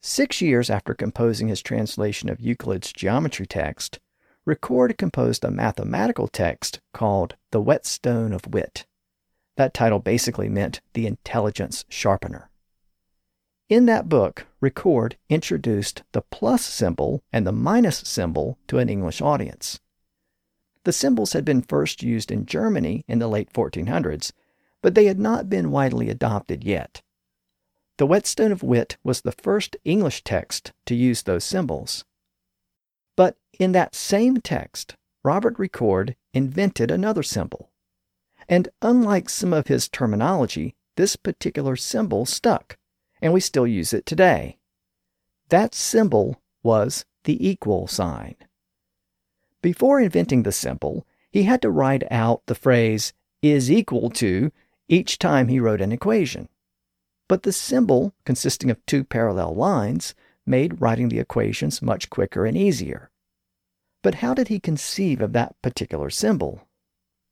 Six 0.02 0.42
years 0.42 0.68
after 0.68 0.92
composing 0.92 1.46
his 1.46 1.62
translation 1.62 2.28
of 2.28 2.40
Euclid's 2.40 2.92
geometry 2.92 3.46
text, 3.46 4.00
Recorde 4.44 4.98
composed 4.98 5.44
a 5.44 5.52
mathematical 5.52 6.26
text 6.26 6.80
called 6.92 7.36
The 7.52 7.60
Whetstone 7.60 8.32
of 8.32 8.52
Wit. 8.52 8.86
That 9.56 9.74
title 9.74 9.98
basically 9.98 10.48
meant 10.48 10.80
the 10.92 11.06
intelligence 11.06 11.84
sharpener. 11.88 12.50
In 13.68 13.86
that 13.86 14.08
book, 14.08 14.46
Recorde 14.60 15.16
introduced 15.28 16.02
the 16.12 16.22
plus 16.22 16.64
symbol 16.64 17.22
and 17.32 17.46
the 17.46 17.52
minus 17.52 17.98
symbol 17.98 18.58
to 18.68 18.78
an 18.78 18.88
English 18.88 19.20
audience. 19.20 19.80
The 20.84 20.92
symbols 20.92 21.32
had 21.32 21.44
been 21.44 21.62
first 21.62 22.02
used 22.02 22.30
in 22.30 22.46
Germany 22.46 23.04
in 23.08 23.18
the 23.18 23.26
late 23.26 23.52
1400s, 23.52 24.30
but 24.82 24.94
they 24.94 25.06
had 25.06 25.18
not 25.18 25.50
been 25.50 25.72
widely 25.72 26.10
adopted 26.10 26.62
yet. 26.62 27.02
The 27.96 28.06
Whetstone 28.06 28.52
of 28.52 28.62
Wit 28.62 28.98
was 29.02 29.22
the 29.22 29.32
first 29.32 29.76
English 29.84 30.22
text 30.22 30.72
to 30.84 30.94
use 30.94 31.22
those 31.22 31.44
symbols. 31.44 32.04
But 33.16 33.36
in 33.58 33.72
that 33.72 33.94
same 33.94 34.36
text, 34.36 34.94
Robert 35.24 35.58
Recorde 35.58 36.14
invented 36.32 36.90
another 36.92 37.24
symbol. 37.24 37.70
And 38.48 38.68
unlike 38.82 39.28
some 39.28 39.52
of 39.52 39.66
his 39.66 39.88
terminology, 39.88 40.74
this 40.96 41.16
particular 41.16 41.76
symbol 41.76 42.26
stuck, 42.26 42.76
and 43.20 43.32
we 43.32 43.40
still 43.40 43.66
use 43.66 43.92
it 43.92 44.06
today. 44.06 44.58
That 45.48 45.74
symbol 45.74 46.40
was 46.62 47.04
the 47.24 47.46
equal 47.46 47.86
sign. 47.86 48.36
Before 49.62 50.00
inventing 50.00 50.42
the 50.42 50.52
symbol, 50.52 51.06
he 51.30 51.42
had 51.42 51.62
to 51.62 51.70
write 51.70 52.04
out 52.10 52.42
the 52.46 52.54
phrase 52.54 53.12
is 53.42 53.70
equal 53.70 54.10
to 54.10 54.52
each 54.88 55.18
time 55.18 55.48
he 55.48 55.60
wrote 55.60 55.80
an 55.80 55.92
equation 55.92 56.48
but 57.28 57.42
the 57.42 57.52
symbol, 57.52 58.14
consisting 58.24 58.70
of 58.70 58.84
two 58.86 59.04
parallel 59.04 59.54
lines, 59.54 60.14
made 60.44 60.80
writing 60.80 61.08
the 61.08 61.18
equations 61.18 61.82
much 61.82 62.08
quicker 62.08 62.46
and 62.46 62.56
easier. 62.56 63.10
But 64.02 64.16
how 64.16 64.34
did 64.34 64.48
he 64.48 64.60
conceive 64.60 65.20
of 65.20 65.32
that 65.32 65.60
particular 65.60 66.10
symbol? 66.10 66.65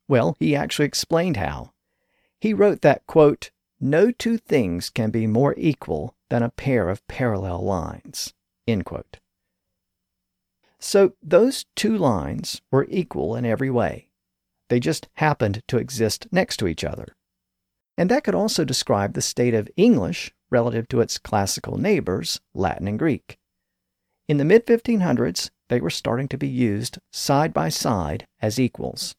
Well, 0.08 0.36
he 0.38 0.54
actually 0.54 0.86
explained 0.86 1.36
how. 1.36 1.72
He 2.40 2.52
wrote 2.52 2.82
that, 2.82 3.06
quote, 3.06 3.50
no 3.80 4.10
two 4.10 4.38
things 4.38 4.90
can 4.90 5.10
be 5.10 5.26
more 5.26 5.54
equal 5.56 6.14
than 6.30 6.42
a 6.42 6.50
pair 6.50 6.88
of 6.88 7.06
parallel 7.06 7.62
lines, 7.62 8.32
end 8.66 8.84
quote. 8.84 9.18
So 10.78 11.14
those 11.22 11.64
two 11.74 11.96
lines 11.96 12.60
were 12.70 12.86
equal 12.88 13.36
in 13.36 13.44
every 13.44 13.70
way. 13.70 14.08
They 14.68 14.80
just 14.80 15.08
happened 15.14 15.62
to 15.68 15.78
exist 15.78 16.26
next 16.30 16.58
to 16.58 16.66
each 16.66 16.84
other. 16.84 17.16
And 17.96 18.10
that 18.10 18.24
could 18.24 18.34
also 18.34 18.64
describe 18.64 19.14
the 19.14 19.22
state 19.22 19.54
of 19.54 19.70
English 19.76 20.32
relative 20.50 20.88
to 20.88 21.00
its 21.00 21.18
classical 21.18 21.78
neighbors, 21.78 22.40
Latin 22.54 22.88
and 22.88 22.98
Greek. 22.98 23.38
In 24.28 24.38
the 24.38 24.44
mid 24.44 24.66
1500s, 24.66 25.50
they 25.68 25.80
were 25.80 25.90
starting 25.90 26.28
to 26.28 26.38
be 26.38 26.48
used 26.48 26.98
side 27.12 27.52
by 27.52 27.68
side 27.68 28.26
as 28.40 28.58
equals. 28.58 29.14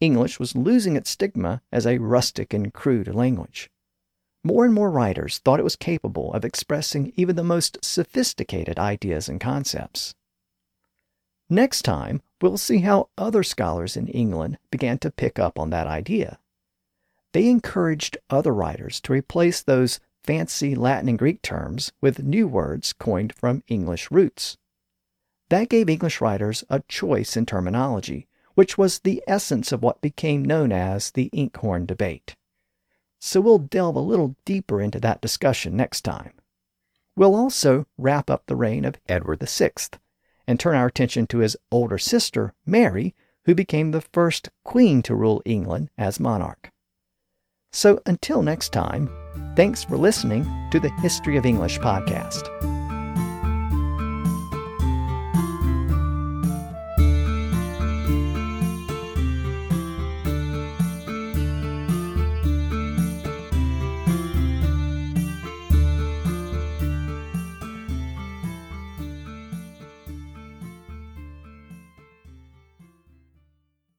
English 0.00 0.38
was 0.38 0.56
losing 0.56 0.96
its 0.96 1.10
stigma 1.10 1.62
as 1.70 1.86
a 1.86 1.98
rustic 1.98 2.52
and 2.52 2.72
crude 2.72 3.14
language. 3.14 3.70
More 4.42 4.64
and 4.64 4.74
more 4.74 4.90
writers 4.90 5.38
thought 5.38 5.60
it 5.60 5.64
was 5.64 5.76
capable 5.76 6.32
of 6.34 6.44
expressing 6.44 7.12
even 7.16 7.36
the 7.36 7.42
most 7.42 7.82
sophisticated 7.82 8.78
ideas 8.78 9.28
and 9.28 9.40
concepts. 9.40 10.14
Next 11.48 11.82
time, 11.82 12.22
we'll 12.42 12.58
see 12.58 12.78
how 12.78 13.08
other 13.16 13.42
scholars 13.42 13.96
in 13.96 14.08
England 14.08 14.58
began 14.70 14.98
to 14.98 15.10
pick 15.10 15.38
up 15.38 15.58
on 15.58 15.70
that 15.70 15.86
idea. 15.86 16.38
They 17.32 17.48
encouraged 17.48 18.18
other 18.30 18.52
writers 18.52 19.00
to 19.02 19.12
replace 19.12 19.62
those 19.62 20.00
fancy 20.22 20.74
Latin 20.74 21.08
and 21.08 21.18
Greek 21.18 21.42
terms 21.42 21.92
with 22.00 22.22
new 22.22 22.46
words 22.46 22.92
coined 22.92 23.34
from 23.34 23.62
English 23.68 24.10
roots. 24.10 24.56
That 25.50 25.68
gave 25.68 25.88
English 25.88 26.20
writers 26.20 26.64
a 26.70 26.80
choice 26.88 27.36
in 27.36 27.44
terminology, 27.44 28.26
which 28.54 28.78
was 28.78 29.00
the 29.00 29.22
essence 29.26 29.72
of 29.72 29.82
what 29.82 30.00
became 30.00 30.44
known 30.44 30.72
as 30.72 31.10
the 31.10 31.30
Inkhorn 31.32 31.86
debate. 31.86 32.36
So 33.20 33.40
we'll 33.40 33.58
delve 33.58 33.96
a 33.96 34.00
little 34.00 34.36
deeper 34.44 34.80
into 34.80 35.00
that 35.00 35.20
discussion 35.20 35.76
next 35.76 36.02
time. 36.02 36.32
We'll 37.16 37.34
also 37.34 37.86
wrap 37.96 38.28
up 38.28 38.46
the 38.46 38.56
reign 38.56 38.84
of 38.84 38.98
Edward 39.08 39.40
VI 39.40 39.72
and 40.46 40.60
turn 40.60 40.76
our 40.76 40.86
attention 40.86 41.26
to 41.28 41.38
his 41.38 41.56
older 41.70 41.98
sister, 41.98 42.54
Mary, 42.66 43.14
who 43.44 43.54
became 43.54 43.90
the 43.90 44.00
first 44.00 44.50
queen 44.64 45.02
to 45.02 45.14
rule 45.14 45.42
England 45.44 45.90
as 45.96 46.20
monarch. 46.20 46.70
So 47.72 48.00
until 48.06 48.42
next 48.42 48.72
time, 48.72 49.10
thanks 49.56 49.84
for 49.84 49.96
listening 49.96 50.44
to 50.70 50.80
the 50.80 50.90
History 51.00 51.36
of 51.36 51.46
English 51.46 51.78
podcast. 51.78 52.73